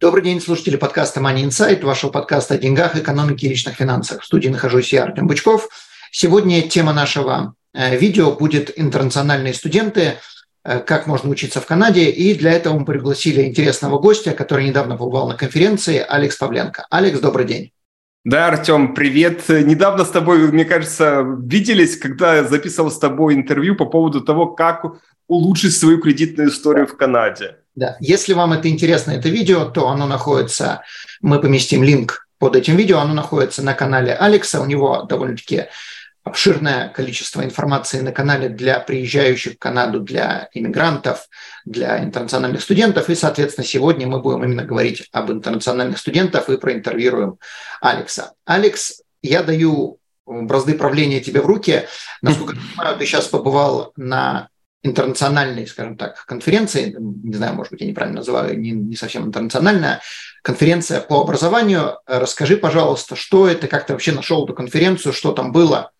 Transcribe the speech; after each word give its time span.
Добрый 0.00 0.24
день, 0.24 0.40
слушатели 0.40 0.76
подкаста 0.76 1.20
Money 1.20 1.44
Insight, 1.44 1.84
вашего 1.84 2.10
подкаста 2.10 2.54
о 2.54 2.56
деньгах, 2.56 2.96
экономике 2.96 3.46
и 3.46 3.50
личных 3.50 3.74
финансах. 3.74 4.22
В 4.22 4.24
студии 4.24 4.48
нахожусь 4.48 4.94
я, 4.94 5.02
Артем 5.02 5.26
Бычков. 5.26 5.68
Сегодня 6.10 6.66
тема 6.66 6.94
нашего 6.94 7.54
э, 7.74 7.98
видео 7.98 8.32
будет 8.32 8.72
«Интернациональные 8.78 9.52
студенты. 9.52 10.14
Э, 10.64 10.78
как 10.78 11.06
можно 11.06 11.28
учиться 11.28 11.60
в 11.60 11.66
Канаде». 11.66 12.08
И 12.08 12.32
для 12.32 12.52
этого 12.52 12.78
мы 12.78 12.86
пригласили 12.86 13.42
интересного 13.42 13.98
гостя, 13.98 14.30
который 14.30 14.66
недавно 14.66 14.96
побывал 14.96 15.28
на 15.28 15.36
конференции, 15.36 16.02
Алекс 16.08 16.34
Павленко. 16.34 16.86
Алекс, 16.88 17.20
добрый 17.20 17.44
день. 17.44 17.72
Да, 18.24 18.46
Артем, 18.46 18.94
привет. 18.94 19.50
Недавно 19.50 20.06
с 20.06 20.08
тобой, 20.08 20.50
мне 20.50 20.64
кажется, 20.64 21.22
виделись, 21.44 21.98
когда 21.98 22.42
записывал 22.44 22.90
с 22.90 22.98
тобой 22.98 23.34
интервью 23.34 23.76
по 23.76 23.84
поводу 23.84 24.22
того, 24.22 24.46
как 24.46 24.86
улучшить 25.26 25.76
свою 25.76 25.98
кредитную 26.00 26.48
историю 26.48 26.86
в 26.86 26.96
Канаде. 26.96 27.59
Да. 27.74 27.96
Если 28.00 28.32
вам 28.32 28.52
это 28.52 28.68
интересно, 28.68 29.12
это 29.12 29.28
видео, 29.28 29.64
то 29.64 29.88
оно 29.88 30.06
находится, 30.06 30.82
мы 31.20 31.40
поместим 31.40 31.82
линк 31.82 32.26
под 32.38 32.56
этим 32.56 32.76
видео, 32.76 32.98
оно 32.98 33.14
находится 33.14 33.62
на 33.62 33.74
канале 33.74 34.14
Алекса, 34.14 34.60
у 34.60 34.66
него 34.66 35.02
довольно-таки 35.02 35.66
обширное 36.22 36.88
количество 36.88 37.42
информации 37.42 38.00
на 38.00 38.12
канале 38.12 38.48
для 38.48 38.78
приезжающих 38.78 39.54
в 39.54 39.58
Канаду, 39.58 40.00
для 40.00 40.48
иммигрантов, 40.52 41.28
для 41.64 42.02
интернациональных 42.02 42.60
студентов. 42.60 43.08
И, 43.08 43.14
соответственно, 43.14 43.66
сегодня 43.66 44.06
мы 44.06 44.20
будем 44.20 44.44
именно 44.44 44.64
говорить 44.64 45.08
об 45.12 45.30
интернациональных 45.30 45.98
студентах 45.98 46.48
и 46.48 46.58
проинтервьюируем 46.58 47.38
Алекса. 47.80 48.32
Алекс, 48.44 49.00
я 49.22 49.42
даю 49.42 49.98
бразды 50.26 50.74
правления 50.74 51.20
тебе 51.20 51.40
в 51.40 51.46
руки. 51.46 51.86
Насколько 52.22 52.54
я 52.54 52.60
понимаю, 52.60 52.98
ты 52.98 53.06
сейчас 53.06 53.26
побывал 53.26 53.92
на 53.96 54.48
интернациональной, 54.82 55.66
скажем 55.66 55.96
так, 55.96 56.24
конференции, 56.26 56.96
не 56.98 57.34
знаю, 57.34 57.54
может 57.54 57.72
быть, 57.72 57.82
я 57.82 57.86
неправильно 57.86 58.20
называю, 58.20 58.58
не, 58.58 58.70
не 58.70 58.96
совсем 58.96 59.26
интернациональная, 59.26 60.00
конференция 60.42 61.00
по 61.00 61.20
образованию. 61.20 61.98
Расскажи, 62.06 62.56
пожалуйста, 62.56 63.16
что 63.16 63.46
это, 63.46 63.68
как 63.68 63.86
ты 63.86 63.92
вообще 63.92 64.12
нашел 64.12 64.44
эту 64.44 64.54
конференцию, 64.54 65.12
что 65.12 65.32
там 65.32 65.52
было, 65.52 65.92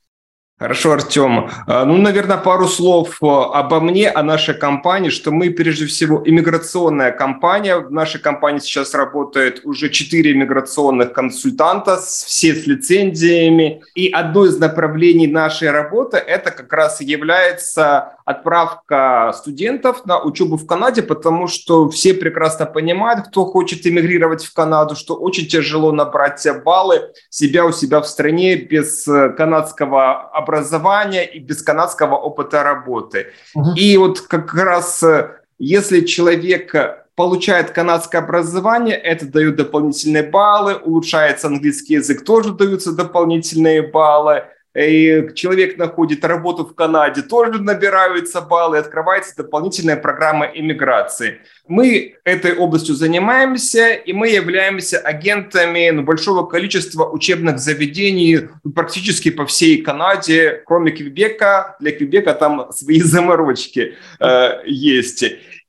Хорошо, 0.61 0.93
Артем. 0.93 1.49
А, 1.67 1.87
ну, 1.87 1.97
наверное, 1.97 2.37
пару 2.37 2.69
слов 2.69 3.17
э, 3.23 3.27
обо 3.27 3.81
мне, 3.81 4.11
о 4.11 4.23
нашей 4.23 4.53
компании, 4.53 5.09
что 5.09 5.31
мы, 5.31 5.49
прежде 5.51 5.87
всего, 5.87 6.23
иммиграционная 6.23 7.13
компания. 7.13 7.79
В 7.79 7.91
нашей 7.91 8.21
компании 8.21 8.59
сейчас 8.59 8.93
работает 8.93 9.63
уже 9.65 9.89
четыре 9.89 10.33
иммиграционных 10.33 11.15
консультанта, 11.15 11.97
все 11.97 12.55
с 12.55 12.67
лицензиями. 12.67 13.81
И 13.95 14.11
одно 14.11 14.45
из 14.45 14.59
направлений 14.59 15.27
нашей 15.27 15.71
работы– 15.71 16.19
это 16.27 16.51
как 16.51 16.71
раз 16.75 17.01
является 17.01 18.19
отправка 18.31 19.33
студентов 19.35 20.07
на 20.07 20.21
учебу 20.21 20.57
в 20.57 20.67
Канаде, 20.67 21.03
потому 21.03 21.47
что 21.47 21.89
все 21.91 22.15
прекрасно 22.15 22.67
понимают, 22.67 23.29
кто 23.29 23.45
хочет 23.45 23.87
эмигрировать 23.87 24.45
в 24.45 24.53
Канаду, 24.55 24.97
что 24.97 25.15
очень 25.15 25.47
тяжело 25.47 25.93
набрать 25.93 26.47
баллы 26.65 27.13
себя 27.29 27.65
у 27.67 27.73
себя 27.73 28.01
в 28.01 28.07
стране 28.07 28.57
без 28.57 29.07
э, 29.07 29.31
канадского 29.31 30.31
образования 30.31 31.25
и 31.25 31.39
без 31.39 31.63
канадского 31.63 32.17
опыта 32.17 32.63
работы. 32.63 33.29
Угу. 33.55 33.75
И 33.77 33.97
вот 33.97 34.21
как 34.21 34.55
раз 34.55 35.03
э, 35.03 35.41
если 35.59 36.01
человек 36.01 36.75
получает 37.15 37.71
канадское 37.71 38.23
образование, 38.23 38.97
это 38.97 39.27
дает 39.27 39.57
дополнительные 39.57 40.23
баллы, 40.23 40.75
улучшается 40.75 41.49
английский 41.49 41.95
язык, 41.95 42.25
тоже 42.25 42.53
даются 42.53 42.93
дополнительные 42.93 43.83
баллы– 43.83 44.45
человек 44.73 45.79
находит 45.79 46.25
работу 46.25 46.65
в 46.65 46.75
Канаде, 46.75 47.23
тоже 47.23 47.61
набираются 47.61 48.41
баллы, 48.41 48.79
открывается 48.79 49.35
дополнительная 49.37 49.97
программа 49.97 50.47
иммиграции. 50.47 51.41
Мы 51.67 52.17
этой 52.25 52.57
областью 52.57 52.95
занимаемся, 52.95 53.95
и 53.95 54.13
мы 54.13 54.29
являемся 54.29 54.99
агентами 54.99 55.91
ну, 55.91 56.03
большого 56.03 56.47
количества 56.47 57.05
учебных 57.11 57.59
заведений 57.59 58.49
практически 58.75 59.31
по 59.31 59.45
всей 59.47 59.83
Канаде, 59.83 60.63
кроме 60.65 60.93
Квебека. 60.93 61.77
Для 61.81 61.93
Квебека 61.93 62.35
там 62.35 62.71
свои 62.73 63.01
заморочки 63.03 63.97
э, 64.21 64.51
есть. 64.67 65.25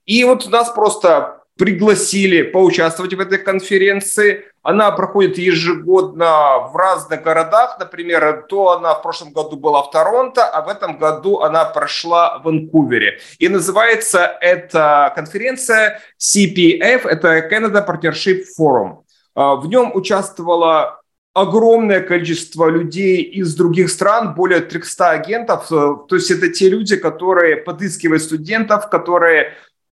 И 0.05 0.23
вот 0.23 0.45
у 0.45 0.49
нас 0.49 0.69
просто 0.71 1.40
пригласили 1.61 2.41
поучаствовать 2.41 3.13
в 3.13 3.19
этой 3.19 3.37
конференции. 3.37 4.45
Она 4.63 4.89
проходит 4.89 5.37
ежегодно 5.37 6.69
в 6.73 6.75
разных 6.75 7.21
городах. 7.21 7.77
Например, 7.79 8.47
то 8.49 8.71
она 8.71 8.95
в 8.95 9.03
прошлом 9.03 9.31
году 9.31 9.57
была 9.57 9.83
в 9.83 9.91
Торонто, 9.91 10.43
а 10.43 10.63
в 10.63 10.69
этом 10.69 10.97
году 10.97 11.41
она 11.41 11.65
прошла 11.65 12.39
в 12.39 12.45
Ванкувере. 12.45 13.19
И 13.37 13.47
называется 13.47 14.37
эта 14.41 15.13
конференция 15.13 16.01
CPF, 16.19 17.07
это 17.07 17.47
Canada 17.47 17.85
Partnership 17.87 18.39
Forum. 18.59 19.03
А, 19.35 19.53
в 19.53 19.67
нем 19.67 19.91
участвовало 19.95 20.99
огромное 21.35 22.01
количество 22.01 22.69
людей 22.69 23.21
из 23.21 23.55
других 23.55 23.91
стран, 23.91 24.33
более 24.33 24.61
300 24.61 25.09
агентов. 25.11 25.67
То 25.69 26.07
есть 26.09 26.31
это 26.31 26.49
те 26.49 26.69
люди, 26.69 26.95
которые 26.95 27.57
подыскивают 27.57 28.23
студентов, 28.23 28.89
которые 28.89 29.53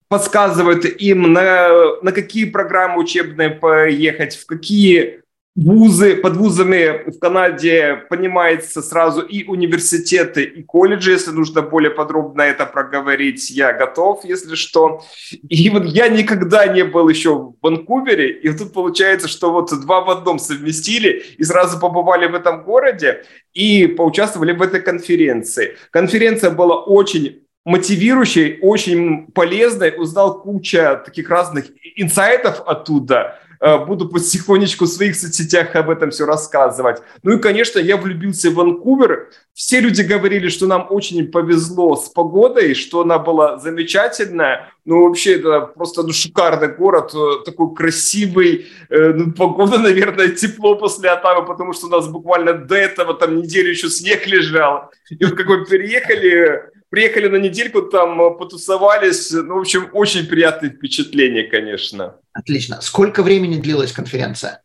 подсказывают 0.09 0.85
им, 0.85 1.33
на, 1.33 2.01
на 2.03 2.13
какие 2.13 2.45
программы 2.45 3.01
учебные 3.01 3.51
поехать, 3.51 4.37
в 4.37 4.47
какие 4.47 5.23
вузы, 5.57 6.17
под 6.17 6.37
вузами 6.37 7.11
в 7.11 7.19
Канаде 7.19 8.05
понимается 8.11 8.83
сразу 8.83 9.23
и 9.23 9.45
университеты, 9.45 10.45
и 10.45 10.63
колледжи, 10.63 11.13
если 11.13 11.31
нужно 11.31 11.63
более 11.63 11.91
подробно 11.91 12.43
это 12.43 12.67
проговорить, 12.67 13.51
я 13.51 13.73
готов, 13.73 14.25
если 14.25 14.55
что. 14.55 15.03
И 15.49 15.71
вот 15.71 15.87
я 15.87 16.09
никогда 16.09 16.67
не 16.67 16.85
был 16.85 17.09
еще 17.09 17.35
в 17.35 17.55
Ванкувере, 17.63 18.31
и 18.31 18.53
тут 18.53 18.75
получается, 18.75 19.29
что 19.29 19.51
вот 19.51 19.71
два 19.81 20.03
в 20.03 20.11
одном 20.11 20.39
совместили 20.39 21.25
и 21.39 21.43
сразу 21.43 21.81
побывали 21.81 22.27
в 22.27 22.35
этом 22.35 22.63
городе 22.63 23.25
и 23.55 23.87
поучаствовали 23.87 24.53
в 24.53 24.61
этой 24.61 24.83
конференции. 24.83 25.77
Конференция 25.91 26.51
была 26.51 26.83
очень 26.83 27.46
мотивирующей, 27.67 28.59
очень 28.63 29.27
полезной, 29.27 29.93
узнал 29.99 30.41
куча 30.41 31.03
таких 31.05 31.29
разных 31.29 31.67
инсайтов 31.97 32.63
оттуда. 32.65 33.41
Э, 33.61 33.79
буду 33.85 34.09
потихонечку 34.09 34.85
в 34.85 34.89
своих 34.89 35.17
соцсетях 35.17 35.75
об 35.75 35.91
этом 35.91 36.11
все 36.11 36.27
рассказывать. 36.27 37.03
Ну 37.23 37.33
и, 37.33 37.41
конечно, 37.41 37.79
я 37.79 37.97
влюбился 37.97 38.51
в 38.51 38.55
Ванкувер. 38.55 39.31
Все 39.53 39.81
люди 39.81 40.03
говорили, 40.03 40.49
что 40.49 40.67
нам 40.67 40.87
очень 40.91 41.27
повезло 41.29 41.97
с 41.97 42.09
погодой, 42.09 42.75
что 42.75 43.01
она 43.01 43.19
была 43.19 43.59
замечательная. 43.59 44.73
Ну, 44.85 45.03
вообще, 45.03 45.37
это 45.37 45.63
просто 45.63 46.03
ну, 46.03 46.13
шикарный 46.13 46.69
город, 46.69 47.13
э, 47.15 47.45
такой 47.45 47.75
красивый. 47.75 48.67
Э, 48.91 49.13
ну, 49.13 49.33
погода, 49.33 49.79
наверное, 49.81 50.29
тепло 50.29 50.77
после 50.77 51.11
Атавы, 51.11 51.47
потому 51.47 51.73
что 51.73 51.87
у 51.87 51.91
нас 51.91 52.07
буквально 52.07 52.53
до 52.53 52.77
этого 52.77 53.15
там 53.15 53.37
неделю 53.37 53.71
еще 53.71 53.89
снег 53.89 54.27
лежал. 54.27 54.91
И 55.11 55.25
вот 55.25 55.35
как 55.35 55.47
мы 55.47 55.65
переехали, 55.65 56.76
приехали 56.91 57.29
на 57.29 57.37
недельку, 57.37 57.83
там 57.83 58.21
э, 58.21 58.39
потусовались. 58.39 59.31
Ну, 59.31 59.57
в 59.57 59.61
общем, 59.61 59.89
очень 59.93 60.27
приятные 60.27 60.71
впечатления, 60.71 61.45
конечно. 61.45 62.17
Отлично. 62.33 62.81
Сколько 62.81 63.23
времени 63.23 63.61
длилась 63.61 63.93
конференция? 63.93 64.63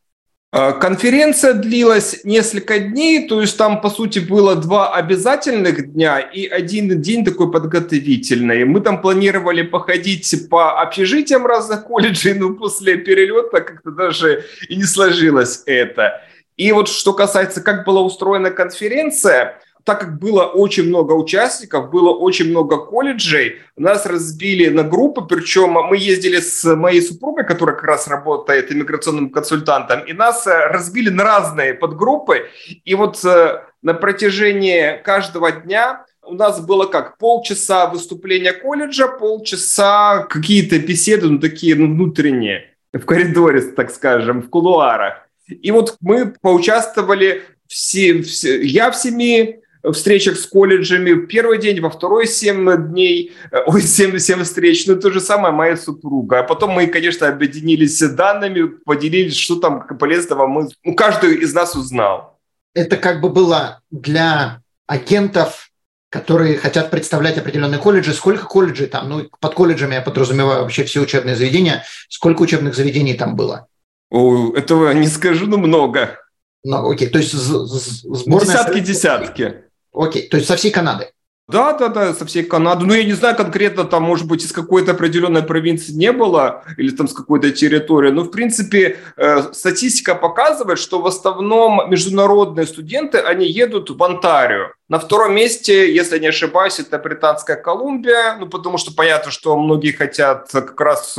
А, 0.53 0.73
конференция 0.73 1.53
длилась 1.53 2.25
несколько 2.25 2.79
дней, 2.79 3.27
то 3.27 3.39
есть 3.39 3.57
там, 3.57 3.79
по 3.79 3.89
сути, 3.89 4.19
было 4.19 4.55
два 4.55 4.93
обязательных 4.93 5.93
дня 5.93 6.19
и 6.19 6.45
один 6.45 7.01
день 7.01 7.23
такой 7.23 7.49
подготовительный. 7.49 8.65
Мы 8.65 8.81
там 8.81 9.01
планировали 9.01 9.61
походить 9.61 10.49
по 10.49 10.81
общежитиям 10.81 11.45
разных 11.45 11.85
колледжей, 11.85 12.33
но 12.33 12.53
после 12.53 12.97
перелета 12.97 13.61
как-то 13.61 13.91
даже 13.91 14.43
и 14.67 14.75
не 14.75 14.83
сложилось 14.83 15.63
это. 15.65 16.21
И 16.57 16.73
вот 16.73 16.89
что 16.89 17.13
касается, 17.13 17.61
как 17.61 17.85
была 17.85 18.01
устроена 18.01 18.51
конференция– 18.51 19.57
так 19.83 19.99
как 19.99 20.19
было 20.19 20.43
очень 20.43 20.87
много 20.87 21.13
участников, 21.13 21.89
было 21.89 22.11
очень 22.11 22.49
много 22.49 22.77
колледжей, 22.77 23.57
нас 23.75 24.05
разбили 24.05 24.69
на 24.69 24.83
группы, 24.83 25.21
причем 25.21 25.71
мы 25.71 25.97
ездили 25.97 26.39
с 26.39 26.75
моей 26.75 27.01
супругой, 27.01 27.45
которая 27.45 27.75
как 27.75 27.85
раз 27.85 28.07
работает 28.07 28.71
иммиграционным 28.71 29.29
консультантом, 29.29 30.01
и 30.01 30.13
нас 30.13 30.45
э, 30.47 30.67
разбили 30.67 31.09
на 31.09 31.23
разные 31.23 31.73
подгруппы, 31.73 32.47
и 32.85 32.95
вот 32.95 33.23
э, 33.25 33.61
на 33.81 33.93
протяжении 33.93 35.01
каждого 35.03 35.51
дня 35.51 36.05
у 36.23 36.35
нас 36.35 36.59
было 36.61 36.85
как 36.85 37.17
полчаса 37.17 37.87
выступления 37.87 38.53
колледжа, 38.53 39.07
полчаса 39.07 40.25
какие-то 40.29 40.77
беседы, 40.79 41.27
ну 41.27 41.39
такие 41.39 41.75
ну, 41.75 41.87
внутренние. 41.87 42.75
в 42.93 43.05
коридоре, 43.05 43.61
так 43.61 43.91
скажем, 43.91 44.41
в 44.41 44.49
кулуарах. 44.49 45.27
И 45.47 45.71
вот 45.71 45.97
мы 45.99 46.33
поучаствовали 46.41 47.43
все, 47.67 48.21
все 48.21 48.61
я 48.61 48.91
в 48.91 48.95
семи 48.95 49.60
встречах 49.91 50.37
с 50.37 50.45
колледжами 50.45 51.25
первый 51.25 51.59
день, 51.59 51.81
во 51.81 51.89
второй 51.89 52.27
семь 52.27 52.69
дней, 52.89 53.33
э, 53.51 53.57
ой, 53.65 53.81
семь 53.81 54.17
7 54.17 54.43
встреч, 54.43 54.85
ну 54.87 54.99
то 54.99 55.11
же 55.11 55.19
самое 55.19 55.53
моя 55.53 55.77
супруга. 55.77 56.39
А 56.39 56.43
потом 56.43 56.71
мы, 56.71 56.87
конечно, 56.87 57.27
объединились 57.27 57.99
данными, 57.99 58.67
поделились, 58.67 59.37
что 59.37 59.55
там 59.55 59.87
полезного 59.97 60.47
мы, 60.47 60.69
ну, 60.83 60.95
каждый 60.95 61.35
из 61.35 61.53
нас 61.53 61.75
узнал. 61.75 62.39
Это 62.73 62.97
как 62.97 63.21
бы 63.21 63.29
было 63.29 63.81
для 63.89 64.61
агентов 64.87 65.71
которые 66.11 66.57
хотят 66.57 66.91
представлять 66.91 67.37
определенные 67.37 67.79
колледжи. 67.79 68.13
Сколько 68.13 68.45
колледжей 68.45 68.87
там? 68.87 69.07
Ну, 69.07 69.29
под 69.39 69.53
колледжами 69.53 69.93
я 69.93 70.01
подразумеваю 70.01 70.63
вообще 70.63 70.83
все 70.83 70.99
учебные 70.99 71.37
заведения. 71.37 71.85
Сколько 72.09 72.41
учебных 72.41 72.75
заведений 72.75 73.13
там 73.13 73.37
было? 73.37 73.67
О, 74.09 74.53
этого 74.53 74.91
не 74.91 75.07
скажу, 75.07 75.47
но 75.47 75.55
много. 75.57 76.19
Ну, 76.65 76.91
окей, 76.91 77.07
то 77.07 77.17
есть 77.17 77.31
сборная... 77.31 78.45
Десятки-десятки. 78.45 79.63
Окей, 79.93 80.27
то 80.27 80.37
есть 80.37 80.47
со 80.47 80.55
всей 80.55 80.71
Канады. 80.71 81.11
Да, 81.51 81.73
да, 81.73 81.89
да, 81.89 82.13
со 82.13 82.25
всей 82.25 82.43
Канады. 82.43 82.85
Ну, 82.85 82.93
я 82.93 83.03
не 83.03 83.11
знаю 83.11 83.35
конкретно, 83.35 83.83
там, 83.83 84.03
может 84.03 84.25
быть, 84.25 84.45
из 84.45 84.53
какой-то 84.53 84.91
определенной 84.91 85.43
провинции 85.43 85.91
не 85.91 86.13
было, 86.13 86.63
или 86.77 86.91
там 86.91 87.09
с 87.09 87.13
какой-то 87.13 87.51
территории, 87.51 88.09
но, 88.09 88.23
в 88.23 88.31
принципе, 88.31 88.97
э, 89.17 89.41
статистика 89.51 90.15
показывает, 90.15 90.79
что 90.79 91.01
в 91.01 91.07
основном 91.07 91.89
международные 91.89 92.65
студенты, 92.67 93.17
они 93.17 93.47
едут 93.47 93.89
в 93.89 94.01
Онтарио. 94.01 94.67
На 94.87 94.97
втором 94.97 95.35
месте, 95.35 95.93
если 95.93 96.19
не 96.19 96.27
ошибаюсь, 96.27 96.79
это 96.79 96.97
Британская 96.97 97.57
Колумбия, 97.57 98.37
ну, 98.39 98.47
потому 98.47 98.77
что 98.77 98.93
понятно, 98.93 99.29
что 99.31 99.57
многие 99.57 99.91
хотят 99.91 100.49
как 100.51 100.79
раз 100.79 101.17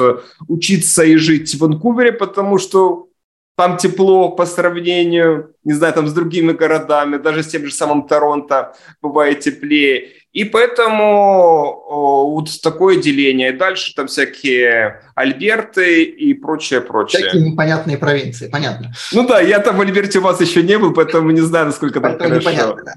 учиться 0.49 1.03
и 1.05 1.17
жить 1.17 1.55
в 1.55 1.59
Ванкувере, 1.59 2.13
потому 2.13 2.57
что 2.57 3.09
там 3.57 3.77
тепло 3.77 4.31
по 4.31 4.47
сравнению, 4.47 5.55
не 5.65 5.75
знаю, 5.75 5.93
там 5.93 6.09
с 6.09 6.13
другими 6.13 6.53
городами, 6.53 7.19
даже 7.19 7.43
с 7.43 7.49
тем 7.49 7.67
же 7.67 7.73
самым 7.73 8.09
Торонто 8.09 8.75
бывает 9.03 9.41
теплее. 9.41 10.09
И 10.33 10.45
поэтому 10.45 11.85
вот 12.33 12.49
такое 12.63 12.97
деление. 12.97 13.51
И 13.51 13.57
дальше 13.57 13.95
там 13.95 14.07
всякие 14.07 15.03
Альберты 15.15 16.05
и 16.05 16.33
прочее, 16.33 16.81
прочее. 16.81 17.21
Всякие 17.21 17.51
непонятные 17.51 17.99
провинции, 17.99 18.49
понятно. 18.49 18.95
Ну 19.13 19.27
да, 19.27 19.43
я 19.43 19.59
там 19.59 19.77
в 19.77 19.83
Альберте 19.83 20.21
у 20.21 20.23
вас 20.23 20.41
еще 20.41 20.63
не 20.63 20.79
был, 20.79 20.95
поэтому 20.95 21.31
не 21.33 21.43
знаю, 21.43 21.67
насколько 21.67 22.01
там 22.01 22.17
поэтому 22.17 22.31
хорошо. 22.31 22.51
Непонятно, 22.51 22.83
да. 22.83 22.95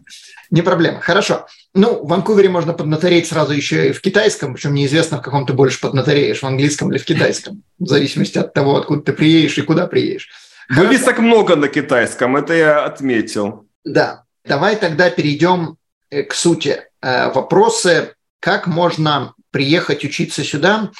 Не 0.49 0.61
проблема. 0.61 1.01
Хорошо. 1.01 1.45
Ну, 1.73 2.05
в 2.05 2.07
Ванкувере 2.07 2.47
можно 2.47 2.71
поднатореть 2.71 3.27
сразу 3.27 3.51
еще 3.51 3.89
и 3.89 3.91
в 3.91 3.99
китайском, 3.99 4.53
причем 4.53 4.73
неизвестно, 4.73 5.17
в 5.17 5.21
каком 5.21 5.45
ты 5.45 5.51
больше 5.51 5.81
поднатореешь, 5.81 6.39
в 6.39 6.45
английском 6.45 6.89
или 6.91 6.99
в 6.99 7.03
китайском, 7.03 7.63
в 7.77 7.87
зависимости 7.87 8.37
от 8.37 8.53
того, 8.53 8.77
откуда 8.77 9.01
ты 9.01 9.11
приедешь 9.11 9.57
и 9.57 9.61
куда 9.61 9.87
приедешь. 9.87 10.29
Вывесок 10.69 11.19
много 11.19 11.55
на 11.55 11.67
китайском, 11.67 12.35
это 12.35 12.53
я 12.53 12.85
отметил. 12.85 13.67
Да. 13.83 14.23
Давай 14.45 14.75
тогда 14.75 15.09
перейдем 15.09 15.77
э, 16.09 16.23
к 16.23 16.33
сути. 16.33 16.83
Э, 17.01 17.31
вопросы, 17.31 18.13
как 18.39 18.67
можно 18.67 19.33
приехать 19.51 20.03
учиться 20.03 20.43
сюда. 20.43 20.91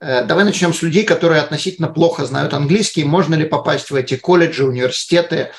Э, 0.00 0.24
давай 0.24 0.44
начнем 0.44 0.72
с 0.72 0.82
людей, 0.82 1.04
которые 1.04 1.40
относительно 1.42 1.88
плохо 1.88 2.24
знают 2.24 2.54
английский. 2.54 3.04
Можно 3.04 3.34
ли 3.34 3.44
попасть 3.44 3.90
в 3.90 3.94
эти 3.94 4.16
колледжи, 4.16 4.64
университеты, 4.64 5.52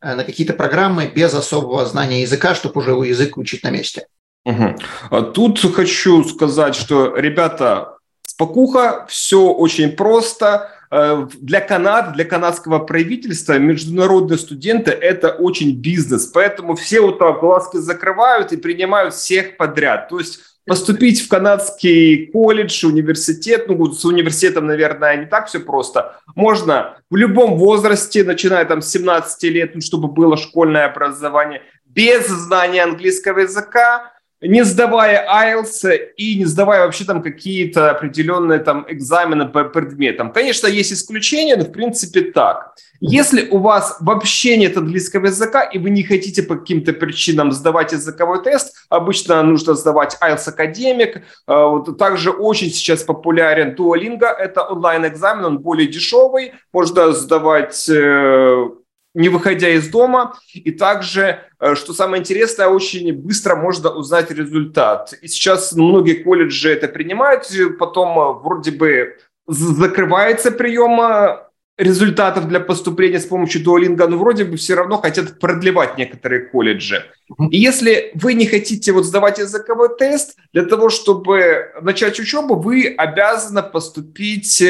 на 0.00 0.24
какие-то 0.24 0.54
программы 0.54 1.06
без 1.06 1.32
особого 1.32 1.86
знания 1.86 2.22
языка, 2.22 2.56
чтобы 2.56 2.80
уже 2.80 2.90
язык 2.90 3.36
учить 3.36 3.62
на 3.62 3.70
месте? 3.70 4.08
Угу. 4.44 5.22
Тут 5.32 5.60
хочу 5.74 6.24
сказать, 6.24 6.74
что, 6.74 7.16
ребята, 7.16 7.98
спокуха, 8.26 9.06
все 9.08 9.52
очень 9.52 9.92
просто 9.92 10.72
для 10.92 11.60
Канады, 11.60 12.12
для 12.14 12.26
канадского 12.26 12.78
правительства 12.78 13.58
международные 13.58 14.36
студенты– 14.36 14.90
это 14.90 15.30
очень 15.30 15.74
бизнес, 15.74 16.26
поэтому 16.26 16.74
все 16.74 17.00
вот 17.00 17.18
так 17.18 17.40
глазки 17.40 17.78
закрывают 17.78 18.52
и 18.52 18.58
принимают 18.58 19.14
всех 19.14 19.56
подряд. 19.56 20.10
То 20.10 20.18
есть 20.18 20.40
поступить 20.66 21.22
в 21.22 21.28
канадский 21.28 22.26
колледж, 22.26 22.84
университет, 22.84 23.68
ну, 23.68 23.90
с 23.90 24.04
университетом, 24.04 24.66
наверное, 24.66 25.16
не 25.16 25.24
так 25.24 25.48
все 25.48 25.60
просто. 25.60 26.20
Можно 26.34 26.98
в 27.08 27.16
любом 27.16 27.56
возрасте, 27.56 28.22
начиная 28.22 28.66
там 28.66 28.82
с 28.82 28.90
17 28.90 29.42
лет, 29.44 29.74
ну, 29.74 29.80
чтобы 29.80 30.08
было 30.08 30.36
школьное 30.36 30.84
образование, 30.84 31.62
без 31.86 32.26
знания 32.26 32.82
английского 32.82 33.40
языка, 33.40 34.12
не 34.42 34.64
сдавая 34.64 35.26
IELTS 35.26 36.12
и 36.16 36.38
не 36.38 36.44
сдавая 36.44 36.84
вообще 36.84 37.04
там 37.04 37.22
какие-то 37.22 37.90
определенные 37.90 38.58
там 38.58 38.84
экзамены 38.88 39.46
по 39.46 39.64
предметам. 39.64 40.32
Конечно, 40.32 40.66
есть 40.66 40.92
исключения, 40.92 41.56
но 41.56 41.64
в 41.64 41.72
принципе 41.72 42.22
так. 42.22 42.74
Если 43.00 43.48
у 43.48 43.58
вас 43.58 43.96
вообще 43.98 44.56
нет 44.56 44.76
английского 44.76 45.26
языка, 45.26 45.62
и 45.62 45.78
вы 45.78 45.90
не 45.90 46.04
хотите 46.04 46.42
по 46.42 46.54
каким-то 46.54 46.92
причинам 46.92 47.50
сдавать 47.50 47.92
языковой 47.92 48.42
тест, 48.44 48.76
обычно 48.88 49.42
нужно 49.42 49.74
сдавать 49.74 50.16
IELTS 50.20 50.48
академик. 50.48 51.22
А, 51.46 51.66
вот 51.66 51.98
также 51.98 52.30
очень 52.30 52.70
сейчас 52.70 53.02
популярен 53.02 53.74
Duolingo, 53.74 54.26
это 54.26 54.62
онлайн-экзамен, 54.62 55.44
он 55.44 55.58
более 55.58 55.88
дешевый, 55.88 56.52
можно 56.72 57.12
сдавать 57.12 57.88
э, 57.88 58.68
не 59.14 59.28
выходя 59.28 59.68
из 59.68 59.88
дома. 59.88 60.34
И 60.54 60.70
также, 60.70 61.40
э, 61.60 61.74
что 61.74 61.92
самое 61.92 62.20
интересное, 62.20 62.68
очень 62.68 63.12
быстро 63.12 63.56
можно 63.56 63.90
узнать 63.90 64.30
результат. 64.30 65.12
И 65.22 65.28
сейчас 65.28 65.72
многие 65.72 66.22
колледжи 66.22 66.70
это 66.70 66.88
принимают, 66.88 67.48
потом 67.78 68.18
э, 68.18 68.32
вроде 68.42 68.70
бы 68.72 69.16
закрывается 69.46 70.50
прием 70.50 71.00
э, 71.00 71.48
результатов 71.78 72.48
для 72.48 72.60
поступления 72.60 73.18
с 73.18 73.26
помощью 73.26 73.62
Duolingo, 73.62 74.06
но 74.06 74.18
вроде 74.18 74.44
бы 74.44 74.56
все 74.56 74.74
равно 74.74 74.98
хотят 74.98 75.38
продлевать 75.38 75.98
некоторые 75.98 76.42
колледжи. 76.42 77.04
И 77.50 77.58
если 77.58 78.12
вы 78.14 78.34
не 78.34 78.46
хотите 78.46 78.92
вот 78.92 79.04
сдавать 79.04 79.38
языковой 79.38 79.96
тест, 79.96 80.36
для 80.52 80.64
того, 80.64 80.90
чтобы 80.90 81.72
начать 81.80 82.20
учебу, 82.20 82.56
вы 82.56 82.94
обязаны 82.96 83.62
поступить 83.62 84.62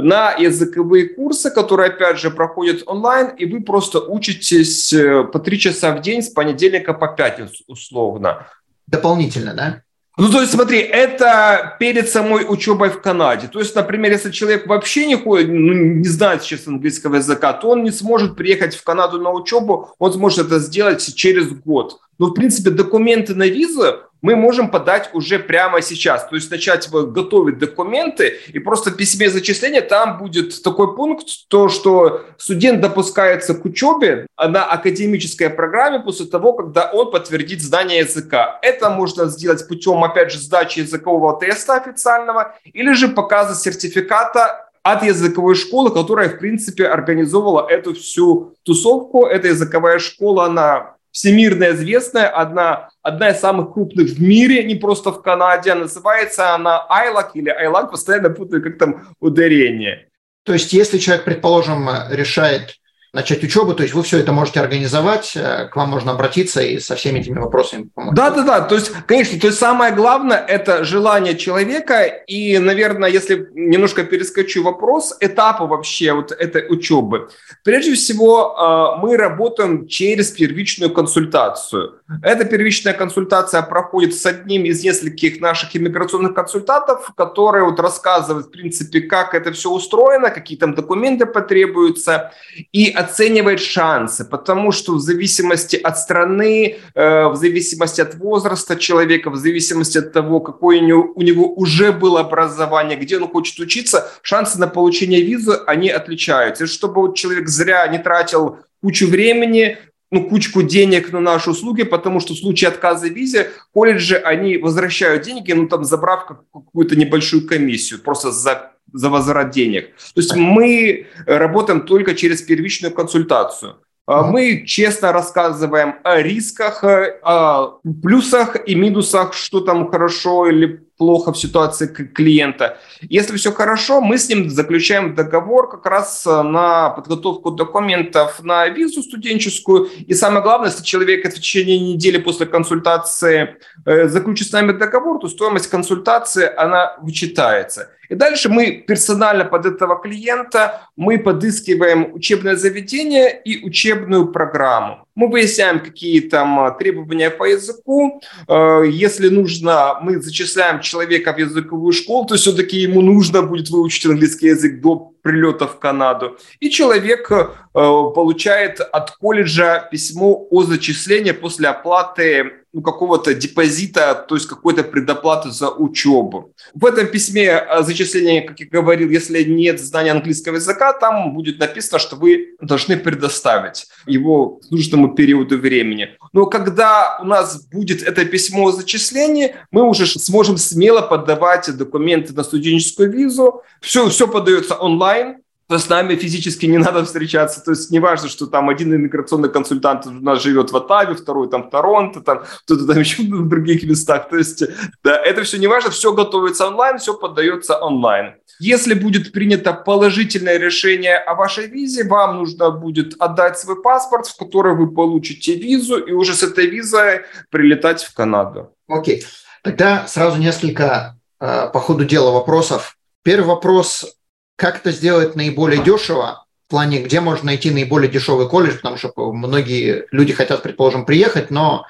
на 0.00 0.32
языковые 0.32 1.08
курсы, 1.08 1.50
которые, 1.50 1.90
опять 1.90 2.18
же, 2.18 2.30
проходят 2.30 2.82
онлайн, 2.86 3.28
и 3.36 3.46
вы 3.46 3.60
просто 3.62 4.00
учитесь 4.00 4.92
э, 4.92 5.24
по 5.24 5.38
три 5.38 5.58
часа 5.58 5.94
в 5.94 6.00
день 6.00 6.22
с 6.22 6.28
понедельника 6.28 6.92
по 6.94 7.08
пятницу, 7.08 7.64
условно. 7.66 8.46
Дополнительно, 8.86 9.54
да? 9.54 9.82
Ну, 10.18 10.30
то 10.30 10.40
есть, 10.40 10.52
смотри, 10.52 10.78
это 10.78 11.76
перед 11.78 12.08
самой 12.08 12.46
учебой 12.48 12.88
в 12.88 13.02
Канаде. 13.02 13.48
То 13.48 13.58
есть, 13.58 13.74
например, 13.74 14.12
если 14.12 14.30
человек 14.30 14.66
вообще 14.66 15.06
не 15.06 15.16
ходит, 15.16 15.48
ну, 15.48 15.74
не 15.74 16.08
знает 16.08 16.42
сейчас 16.42 16.66
английского 16.66 17.16
языка, 17.16 17.52
то 17.52 17.70
он 17.70 17.84
не 17.84 17.90
сможет 17.90 18.34
приехать 18.34 18.74
в 18.74 18.82
Канаду 18.82 19.20
на 19.20 19.30
учебу, 19.30 19.90
он 19.98 20.12
сможет 20.14 20.46
это 20.46 20.58
сделать 20.58 21.14
через 21.14 21.50
год. 21.50 21.98
Но, 22.18 22.28
в 22.28 22.32
принципе, 22.32 22.70
документы 22.70 23.34
на 23.34 23.46
визу 23.46 24.00
мы 24.26 24.34
можем 24.34 24.70
подать 24.72 25.10
уже 25.12 25.38
прямо 25.38 25.80
сейчас. 25.80 26.26
То 26.26 26.34
есть 26.34 26.50
начать 26.50 26.90
готовить 26.90 27.58
документы 27.58 28.40
и 28.48 28.58
просто 28.58 28.90
в 28.90 28.96
письме 28.96 29.30
зачисления 29.30 29.82
там 29.82 30.18
будет 30.18 30.64
такой 30.64 30.96
пункт, 30.96 31.28
то, 31.46 31.68
что 31.68 32.22
студент 32.36 32.80
допускается 32.80 33.54
к 33.54 33.64
учебе 33.64 34.26
на 34.36 34.64
академической 34.64 35.48
программе 35.48 36.00
после 36.00 36.26
того, 36.26 36.54
когда 36.54 36.90
он 36.92 37.12
подтвердит 37.12 37.62
знание 37.62 38.00
языка. 38.00 38.58
Это 38.62 38.90
можно 38.90 39.26
сделать 39.26 39.68
путем, 39.68 40.02
опять 40.02 40.32
же, 40.32 40.40
сдачи 40.40 40.80
языкового 40.80 41.38
теста 41.38 41.76
официального 41.76 42.56
или 42.64 42.94
же 42.94 43.06
показа 43.06 43.54
сертификата 43.54 44.66
от 44.82 45.04
языковой 45.04 45.54
школы, 45.54 45.92
которая, 45.92 46.30
в 46.30 46.38
принципе, 46.38 46.86
организовывала 46.86 47.68
эту 47.68 47.94
всю 47.94 48.56
тусовку. 48.64 49.26
Эта 49.26 49.48
языковая 49.48 50.00
школа, 50.00 50.46
она 50.46 50.95
всемирно 51.16 51.70
известная, 51.70 52.28
одна, 52.28 52.90
одна 53.00 53.30
из 53.30 53.40
самых 53.40 53.72
крупных 53.72 54.08
в 54.08 54.20
мире, 54.20 54.62
не 54.64 54.74
просто 54.74 55.12
в 55.12 55.22
Канаде. 55.22 55.72
Называется 55.72 56.54
она 56.54 56.86
ILAC 56.90 57.30
или 57.32 57.50
ILAC, 57.50 57.90
постоянно 57.90 58.28
путаю, 58.28 58.62
как 58.62 58.76
там 58.76 59.08
ударение. 59.18 60.10
То 60.42 60.52
есть, 60.52 60.74
если 60.74 60.98
человек, 60.98 61.24
предположим, 61.24 61.88
решает 62.10 62.74
начать 63.16 63.42
учебу, 63.42 63.74
то 63.74 63.82
есть 63.82 63.94
вы 63.94 64.02
все 64.02 64.18
это 64.18 64.32
можете 64.32 64.60
организовать, 64.60 65.32
э, 65.36 65.68
к 65.72 65.76
вам 65.76 65.88
можно 65.88 66.12
обратиться 66.12 66.60
и 66.60 66.78
со 66.78 66.94
всеми 66.96 67.20
этими 67.20 67.38
вопросами 67.38 67.88
помочь. 67.94 68.14
Да, 68.14 68.30
да, 68.30 68.42
да. 68.42 68.60
То 68.60 68.74
есть, 68.74 68.92
конечно, 69.06 69.40
то 69.40 69.46
есть 69.46 69.58
самое 69.58 69.94
главное 69.94 70.36
это 70.36 70.84
желание 70.84 71.34
человека. 71.36 72.02
И, 72.04 72.58
наверное, 72.58 73.08
если 73.08 73.48
немножко 73.54 74.04
перескочу 74.04 74.62
вопрос, 74.62 75.16
этапы 75.20 75.64
вообще 75.64 76.12
вот 76.12 76.30
этой 76.30 76.66
учебы. 76.68 77.28
Прежде 77.64 77.94
всего, 77.94 78.54
э, 78.54 79.00
мы 79.02 79.16
работаем 79.16 79.88
через 79.88 80.30
первичную 80.30 80.92
консультацию. 80.92 82.00
Эта 82.22 82.44
первичная 82.44 82.92
консультация 82.92 83.62
проходит 83.62 84.14
с 84.14 84.26
одним 84.26 84.64
из 84.64 84.84
нескольких 84.84 85.40
наших 85.40 85.74
иммиграционных 85.74 86.34
консультантов, 86.34 87.10
которые 87.16 87.64
вот 87.64 87.80
рассказывают, 87.80 88.48
в 88.48 88.50
принципе, 88.50 89.00
как 89.00 89.34
это 89.34 89.52
все 89.52 89.70
устроено, 89.70 90.30
какие 90.30 90.58
там 90.58 90.74
документы 90.74 91.24
потребуются. 91.24 92.32
И 92.72 92.90
оценивает 93.06 93.60
шансы, 93.60 94.24
потому 94.24 94.72
что 94.72 94.94
в 94.94 95.00
зависимости 95.00 95.76
от 95.76 95.98
страны, 95.98 96.76
э, 96.94 97.28
в 97.28 97.36
зависимости 97.36 98.02
от 98.02 98.14
возраста 98.14 98.76
человека, 98.76 99.30
в 99.30 99.36
зависимости 99.36 99.98
от 99.98 100.12
того, 100.12 100.40
какое 100.40 100.80
у 100.80 101.22
него, 101.22 101.54
уже 101.54 101.92
было 101.92 102.20
образование, 102.20 102.98
где 102.98 103.16
он 103.16 103.28
хочет 103.28 103.58
учиться, 103.60 104.10
шансы 104.22 104.58
на 104.58 104.66
получение 104.66 105.22
визы, 105.22 105.52
они 105.66 105.88
отличаются. 105.88 106.64
И 106.64 106.66
чтобы 106.66 107.00
вот 107.02 107.16
человек 107.16 107.48
зря 107.48 107.86
не 107.88 107.98
тратил 107.98 108.58
кучу 108.82 109.06
времени, 109.08 109.78
ну, 110.10 110.28
кучку 110.28 110.62
денег 110.62 111.12
на 111.12 111.20
наши 111.20 111.50
услуги, 111.50 111.82
потому 111.84 112.20
что 112.20 112.34
в 112.34 112.38
случае 112.38 112.68
отказа 112.68 113.08
визе 113.08 113.50
колледжи, 113.74 114.16
они 114.16 114.56
возвращают 114.58 115.24
деньги, 115.24 115.52
ну, 115.52 115.68
там, 115.68 115.84
забрав 115.84 116.26
какую-то 116.26 116.96
небольшую 116.96 117.46
комиссию, 117.46 118.00
просто 118.00 118.30
за, 118.30 118.72
за 118.96 119.10
возврат 119.10 119.50
денег. 119.50 119.94
То 120.14 120.20
есть 120.20 120.34
мы 120.34 121.06
работаем 121.26 121.82
только 121.82 122.14
через 122.14 122.42
первичную 122.42 122.92
консультацию. 122.92 123.76
А 124.06 124.22
мы 124.22 124.64
честно 124.64 125.12
рассказываем 125.12 125.96
о 126.04 126.22
рисках, 126.22 126.84
о 126.84 127.80
плюсах 128.02 128.56
и 128.68 128.76
минусах, 128.76 129.34
что 129.34 129.60
там 129.60 129.90
хорошо 129.90 130.46
или 130.48 130.86
плохо 130.96 131.32
в 131.32 131.38
ситуации 131.38 131.86
клиента. 131.86 132.78
Если 133.02 133.36
все 133.36 133.52
хорошо, 133.52 134.00
мы 134.00 134.16
с 134.16 134.28
ним 134.28 134.48
заключаем 134.48 135.14
договор 135.14 135.68
как 135.68 135.86
раз 135.86 136.24
на 136.24 136.90
подготовку 136.90 137.50
документов 137.50 138.42
на 138.44 138.68
визу 138.68 139.02
студенческую. 139.02 139.90
И 140.06 140.14
самое 140.14 140.42
главное, 140.42 140.70
если 140.70 140.84
человек 140.84 141.26
в 141.26 141.34
течение 141.34 141.78
недели 141.78 142.18
после 142.18 142.46
консультации 142.46 143.56
э, 143.84 144.08
заключит 144.08 144.48
с 144.48 144.52
нами 144.52 144.72
договор, 144.72 145.18
то 145.18 145.28
стоимость 145.28 145.66
консультации, 145.66 146.48
она 146.56 146.96
вычитается. 147.02 147.90
И 148.08 148.14
дальше 148.14 148.48
мы 148.48 148.84
персонально 148.86 149.44
под 149.44 149.66
этого 149.66 150.00
клиента 150.00 150.82
мы 150.96 151.18
подыскиваем 151.18 152.12
учебное 152.14 152.56
заведение 152.56 153.40
и 153.44 153.64
учебную 153.64 154.28
программу. 154.32 155.06
Мы 155.14 155.28
выясняем, 155.30 155.80
какие 155.80 156.20
там 156.20 156.60
а, 156.60 156.70
требования 156.72 157.30
по 157.30 157.44
языку. 157.44 158.20
Э, 158.48 158.82
если 158.86 159.30
нужно, 159.30 159.98
мы 160.02 160.20
зачисляем 160.20 160.80
человека 160.80 161.32
в 161.32 161.38
языковую 161.38 161.92
школу, 161.92 162.26
то 162.26 162.34
все-таки 162.34 162.76
ему 162.76 163.00
нужно 163.00 163.42
будет 163.42 163.70
выучить 163.70 164.04
английский 164.04 164.48
язык 164.48 164.80
до 164.80 165.14
прилета 165.22 165.66
в 165.66 165.78
Канаду. 165.78 166.36
И 166.60 166.68
человек 166.68 167.30
э, 167.30 167.46
получает 167.72 168.80
от 168.80 169.10
колледжа 169.12 169.88
письмо 169.90 170.46
о 170.50 170.62
зачислении 170.64 171.32
после 171.32 171.68
оплаты 171.68 172.52
ну, 172.76 172.82
какого-то 172.82 173.32
депозита, 173.32 174.14
то 174.28 174.34
есть 174.34 174.46
какой-то 174.46 174.84
предоплаты 174.84 175.50
за 175.50 175.70
учебу. 175.70 176.52
В 176.74 176.84
этом 176.84 177.06
письме 177.06 177.56
о 177.56 177.82
зачислении, 177.82 178.40
как 178.40 178.60
я 178.60 178.66
говорил, 178.66 179.08
если 179.08 179.42
нет 179.44 179.80
знания 179.80 180.10
английского 180.10 180.56
языка, 180.56 180.92
там 180.92 181.32
будет 181.32 181.58
написано, 181.58 181.98
что 181.98 182.16
вы 182.16 182.54
должны 182.60 182.98
предоставить 182.98 183.86
его 184.06 184.60
нужному 184.70 185.14
периоду 185.14 185.56
времени. 185.56 186.18
Но 186.34 186.44
когда 186.44 187.18
у 187.22 187.24
нас 187.24 187.66
будет 187.66 188.02
это 188.02 188.26
письмо 188.26 188.68
о 188.68 188.72
зачислении, 188.72 189.54
мы 189.70 189.88
уже 189.88 190.06
сможем 190.06 190.58
смело 190.58 191.00
подавать 191.00 191.74
документы 191.74 192.34
на 192.34 192.44
студенческую 192.44 193.10
визу. 193.10 193.62
Все, 193.80 194.10
все 194.10 194.28
подается 194.28 194.74
онлайн, 194.74 195.38
с 195.68 195.88
нами 195.88 196.14
физически 196.14 196.66
не 196.66 196.78
надо 196.78 197.04
встречаться. 197.04 197.62
То 197.64 197.72
есть 197.72 197.90
не 197.90 197.98
важно, 197.98 198.28
что 198.28 198.46
там 198.46 198.68
один 198.68 198.94
иммиграционный 198.94 199.48
консультант 199.48 200.06
у 200.06 200.10
нас 200.10 200.42
живет 200.42 200.70
в 200.70 200.76
Оттаве, 200.76 201.14
второй 201.14 201.48
там 201.50 201.64
в 201.64 201.70
Торонто, 201.70 202.20
там 202.20 202.44
кто-то 202.64 202.86
там 202.86 202.98
еще 203.00 203.22
в 203.22 203.48
других 203.48 203.84
местах. 203.84 204.28
То 204.28 204.36
есть 204.36 204.62
да, 205.02 205.16
это 205.16 205.42
все 205.42 205.58
не 205.58 205.66
важно, 205.66 205.90
все 205.90 206.12
готовится 206.12 206.68
онлайн, 206.68 206.98
все 206.98 207.14
поддается 207.14 207.78
онлайн. 207.78 208.34
Если 208.58 208.94
будет 208.94 209.32
принято 209.32 209.72
положительное 209.72 210.56
решение 210.56 211.16
о 211.16 211.34
вашей 211.34 211.66
визе, 211.66 212.04
вам 212.04 212.38
нужно 212.38 212.70
будет 212.70 213.14
отдать 213.18 213.58
свой 213.58 213.82
паспорт, 213.82 214.26
в 214.26 214.36
который 214.36 214.74
вы 214.74 214.90
получите 214.90 215.54
визу, 215.54 215.98
и 215.98 216.12
уже 216.12 216.32
с 216.32 216.42
этой 216.42 216.66
визой 216.66 217.22
прилетать 217.50 218.02
в 218.02 218.14
Канаду. 218.14 218.72
Окей. 218.88 219.18
Okay. 219.20 219.24
Тогда 219.62 220.06
сразу 220.06 220.38
несколько 220.38 221.18
э, 221.40 221.68
по 221.72 221.80
ходу 221.80 222.04
дела 222.04 222.30
вопросов. 222.30 222.96
Первый 223.24 223.46
вопрос 223.46 224.16
как 224.56 224.78
это 224.78 224.90
сделать 224.90 225.36
наиболее 225.36 225.82
дешево, 225.82 226.46
в 226.66 226.70
плане, 226.70 227.00
где 227.00 227.20
можно 227.20 227.46
найти 227.46 227.70
наиболее 227.70 228.10
дешевый 228.10 228.48
колледж, 228.48 228.76
потому 228.76 228.96
что 228.96 229.12
многие 229.32 230.06
люди 230.10 230.32
хотят, 230.32 230.62
предположим, 230.62 231.04
приехать, 231.06 231.50
но 231.50 231.86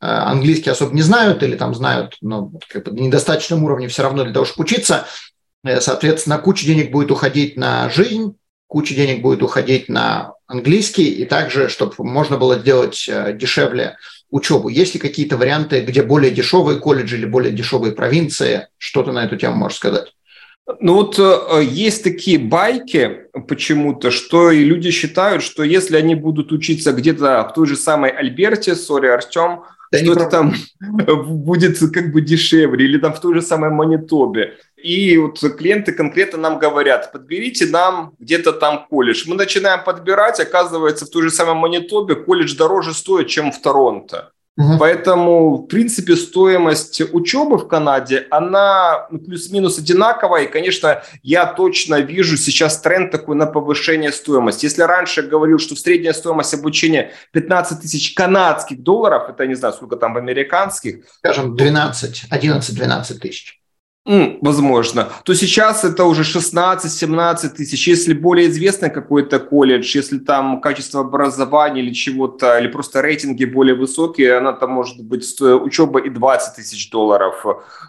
э, 0.00 0.06
английский 0.06 0.68
особо 0.68 0.94
не 0.94 1.00
знают 1.00 1.42
или 1.42 1.56
там 1.56 1.74
знают, 1.74 2.18
но 2.20 2.52
как 2.68 2.84
бы 2.84 2.92
на 2.92 3.00
недостаточном 3.00 3.64
уровне 3.64 3.88
все 3.88 4.02
равно 4.02 4.24
для 4.24 4.34
того, 4.34 4.44
чтобы 4.44 4.64
учиться. 4.64 5.06
Э, 5.64 5.80
соответственно, 5.80 6.36
куча 6.36 6.66
денег 6.66 6.90
будет 6.90 7.10
уходить 7.10 7.56
на 7.56 7.88
жизнь, 7.88 8.36
куча 8.66 8.94
денег 8.94 9.22
будет 9.22 9.42
уходить 9.42 9.88
на 9.88 10.34
английский, 10.46 11.08
и 11.08 11.24
также, 11.24 11.70
чтобы 11.70 11.94
можно 11.98 12.36
было 12.36 12.58
сделать 12.58 13.08
э, 13.08 13.32
дешевле 13.32 13.96
учебу. 14.30 14.68
Есть 14.68 14.92
ли 14.92 15.00
какие-то 15.00 15.38
варианты, 15.38 15.80
где 15.80 16.02
более 16.02 16.30
дешевые 16.30 16.78
колледжи 16.78 17.16
или 17.16 17.24
более 17.24 17.52
дешевые 17.52 17.92
провинции? 17.92 18.68
Что 18.76 19.02
ты 19.02 19.12
на 19.12 19.24
эту 19.24 19.36
тему 19.36 19.56
можешь 19.56 19.78
сказать? 19.78 20.12
Ну 20.78 20.94
вот 20.94 21.18
э, 21.18 21.62
есть 21.64 22.04
такие 22.04 22.38
байки 22.38 23.26
почему-то, 23.48 24.10
что 24.10 24.50
и 24.50 24.62
люди 24.62 24.90
считают, 24.90 25.42
что 25.42 25.62
если 25.62 25.96
они 25.96 26.14
будут 26.14 26.52
учиться 26.52 26.92
где-то 26.92 27.48
в 27.48 27.54
той 27.54 27.66
же 27.66 27.76
самой 27.76 28.10
Альберте, 28.10 28.74
сори, 28.74 29.08
Артем, 29.08 29.62
да 29.90 29.98
что-то 29.98 30.26
там 30.26 30.54
будет 31.26 31.78
как 31.92 32.12
бы 32.12 32.20
дешевле, 32.20 32.84
или 32.84 32.98
там 32.98 33.12
в 33.12 33.20
той 33.20 33.34
же 33.34 33.42
самой 33.42 33.70
Манитобе. 33.70 34.58
И 34.76 35.16
вот 35.18 35.40
клиенты 35.58 35.92
конкретно 35.92 36.38
нам 36.38 36.58
говорят, 36.58 37.12
подберите 37.12 37.66
нам 37.66 38.14
где-то 38.18 38.52
там 38.52 38.86
колледж. 38.88 39.24
Мы 39.26 39.34
начинаем 39.34 39.82
подбирать, 39.84 40.40
оказывается, 40.40 41.06
в 41.06 41.10
той 41.10 41.24
же 41.24 41.30
самой 41.30 41.54
Манитобе 41.54 42.14
колледж 42.14 42.56
дороже 42.56 42.94
стоит, 42.94 43.28
чем 43.28 43.50
в 43.50 43.60
Торонто. 43.60 44.32
Угу. 44.60 44.78
Поэтому, 44.78 45.56
в 45.56 45.66
принципе, 45.68 46.16
стоимость 46.16 47.00
учебы 47.12 47.56
в 47.56 47.66
Канаде, 47.66 48.26
она 48.30 49.06
ну, 49.10 49.18
плюс-минус 49.18 49.78
одинаковая. 49.78 50.42
И, 50.42 50.46
конечно, 50.48 51.02
я 51.22 51.46
точно 51.46 52.00
вижу 52.00 52.36
сейчас 52.36 52.78
тренд 52.80 53.10
такой 53.10 53.36
на 53.36 53.46
повышение 53.46 54.12
стоимости. 54.12 54.66
Если 54.66 54.82
раньше 54.82 55.22
говорил, 55.22 55.58
что 55.58 55.76
средняя 55.76 56.12
стоимость 56.12 56.52
обучения 56.52 57.12
15 57.32 57.80
тысяч 57.80 58.12
канадских 58.12 58.82
долларов, 58.82 59.30
это 59.30 59.46
не 59.46 59.54
знаю, 59.54 59.72
сколько 59.72 59.96
там 59.96 60.12
в 60.12 60.18
американских. 60.18 61.06
Скажем, 61.18 61.56
12, 61.56 62.24
11-12 62.30 63.18
тысяч 63.18 63.59
возможно, 64.06 65.08
то 65.24 65.34
сейчас 65.34 65.84
это 65.84 66.04
уже 66.04 66.22
16-17 66.22 67.48
тысяч. 67.50 67.86
Если 67.86 68.14
более 68.14 68.48
известный 68.48 68.90
какой-то 68.90 69.38
колледж, 69.38 69.96
если 69.96 70.18
там 70.18 70.60
качество 70.60 71.00
образования 71.00 71.82
или 71.82 71.92
чего-то, 71.92 72.58
или 72.58 72.68
просто 72.68 73.02
рейтинги 73.02 73.44
более 73.44 73.74
высокие, 73.74 74.38
она 74.38 74.52
там 74.52 74.70
может 74.70 75.02
быть 75.02 75.40
учеба 75.40 76.00
и 76.00 76.08
20 76.08 76.56
тысяч 76.56 76.90
долларов 76.90 77.44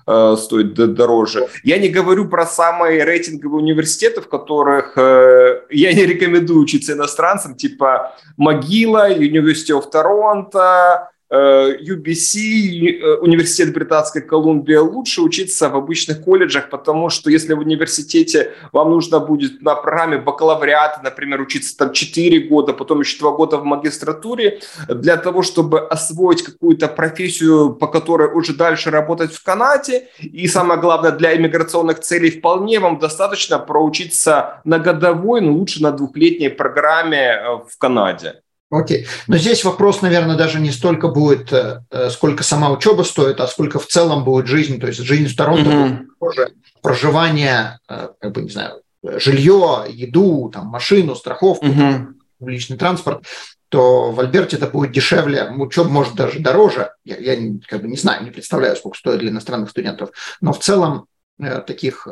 э, 0.06 0.36
стоит 0.38 0.74
дороже. 0.74 1.48
Я 1.64 1.78
не 1.78 1.90
говорю 1.90 2.28
про 2.28 2.46
самые 2.46 3.04
рейтинговые 3.04 3.62
университеты, 3.62 4.22
в 4.22 4.28
которых 4.28 4.98
э, 4.98 5.62
я 5.70 5.94
не 5.94 6.06
рекомендую 6.06 6.60
учиться 6.60 6.94
иностранцам, 6.94 7.56
типа 7.56 8.14
Могила, 8.38 9.10
University 9.10 9.72
of 9.72 9.86
Toronto, 9.92 11.08
UBC, 11.32 13.00
э, 13.00 13.16
Университет 13.22 13.74
Британской 13.74 14.22
Колумбии, 14.22 14.76
лучше 14.76 15.22
учиться 15.22 15.70
в 15.70 15.76
обычных 15.76 16.22
колледжах, 16.22 16.70
потому 16.70 17.10
что 17.10 17.30
если 17.30 17.54
в 17.54 17.60
университете 17.60 18.52
вам 18.74 18.92
нужно 18.92 19.20
будет 19.20 19.62
на 19.62 19.76
программе 19.76 20.18
бакалавриата, 20.18 21.00
например, 21.04 21.40
учиться 21.42 21.78
там 21.78 21.94
4 21.94 22.50
года, 22.50 22.74
потом 22.74 23.00
еще 23.00 23.18
2 23.20 23.32
года 23.32 23.58
в 23.58 23.64
магистратуре, 23.64 24.60
для 24.90 25.16
того, 25.16 25.42
чтобы 25.42 25.80
освоить 25.80 26.44
какую-то 26.44 26.90
профессию, 26.90 27.74
по 27.74 27.88
которой 27.88 28.28
уже 28.34 28.54
дальше 28.54 28.92
работать 28.92 29.34
в 29.34 29.42
Канаде, 29.44 30.10
и 30.20 30.48
самое 30.48 30.82
главное, 30.82 31.12
для 31.12 31.36
иммиграционных 31.38 32.02
целей 32.02 32.32
вполне 32.32 32.80
вам 32.80 33.00
достаточно 33.00 33.58
проучиться 33.58 34.62
на 34.66 34.80
годовой, 34.80 35.40
но 35.40 35.54
лучше 35.54 35.82
на 35.82 35.92
двухлетней 35.92 36.50
программе 36.50 37.18
э, 37.18 37.60
в 37.70 37.78
Канаде. 37.78 38.42
Окей. 38.72 39.06
Но 39.28 39.38
здесь 39.38 39.66
вопрос, 39.66 40.02
наверное, 40.02 40.38
даже 40.38 40.62
не 40.62 40.72
столько 40.72 41.10
будет, 41.10 41.52
э, 41.52 41.84
э, 41.92 42.10
сколько 42.10 42.42
сама 42.42 42.72
учеба 42.72 43.04
стоит, 43.04 43.42
а 43.42 43.48
сколько 43.48 43.80
в 43.80 43.86
целом 43.86 44.24
будет 44.24 44.48
жизнь. 44.48 44.80
То 44.80 44.88
есть 44.88 45.02
жизнь 45.02 45.28
в 45.28 45.36
Торонто 45.36 45.70
mm-hmm. 45.70 46.06
тоже 46.20 46.54
проживание, 46.82 47.80
э, 47.90 48.10
как 48.18 48.32
бы, 48.32 48.42
не 48.44 48.50
знаю, 48.50 48.82
жилье, 49.04 49.86
еду, 49.90 50.50
там, 50.54 50.68
машину, 50.68 51.16
страховку, 51.16 51.66
mm-hmm. 51.66 52.06
личный 52.40 52.78
транспорт 52.78 53.26
то 53.68 54.12
в 54.12 54.20
Альберте 54.20 54.58
это 54.58 54.68
будет 54.68 54.92
дешевле, 54.92 55.50
учеба 55.50 55.88
может 55.88 56.14
даже 56.16 56.40
дороже. 56.40 56.92
Я, 57.06 57.16
я 57.16 57.54
как 57.66 57.82
бы 57.82 57.88
не 57.88 57.96
знаю, 57.96 58.22
не 58.26 58.30
представляю, 58.30 58.76
сколько 58.76 58.98
стоит 58.98 59.20
для 59.20 59.30
иностранных 59.30 59.70
студентов. 59.70 60.10
Но 60.42 60.52
в 60.52 60.60
целом 60.60 61.06
таких 61.40 62.06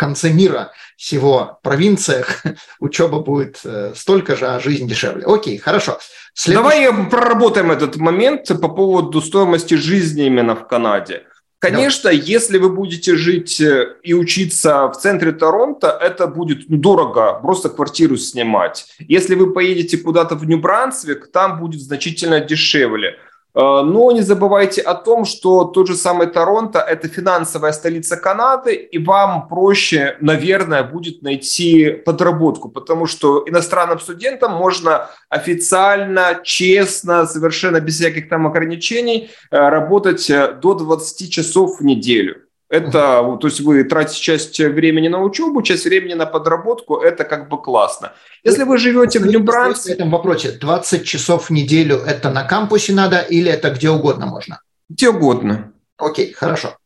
конце 0.00 0.32
мира, 0.32 0.72
всего 0.96 1.60
провинциях, 1.62 2.42
учеба 2.80 3.20
будет 3.20 3.60
э, 3.64 3.92
столько 3.94 4.34
же, 4.34 4.46
а 4.46 4.58
жизнь 4.58 4.88
дешевле. 4.88 5.24
Окей, 5.26 5.58
хорошо. 5.58 5.98
Следующий... 6.34 6.86
Давай 6.86 7.10
проработаем 7.10 7.70
этот 7.70 7.96
момент 7.96 8.48
по 8.48 8.68
поводу 8.68 9.20
стоимости 9.20 9.74
жизни 9.74 10.26
именно 10.26 10.56
в 10.56 10.66
Канаде. 10.66 11.24
Конечно, 11.58 12.04
да. 12.04 12.10
если 12.12 12.56
вы 12.56 12.70
будете 12.70 13.16
жить 13.16 13.60
э, 13.60 13.96
и 14.02 14.14
учиться 14.14 14.88
в 14.88 14.96
центре 14.96 15.32
Торонто, 15.32 15.88
это 15.88 16.26
будет 16.26 16.70
ну, 16.70 16.78
дорого, 16.78 17.38
просто 17.42 17.68
квартиру 17.68 18.16
снимать. 18.16 18.86
Если 18.98 19.34
вы 19.34 19.52
поедете 19.52 19.98
куда-то 19.98 20.36
в 20.36 20.46
Нью-Брансвик, 20.46 21.30
там 21.30 21.60
будет 21.60 21.82
значительно 21.82 22.40
дешевле. 22.40 23.18
Э, 23.54 23.82
но 23.82 24.12
не 24.12 24.22
забывайте 24.22 24.80
о 24.80 24.94
том, 24.94 25.24
что 25.24 25.64
тот 25.64 25.88
же 25.88 25.94
самый 25.94 26.26
Торонто– 26.26 26.78
это 26.88 27.08
финансовая 27.08 27.72
столица 27.72 28.16
Канады, 28.16 28.74
и 28.74 28.98
вам 28.98 29.48
проще, 29.48 30.16
наверное, 30.20 30.82
будет 30.82 31.22
найти 31.22 31.90
подработку, 31.90 32.68
потому 32.68 33.06
что 33.06 33.44
иностранным 33.46 33.98
студентам 33.98 34.52
можно 34.52 35.10
официально, 35.28 36.40
честно, 36.44 37.26
совершенно 37.26 37.80
без 37.80 37.96
всяких 37.96 38.28
там 38.28 38.46
ограничений 38.46 39.30
э, 39.50 39.68
работать 39.68 40.30
э, 40.30 40.52
до 40.52 40.74
20 40.74 41.30
часов 41.30 41.80
в 41.80 41.84
неделю. 41.84 42.42
Это, 42.70 43.36
то 43.40 43.48
есть 43.48 43.60
вы 43.60 43.82
тратите 43.82 44.20
часть 44.20 44.58
времени 44.60 45.08
на 45.08 45.20
учебу, 45.20 45.60
часть 45.60 45.84
времени 45.86 46.14
на 46.14 46.24
подработку, 46.24 46.98
это 46.98 47.24
как 47.24 47.48
бы 47.48 47.60
классно. 47.60 48.12
Если 48.44 48.62
вы 48.62 48.78
живете 48.78 49.18
в 49.18 49.26
Нью-Брансвике... 49.26 49.94
В 49.94 49.98
этом 49.98 50.10
вопросе 50.10 50.52
20 50.52 51.04
часов 51.04 51.46
в 51.46 51.50
неделю 51.50 51.96
это 51.96 52.30
на 52.30 52.44
кампусе 52.44 52.92
надо 52.92 53.18
или 53.18 53.50
это 53.50 53.70
где 53.70 53.90
угодно 53.90 54.26
можно? 54.26 54.60
Где 54.88 55.08
угодно. 55.08 55.72
Окей, 55.98 56.32
хорошо. 56.32 56.76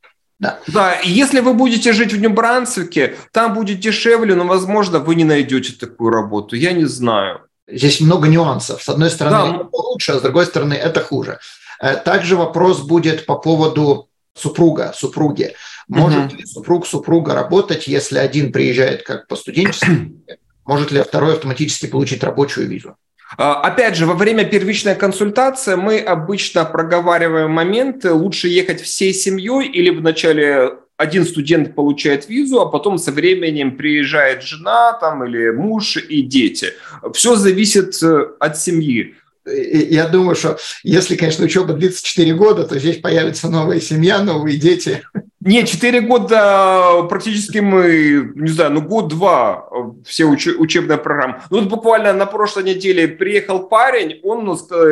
Да. 0.40 0.58
да, 0.66 0.96
если 1.04 1.40
вы 1.40 1.52
будете 1.52 1.92
жить 1.92 2.14
в 2.14 2.18
Нью-Брансвике, 2.18 3.16
там 3.30 3.52
будет 3.52 3.78
дешевле, 3.78 4.34
но, 4.34 4.44
возможно, 4.44 5.00
вы 5.00 5.14
не 5.14 5.24
найдете 5.24 5.74
такую 5.74 6.10
работу. 6.10 6.56
Я 6.56 6.72
не 6.72 6.86
знаю. 6.86 7.42
Здесь 7.68 8.00
много 8.00 8.26
нюансов. 8.26 8.82
С 8.82 8.88
одной 8.88 9.10
стороны, 9.10 9.36
да. 9.36 9.56
это 9.56 9.68
лучше, 9.72 10.12
а 10.12 10.18
с 10.18 10.22
другой 10.22 10.46
стороны, 10.46 10.74
это 10.74 11.00
хуже. 11.00 11.38
Э, 11.80 11.96
также 11.96 12.36
вопрос 12.36 12.80
будет 12.80 13.26
по 13.26 13.36
поводу 13.36 14.08
супруга, 14.34 14.92
супруги. 14.94 15.54
Может 15.88 16.32
угу. 16.32 16.36
ли 16.36 16.46
супруг 16.46 16.86
супруга 16.86 17.34
работать, 17.34 17.86
если 17.86 18.18
один 18.18 18.52
приезжает 18.52 19.02
как 19.02 19.28
по 19.28 19.36
студенчеству? 19.36 19.94
Может 20.66 20.92
ли 20.92 21.02
второй 21.02 21.34
автоматически 21.34 21.86
получить 21.86 22.24
рабочую 22.24 22.68
визу? 22.68 22.96
А, 23.36 23.60
опять 23.60 23.96
же, 23.96 24.06
во 24.06 24.14
время 24.14 24.44
первичной 24.44 24.94
консультации 24.94 25.74
мы 25.74 25.98
обычно 25.98 26.64
проговариваем 26.64 27.50
моменты, 27.50 28.12
лучше 28.12 28.48
ехать 28.48 28.80
всей 28.80 29.12
семьей 29.12 29.68
или 29.68 29.90
вначале 29.90 30.78
один 30.96 31.24
студент 31.24 31.74
получает 31.74 32.28
визу, 32.28 32.60
а 32.60 32.66
потом 32.66 32.98
со 32.98 33.10
временем 33.10 33.76
приезжает 33.76 34.42
жена 34.42 34.92
там, 34.94 35.24
или 35.24 35.50
муж 35.50 35.96
и 35.96 36.22
дети. 36.22 36.68
Все 37.12 37.34
зависит 37.34 38.00
э, 38.02 38.28
от 38.38 38.56
семьи 38.56 39.16
я 39.46 40.06
думаю, 40.08 40.36
что 40.36 40.58
если, 40.82 41.16
конечно, 41.16 41.44
учеба 41.44 41.74
длится 41.74 42.02
4 42.02 42.34
года, 42.34 42.64
то 42.64 42.78
здесь 42.78 42.98
появится 42.98 43.48
новая 43.48 43.80
семья, 43.80 44.22
новые 44.22 44.56
дети. 44.56 45.02
Не, 45.44 45.66
4 45.66 46.00
года 46.00 47.02
практически 47.02 47.58
мы, 47.58 48.32
не 48.34 48.48
знаю, 48.48 48.72
ну 48.72 48.80
год-два 48.80 49.68
все 50.06 50.24
уч- 50.24 50.56
учебная 50.56 50.96
программа. 50.96 51.44
Ну 51.50 51.60
вот 51.60 51.68
буквально 51.68 52.14
на 52.14 52.24
прошлой 52.24 52.64
неделе 52.64 53.08
приехал 53.08 53.68
парень, 53.68 54.20
он 54.22 54.46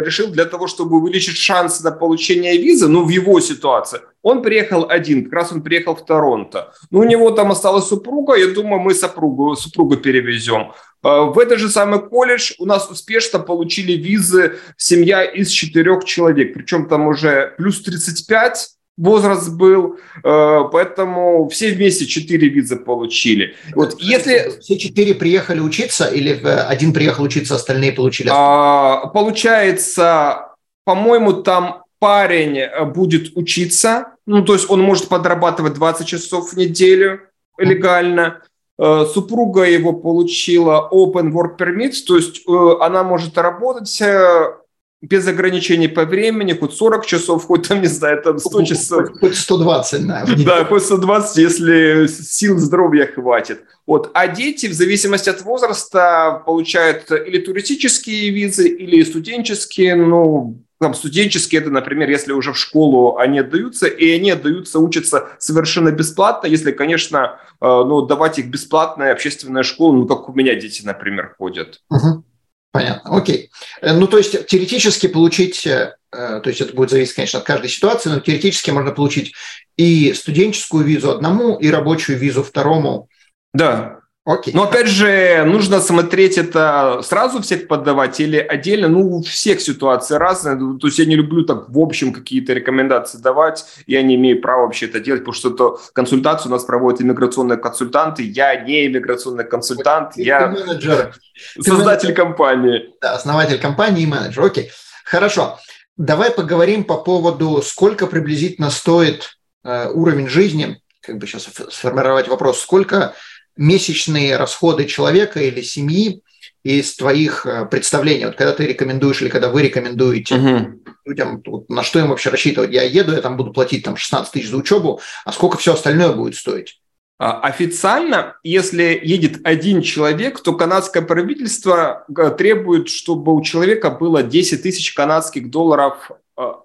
решил 0.04 0.26
для 0.26 0.44
того, 0.44 0.66
чтобы 0.66 0.99
увеличить 0.99 1.38
шансы 1.38 1.82
на 1.82 1.90
получение 1.90 2.59
визы, 2.59 2.87
ну 2.88 3.02
в 3.02 3.09
его 3.09 3.40
ситуации, 3.40 4.00
он 4.21 4.42
приехал 4.42 4.87
один, 4.90 5.25
как 5.25 5.32
раз 5.32 5.52
он 5.52 5.62
приехал 5.62 5.94
в 5.94 6.04
Торонто. 6.04 6.75
Ну 6.90 6.99
у 6.99 7.04
него 7.04 7.30
там 7.30 7.50
осталась 7.50 7.87
супруга, 7.87 8.35
я 8.35 8.49
думаю, 8.49 8.78
мы 8.78 8.94
супругу, 8.94 9.56
супругу 9.56 9.97
перевезем. 9.97 10.73
А, 11.02 11.23
в 11.23 11.38
этот 11.38 11.61
же 11.61 11.71
самый 11.71 11.99
колледж 11.99 12.52
у 12.59 12.66
нас 12.66 12.90
успешно 12.90 13.38
получили 13.38 13.92
визы 13.92 14.59
семья 14.76 15.25
из 15.25 15.49
четырех 15.49 16.04
человек, 16.04 16.52
причем 16.52 16.88
там 16.88 17.06
уже 17.06 17.54
плюс 17.56 17.80
35 17.80 18.68
возраст 18.96 19.50
был, 19.50 19.99
а, 20.22 20.64
поэтому 20.64 21.49
все 21.49 21.72
вместе 21.72 22.06
четыре 22.06 22.49
визы 22.49 22.76
получили. 22.76 23.54
Вот 23.75 24.00
если 24.00 24.61
все 24.61 24.78
четыре 24.78 25.14
приехали 25.14 25.61
учиться 25.61 26.06
или 26.06 26.40
один 26.44 26.92
приехал 26.92 27.25
учиться, 27.25 27.54
остальные 27.54 27.92
получили? 27.92 28.30
А, 28.32 29.06
получается, 29.08 30.54
по-моему, 30.84 31.42
там 31.42 31.84
парень 31.99 32.61
будет 32.92 33.37
учиться, 33.37 34.14
ну 34.26 34.44
то 34.44 34.54
есть 34.54 34.68
он 34.68 34.80
может 34.80 35.08
подрабатывать 35.08 35.75
20 35.75 36.06
часов 36.06 36.52
в 36.52 36.56
неделю 36.56 37.20
легально. 37.58 38.42
Э, 38.78 39.04
супруга 39.12 39.62
его 39.62 39.92
получила 39.92 40.88
Open 40.92 41.30
Work 41.32 41.58
Permit, 41.58 41.92
то 42.06 42.16
есть 42.16 42.42
э, 42.49 42.52
она 42.80 43.04
может 43.04 43.37
работать 43.38 44.00
э, 44.00 44.54
без 45.02 45.26
ограничений 45.26 45.88
по 45.88 46.05
времени, 46.05 46.53
хоть 46.53 46.74
40 46.74 47.05
часов, 47.05 47.44
хоть 47.44 47.68
там, 47.68 47.81
не 47.81 47.88
знаю, 47.88 48.22
там 48.22 48.38
100 48.38 48.62
часов. 48.62 49.09
Хоть 49.18 49.37
120, 49.37 50.07
да. 50.07 50.24
Да, 50.46 50.64
хоть 50.64 50.85
120, 50.85 51.37
если 51.38 52.07
сил 52.07 52.59
здоровья 52.59 53.07
хватит. 53.07 53.64
Вот. 53.85 54.11
А 54.14 54.29
дети, 54.29 54.66
в 54.66 54.72
зависимости 54.72 55.29
от 55.29 55.42
возраста, 55.42 56.42
получают 56.46 57.11
или 57.11 57.38
туристические 57.38 58.31
визы, 58.31 58.68
или 58.68 59.03
студенческие, 59.03 59.96
ну, 59.96 60.62
там 60.79 60.94
студенческие, 60.94 61.61
это, 61.61 61.70
например, 61.70 62.09
если 62.09 62.33
уже 62.33 62.53
в 62.53 62.59
школу 62.59 63.16
они 63.16 63.40
отдаются, 63.40 63.88
и 63.88 64.09
они 64.12 64.31
отдаются, 64.31 64.79
учатся 64.79 65.29
совершенно 65.38 65.90
бесплатно, 65.90 66.46
если, 66.46 66.70
конечно, 66.70 67.40
э, 67.61 67.66
ну, 67.66 68.03
давать 68.03 68.38
их 68.38 68.46
бесплатная 68.46 69.12
общественная 69.12 69.64
школа, 69.64 69.94
ну, 69.94 70.07
как 70.07 70.29
у 70.29 70.33
меня 70.33 70.55
дети, 70.55 70.83
например, 70.85 71.35
ходят. 71.38 71.81
Угу. 71.90 72.24
Понятно, 72.72 73.16
окей. 73.16 73.50
Э, 73.82 73.92
ну, 73.92 74.08
то 74.08 74.18
есть 74.18 74.46
теоретически 74.46 75.06
получить, 75.06 75.66
э, 75.66 75.94
то 76.11 76.42
есть 76.46 76.61
это 76.61 76.74
будет 76.74 76.90
зависеть, 76.90 77.14
конечно, 77.14 77.38
от 77.38 77.44
каждой 77.44 77.68
ситуации, 77.68 78.08
но 78.08 78.20
теоретически 78.20 78.70
можно 78.70 78.90
получить 78.90 79.35
и 79.76 80.12
студенческую 80.14 80.85
визу 80.85 81.11
одному, 81.11 81.56
и 81.56 81.68
рабочую 81.68 82.18
визу 82.18 82.42
второму. 82.42 83.08
Да. 83.52 84.00
Окей. 84.24 84.54
Но 84.54 84.62
опять 84.64 84.87
же, 84.87 85.42
нужно 85.44 85.80
смотреть 85.80 86.38
это 86.38 87.00
сразу 87.02 87.42
всех 87.42 87.66
подавать 87.66 88.20
или 88.20 88.37
отдельно. 88.37 88.87
Ну, 88.87 89.16
у 89.16 89.22
всех 89.22 89.61
ситуации 89.61 90.14
разные. 90.14 90.56
То 90.78 90.87
есть 90.87 90.98
я 91.00 91.06
не 91.06 91.16
люблю 91.16 91.44
так 91.44 91.68
в 91.68 91.78
общем 91.80 92.12
какие-то 92.12 92.52
рекомендации 92.52 93.18
давать. 93.18 93.64
Я 93.88 94.02
не 94.02 94.14
имею 94.14 94.40
права 94.40 94.62
вообще 94.62 94.87
это 94.87 95.00
делать, 95.00 95.22
потому 95.22 95.35
что 95.35 95.50
это 95.50 95.92
консультацию 95.92 96.52
у 96.52 96.54
нас 96.54 96.62
проводят 96.62 97.00
иммиграционные 97.02 97.58
консультанты. 97.58 98.22
Я 98.22 98.54
не 98.54 98.87
иммиграционный 98.87 99.44
консультант, 99.44 100.12
Ты 100.14 100.22
я 100.22 100.46
менеджер. 100.46 101.16
создатель 101.61 102.08
менеджер. 102.08 102.14
компании. 102.14 102.94
Да, 103.00 103.14
основатель 103.14 103.58
компании 103.58 104.04
и 104.04 104.06
менеджер. 104.06 104.44
Окей, 104.44 104.70
хорошо. 105.04 105.58
Давай 105.96 106.30
поговорим 106.30 106.85
по 106.85 106.96
поводу, 106.96 107.61
сколько 107.61 108.06
приблизительно 108.06 108.70
стоит 108.70 109.37
э, 109.64 109.88
уровень 109.90 110.28
жизни. 110.28 110.80
Как 111.00 111.18
бы 111.18 111.26
сейчас 111.26 111.48
сформировать 111.70 112.28
вопрос, 112.28 112.61
сколько 112.61 113.14
месячные 113.57 114.37
расходы 114.37 114.87
человека 114.87 115.41
или 115.41 115.62
семьи 115.62 116.23
из 116.65 116.95
твоих 116.97 117.45
э, 117.45 117.67
представлений, 117.67 118.27
вот 118.27 118.37
когда 118.37 118.53
ты 118.53 118.67
рекомендуешь 118.67 119.21
или 119.21 119.29
когда 119.29 119.49
вы 119.49 119.62
рекомендуете 119.62 120.37
угу. 120.37 120.81
людям, 121.05 121.43
вот, 121.45 121.69
на 121.69 121.83
что 121.83 121.99
им 121.99 122.09
вообще 122.09 122.31
рассчитывать? 122.31 122.71
Я 122.71 122.83
еду, 122.83 123.12
я 123.12 123.21
там 123.21 123.37
буду 123.37 123.53
платить 123.53 123.85
там 123.85 123.97
16 123.97 124.33
тысяч 124.33 124.49
за 124.49 124.57
учебу, 124.57 125.01
а 125.25 125.33
сколько 125.33 125.59
все 125.59 125.75
остальное 125.75 126.12
будет 126.12 126.37
стоить? 126.37 126.81
А, 127.19 127.41
официально, 127.41 128.37
если 128.43 128.99
едет 129.03 129.41
один 129.45 129.83
человек, 129.83 130.41
то 130.41 130.55
канадское 130.55 131.03
правительство 131.03 132.05
э, 132.17 132.31
требует, 132.31 132.88
чтобы 132.88 133.35
у 133.35 133.43
человека 133.43 133.91
было 133.91 134.23
10 134.23 134.62
тысяч 134.62 134.93
канадских 134.93 135.51
долларов 135.51 136.11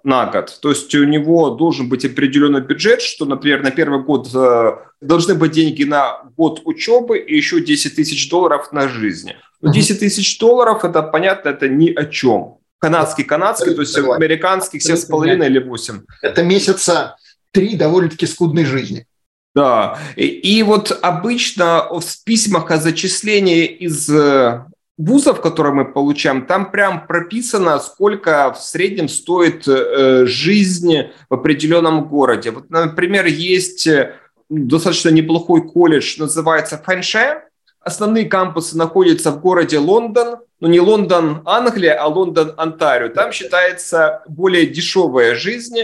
на 0.03 0.25
год. 0.25 0.59
То 0.61 0.69
есть 0.69 0.93
у 0.95 1.03
него 1.03 1.49
должен 1.51 1.89
быть 1.89 2.05
определенный 2.05 2.61
бюджет, 2.61 3.01
что, 3.01 3.25
например, 3.25 3.63
на 3.63 3.71
первый 3.71 4.03
год 4.03 4.29
э, 4.33 4.71
должны 5.01 5.35
быть 5.35 5.51
деньги 5.51 5.83
на 5.83 6.21
год 6.37 6.61
учебы 6.65 7.19
и 7.19 7.35
еще 7.35 7.61
10 7.61 7.95
тысяч 7.95 8.29
долларов 8.29 8.71
на 8.71 8.87
жизнь. 8.87 9.31
Но 9.61 9.71
10 9.71 9.99
тысяч 9.99 10.37
долларов, 10.39 10.83
это 10.83 11.01
понятно, 11.01 11.49
это 11.49 11.67
ни 11.67 11.91
о 11.91 12.05
чем. 12.05 12.57
Канадский, 12.79 13.23
канадский, 13.23 13.73
то 13.73 13.81
есть 13.81 13.97
американских 13.97 14.85
7,5 14.85 15.45
или 15.45 15.59
8. 15.59 16.01
Это 16.21 16.43
месяца 16.43 17.15
три 17.51 17.75
довольно-таки 17.75 18.27
скудной 18.27 18.65
жизни. 18.65 19.07
Да, 19.55 19.97
и, 20.15 20.27
и 20.27 20.61
вот 20.61 20.97
обычно 21.01 21.87
в 21.89 22.23
письмах 22.23 22.69
о 22.69 22.77
зачислении 22.77 23.65
из 23.65 24.07
э, 24.07 24.66
вузов, 24.97 25.41
которые 25.41 25.73
мы 25.73 25.86
получаем, 25.86 26.45
там 26.45 26.71
прям 26.71 27.05
прописано, 27.05 27.79
сколько 27.79 28.53
в 28.53 28.62
среднем 28.62 29.07
стоит 29.07 29.67
э, 29.67 30.25
жизнь 30.25 31.10
в 31.29 31.33
определенном 31.33 32.07
городе. 32.07 32.51
Вот, 32.51 32.69
например, 32.69 33.27
есть 33.27 33.86
э, 33.88 34.15
достаточно 34.49 35.10
неплохой 35.10 35.62
колледж, 35.67 36.19
называется 36.19 36.81
Фэнше. 36.83 37.43
Основные 37.79 38.25
кампусы 38.25 38.75
находятся 38.77 39.31
в 39.31 39.39
городе 39.39 39.77
Лондон, 39.77 40.39
ну 40.60 40.67
не 40.67 40.79
Лондон, 40.79 41.41
Англия, 41.45 41.93
а 41.93 42.07
Лондон, 42.07 42.53
Онтарио. 42.57 43.10
Там 43.10 43.31
считается 43.31 44.23
более 44.27 44.65
дешевая 44.65 45.36
жизнь, 45.36 45.77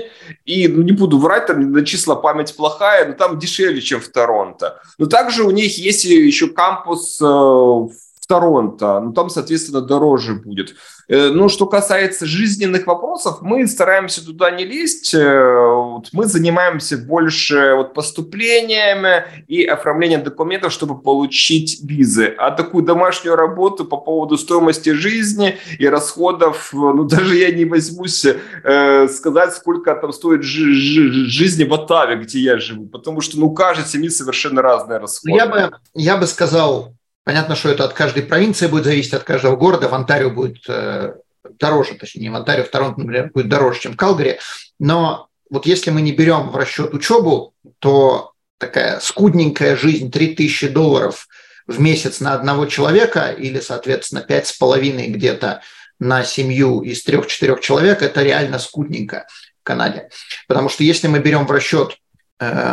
и 0.44 0.68
ну, 0.68 0.82
не 0.82 0.92
буду 0.92 1.18
врать, 1.20 1.46
там 1.46 1.72
на 1.72 1.86
числа 1.86 2.16
память 2.16 2.58
плохая, 2.58 3.08
но 3.08 3.14
там 3.14 3.40
дешевле, 3.40 3.80
чем 3.80 4.02
в 4.02 4.10
Торонто. 4.10 4.82
Но 4.98 5.06
также 5.06 5.44
у 5.44 5.52
них 5.52 5.78
есть 5.78 6.04
еще 6.04 6.48
кампус 6.48 7.22
э, 7.22 7.26
в 7.26 7.92
Торонто, 8.34 9.00
ну 9.00 9.14
там, 9.14 9.30
соответственно, 9.30 9.82
дороже 9.82 10.34
будет. 10.34 10.76
Э, 11.08 11.30
ну, 11.30 11.50
что 11.50 11.68
касается 11.68 12.26
жизненных 12.26 12.88
вопросов, 12.88 13.42
мы 13.42 13.68
стараемся 13.68 14.26
туда 14.26 14.50
не 14.50 14.66
лезть. 14.66 15.14
Э, 15.14 16.00
мы 16.14 16.26
занимаемся 16.26 16.98
больше 16.98 17.76
вот 17.76 17.94
поступлениями 17.94 19.26
и 19.48 19.64
оформлением 19.66 20.24
документов, 20.24 20.74
чтобы 20.74 21.00
получить 21.00 21.80
визы. 21.84 22.34
А 22.40 22.50
такую 22.50 22.84
домашнюю 22.84 23.36
работу 23.36 23.86
по 23.86 23.98
поводу 23.98 24.36
стоимости 24.40 24.90
жизни 24.90 25.60
и 25.78 25.88
расходов, 25.88 26.72
ну, 26.74 27.04
даже 27.08 27.36
я 27.36 27.52
не 27.52 27.66
возьмусь 27.66 28.26
э, 28.26 29.08
сказать, 29.10 29.54
сколько 29.54 29.94
там 29.94 30.12
стоит 30.12 30.42
жизни 30.42 31.66
в 31.66 31.74
Оттаве, 31.76 32.16
где 32.16 32.40
я 32.40 32.58
живу, 32.58 32.88
потому 32.88 33.22
что, 33.22 33.40
ну, 33.40 33.52
каждой 33.52 33.86
семьи 33.86 34.10
совершенно 34.10 34.64
разные 34.64 34.98
расходы. 34.98 35.38
Я 35.38 35.46
бы, 35.46 35.72
я 35.94 36.18
бы 36.18 36.26
сказал, 36.26 36.96
Понятно, 37.24 37.56
что 37.56 37.70
это 37.70 37.86
от 37.86 37.94
каждой 37.94 38.24
провинции 38.24 38.68
будет 38.68 38.84
зависеть, 38.84 39.14
от 39.14 39.24
каждого 39.24 39.56
города. 39.56 39.88
В 39.88 39.94
Онтарио 39.94 40.30
будет 40.30 40.64
э, 40.68 41.14
дороже, 41.60 41.96
точнее, 41.96 42.24
не 42.24 42.30
в 42.30 42.36
Онтарио, 42.36 42.64
в 42.64 42.70
Торонто, 42.70 43.00
например, 43.00 43.32
будет 43.34 43.48
дороже, 43.48 43.80
чем 43.80 43.94
в 43.94 43.98
Калгари. 43.98 44.40
Но 44.80 45.28
вот 45.50 45.66
если 45.66 45.90
мы 45.92 46.02
не 46.02 46.12
берем 46.12 46.50
в 46.50 46.56
расчет 46.56 46.94
учебу, 46.94 47.54
то 47.80 48.34
такая 48.58 49.00
скудненькая 49.00 49.78
жизнь 49.78 50.12
3000 50.12 50.70
долларов 50.70 51.28
в 51.66 51.80
месяц 51.80 52.20
на 52.20 52.34
одного 52.34 52.66
человека 52.66 53.32
или, 53.32 53.60
соответственно, 53.60 54.22
пять 54.22 54.48
с 54.48 54.54
половиной 54.54 55.08
где-то 55.08 55.62
на 56.00 56.24
семью 56.24 56.82
из 56.82 57.04
трех-четырех 57.04 57.62
человек, 57.62 58.02
это 58.02 58.22
реально 58.24 58.60
скудненько 58.60 59.28
в 59.62 59.64
Канаде. 59.64 60.10
Потому 60.48 60.68
что 60.68 60.84
если 60.84 61.08
мы 61.08 61.20
берем 61.20 61.46
в 61.46 61.52
расчет 61.52 61.98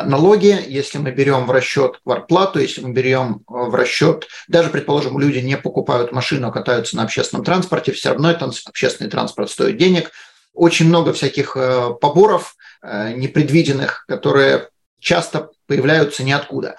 налоги, 0.05 0.59
если 0.67 0.99
мы 0.99 1.11
берем 1.11 1.47
в 1.47 1.51
расчет 1.51 1.99
квартплату, 2.05 2.59
если 2.59 2.83
мы 2.83 2.93
берем 2.93 3.43
э, 3.49 3.53
в 3.53 3.75
расчет, 3.75 4.27
даже, 4.49 4.71
предположим, 4.71 5.19
люди 5.19 5.39
не 5.39 5.57
покупают 5.57 6.13
машину, 6.13 6.49
а 6.49 6.53
катаются 6.53 6.97
на 6.97 7.03
общественном 7.03 7.45
транспорте, 7.45 7.93
все 7.93 8.11
равно 8.11 8.31
это 8.31 8.51
общественный 8.67 9.11
транспорт 9.11 9.51
стоит 9.51 9.77
денег. 9.77 10.11
Очень 10.55 10.87
много 10.89 11.13
всяких 11.13 11.57
э, 11.57 11.91
поборов 12.01 12.57
непредвиденных, 12.83 14.05
которые 14.09 14.69
часто 14.99 15.51
появляются 15.67 16.25
ниоткуда. 16.25 16.77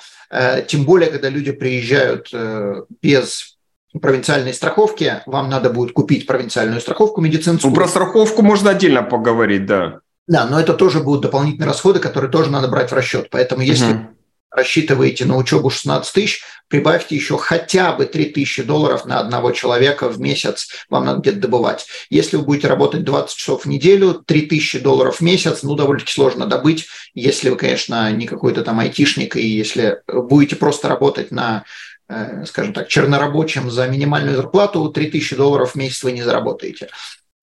Тем 0.67 0.84
более, 0.84 1.12
когда 1.12 1.30
люди 1.30 1.51
приезжают 1.51 2.34
без 3.01 3.58
провинциальной 3.99 4.54
страховки, 4.54 5.21
вам 5.25 5.49
надо 5.49 5.69
будет 5.69 5.93
купить 5.93 6.25
провинциальную 6.25 6.82
страховку 6.82 7.21
медицинскую. 7.21 7.71
Ну, 7.71 7.75
про 7.75 7.88
страховку 7.88 8.41
можно 8.41 8.71
отдельно 8.71 9.04
поговорить, 9.04 9.65
да. 9.65 9.99
Да, 10.32 10.46
но 10.46 10.62
это 10.62 10.74
тоже 10.74 11.02
будут 11.02 11.24
дополнительные 11.24 11.67
расходы, 11.67 12.00
которые 12.00 12.32
тоже 12.32 12.50
надо 12.52 12.70
брать 12.70 12.89
в 12.89 12.96
расчет. 12.96 13.28
Поэтому 13.32 13.63
если 13.63 13.91
угу. 13.91 14.08
рассчитываете 14.50 15.26
на 15.26 15.36
учебу 15.36 15.70
16 15.70 16.13
тысяч, 16.13 16.41
прибавьте 16.70 17.17
еще 17.17 17.38
хотя 17.38 17.91
бы 17.91 18.06
3 18.06 18.28
тысячи 18.28 18.63
долларов 18.63 19.04
на 19.04 19.20
одного 19.20 19.52
человека 19.52 20.08
в 20.08 20.22
месяц 20.22 20.70
вам 20.89 21.04
надо 21.04 21.20
где-то 21.20 21.39
добывать. 21.39 21.86
Если 22.10 22.38
вы 22.38 22.44
будете 22.44 22.70
работать 22.70 23.04
20 23.04 23.36
часов 23.36 23.65
в 23.65 23.67
неделю, 23.67 24.24
3 24.26 24.44
тысячи 24.44 24.80
долларов 24.80 25.17
в 25.17 25.22
месяц, 25.22 25.63
ну, 25.63 25.76
довольно-таки 25.76 26.13
сложно 26.13 26.46
добыть, 26.46 26.88
если 27.13 27.50
вы, 27.50 27.58
конечно, 27.58 28.10
не 28.13 28.26
какой-то 28.26 28.63
там 28.63 28.80
айтишник, 28.80 29.36
и 29.36 29.46
если 29.46 30.02
будете 30.08 30.56
просто 30.56 30.88
работать 30.88 31.32
на 31.32 31.65
э, 32.08 32.46
скажем 32.46 32.74
так, 32.74 32.88
чернорабочим 32.88 33.70
за 33.70 33.86
минимальную 33.89 34.38
зарплату, 34.38 34.88
3000 34.88 35.36
долларов 35.36 35.72
в 35.72 35.76
месяц 35.76 36.02
вы 36.04 36.13
не 36.13 36.22
заработаете 36.22 36.88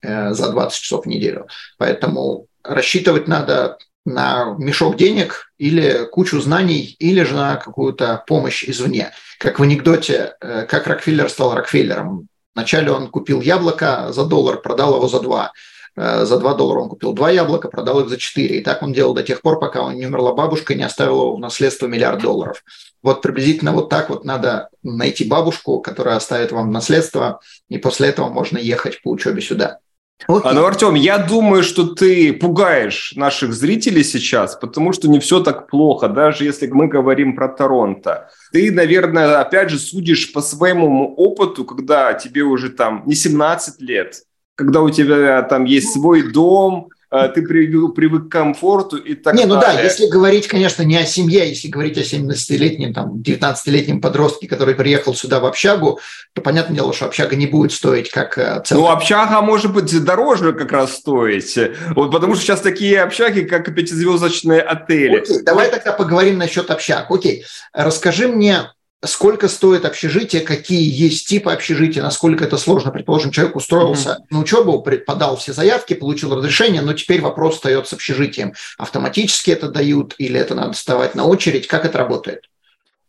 э, 0.01 0.33
за 0.33 0.51
20 0.51 0.81
часов 0.81 1.05
в 1.05 1.07
неделю. 1.07 1.49
Поэтому 1.77 2.48
рассчитывать 2.69 3.29
надо 3.29 3.79
на 4.05 4.57
мешок 4.59 4.97
денег 4.97 5.53
или 5.59 6.07
кучу 6.11 6.41
знаний, 6.41 6.97
или 6.99 7.23
же 7.23 7.35
на 7.35 7.57
какую-то 7.57 8.25
помощь 8.27 8.65
извне. 8.65 9.13
Как 9.39 9.59
в 9.59 9.63
анекдоте, 9.63 10.35
э, 10.41 10.67
как 10.67 10.87
Рокфеллер 10.87 11.29
стал 11.29 11.55
Рокфеллером. 11.55 12.29
Вначале 12.55 12.91
он 12.91 13.09
купил 13.09 13.41
яблоко 13.41 14.09
за 14.11 14.25
доллар, 14.25 14.61
продал 14.61 14.97
его 14.97 15.09
за 15.09 15.21
два. 15.21 15.53
Э, 15.97 16.25
за 16.25 16.39
два 16.39 16.55
доллара 16.55 16.81
он 16.81 16.89
купил 16.89 17.13
два 17.13 17.31
яблока, 17.31 17.69
продал 17.69 18.01
их 18.01 18.09
за 18.09 18.17
четыре. 18.17 18.59
И 18.59 18.63
так 18.63 18.83
он 18.83 18.93
делал 18.93 19.15
до 19.15 19.23
тех 19.23 19.43
пор, 19.43 19.59
пока 19.59 19.83
он 19.83 19.97
не 19.97 20.07
умерла 20.07 20.33
бабушка 20.33 20.73
и 20.73 20.77
не 20.77 20.85
оставила 20.85 21.35
в 21.35 21.39
наследство 21.39 21.87
миллиард 21.87 22.23
долларов. 22.23 22.65
Вот 23.03 23.23
приблизительно 23.23 23.73
вот 23.73 23.89
так 23.89 24.11
вот 24.11 24.25
надо 24.25 24.71
найти 24.83 25.25
бабушку, 25.25 25.81
которая 25.81 26.17
оставит 26.17 26.51
вам 26.51 26.73
наследство, 26.73 27.41
и 27.69 27.79
после 27.79 28.09
этого 28.09 28.29
можно 28.29 28.59
ехать 28.59 29.03
по 29.03 29.11
учебе 29.11 29.41
сюда. 29.41 29.79
Окей. 30.27 30.53
Ну, 30.53 30.67
Артем, 30.67 30.95
я 30.95 31.19
думаю, 31.19 31.63
что 31.63 31.95
ты 31.95 32.33
пугаешь 32.33 33.13
наших 33.17 33.53
зрителей 33.53 34.03
сейчас, 34.03 34.57
потому 34.57 34.93
что 34.93 35.09
не 35.09 35.21
все 35.21 35.41
так 35.41 35.69
плохо, 35.69 36.09
даже 36.09 36.45
если 36.45 36.67
мы 36.67 36.89
говорим 36.89 37.37
про 37.37 37.49
Торонто. 37.49 38.29
Ты, 38.53 38.73
наверное, 38.73 39.41
опять 39.41 39.71
же 39.71 39.79
судишь 39.79 40.33
по 40.33 40.41
своему 40.43 41.15
опыту, 41.15 41.65
когда 41.65 42.13
тебе 42.15 42.43
уже 42.43 42.71
там 42.71 43.05
не 43.07 43.15
17 43.15 43.81
лет, 43.81 44.23
когда 44.55 44.83
у 44.83 44.91
тебя 44.91 45.43
там 45.43 45.65
есть 45.65 45.93
свой 45.93 46.33
дом, 46.33 46.89
а, 46.89 46.98
ты 47.11 47.43
привык, 47.43 48.29
к 48.29 48.33
комфорту 48.33 48.97
и 48.97 49.15
так 49.15 49.35
не, 49.35 49.45
далее. 49.45 49.55
ну 49.55 49.61
да, 49.61 49.81
если 49.81 50.09
говорить, 50.09 50.47
конечно, 50.47 50.83
не 50.83 50.97
о 50.97 51.07
семье, 51.07 51.43
а 51.43 51.47
если 51.47 51.69
говорить 51.69 51.97
о 51.97 52.03
17-летнем, 52.03 52.93
там, 52.93 53.17
19-летнем 53.17 54.01
подростке, 54.01 54.47
который 54.47 54.75
приехал 54.75 55.15
сюда 55.15 55.41
в 55.41 55.47
общагу, 55.47 56.01
то 56.35 56.43
понятное 56.43 56.77
дело, 56.77 56.93
что 56.93 57.07
общага 57.07 57.35
не 57.37 57.47
будет 57.47 57.73
стоить 57.73 58.11
как 58.11 58.37
э, 58.37 58.63
целый. 58.65 58.81
Ну, 58.81 58.89
общага 58.89 59.41
может 59.41 59.73
быть 59.73 60.05
дороже 60.05 60.53
как 60.53 60.71
раз 60.73 60.97
стоить, 60.97 61.59
вот 61.95 62.11
потому 62.11 62.35
что 62.35 62.45
сейчас 62.45 62.61
такие 62.61 63.01
общаги, 63.03 63.41
как 63.41 63.75
пятизвездочные 63.75 64.61
отели. 64.61 65.21
Окей, 65.21 65.43
давай 65.43 65.71
тогда 65.71 65.93
поговорим 65.93 66.39
насчет 66.39 66.71
общаг. 66.71 67.11
Окей, 67.11 67.45
расскажи 67.73 68.29
мне, 68.29 68.71
сколько 69.05 69.49
стоит 69.49 69.85
общежитие, 69.85 70.43
какие 70.43 70.91
есть 70.91 71.29
типы 71.29 71.53
общежития, 71.53 72.03
насколько 72.03 72.45
это 72.45 72.57
сложно. 72.57 72.91
Предположим, 72.91 73.31
человек 73.31 73.57
устроился 73.57 74.11
mm-hmm. 74.11 74.27
на 74.31 74.41
учебу, 74.41 74.87
подал 75.07 75.37
все 75.37 75.53
заявки, 75.53 75.95
получил 75.95 76.35
разрешение, 76.35 76.83
но 76.83 76.93
теперь 76.93 77.21
вопрос 77.21 77.55
встает 77.55 77.87
с 77.87 77.93
общежитием. 77.93 78.55
Автоматически 78.77 79.51
это 79.51 79.69
дают 79.69 80.15
или 80.19 80.39
это 80.39 80.55
надо 80.55 80.73
вставать 80.73 81.15
на 81.15 81.25
очередь? 81.25 81.69
Как 81.69 81.85
это 81.85 81.99
работает? 81.99 82.45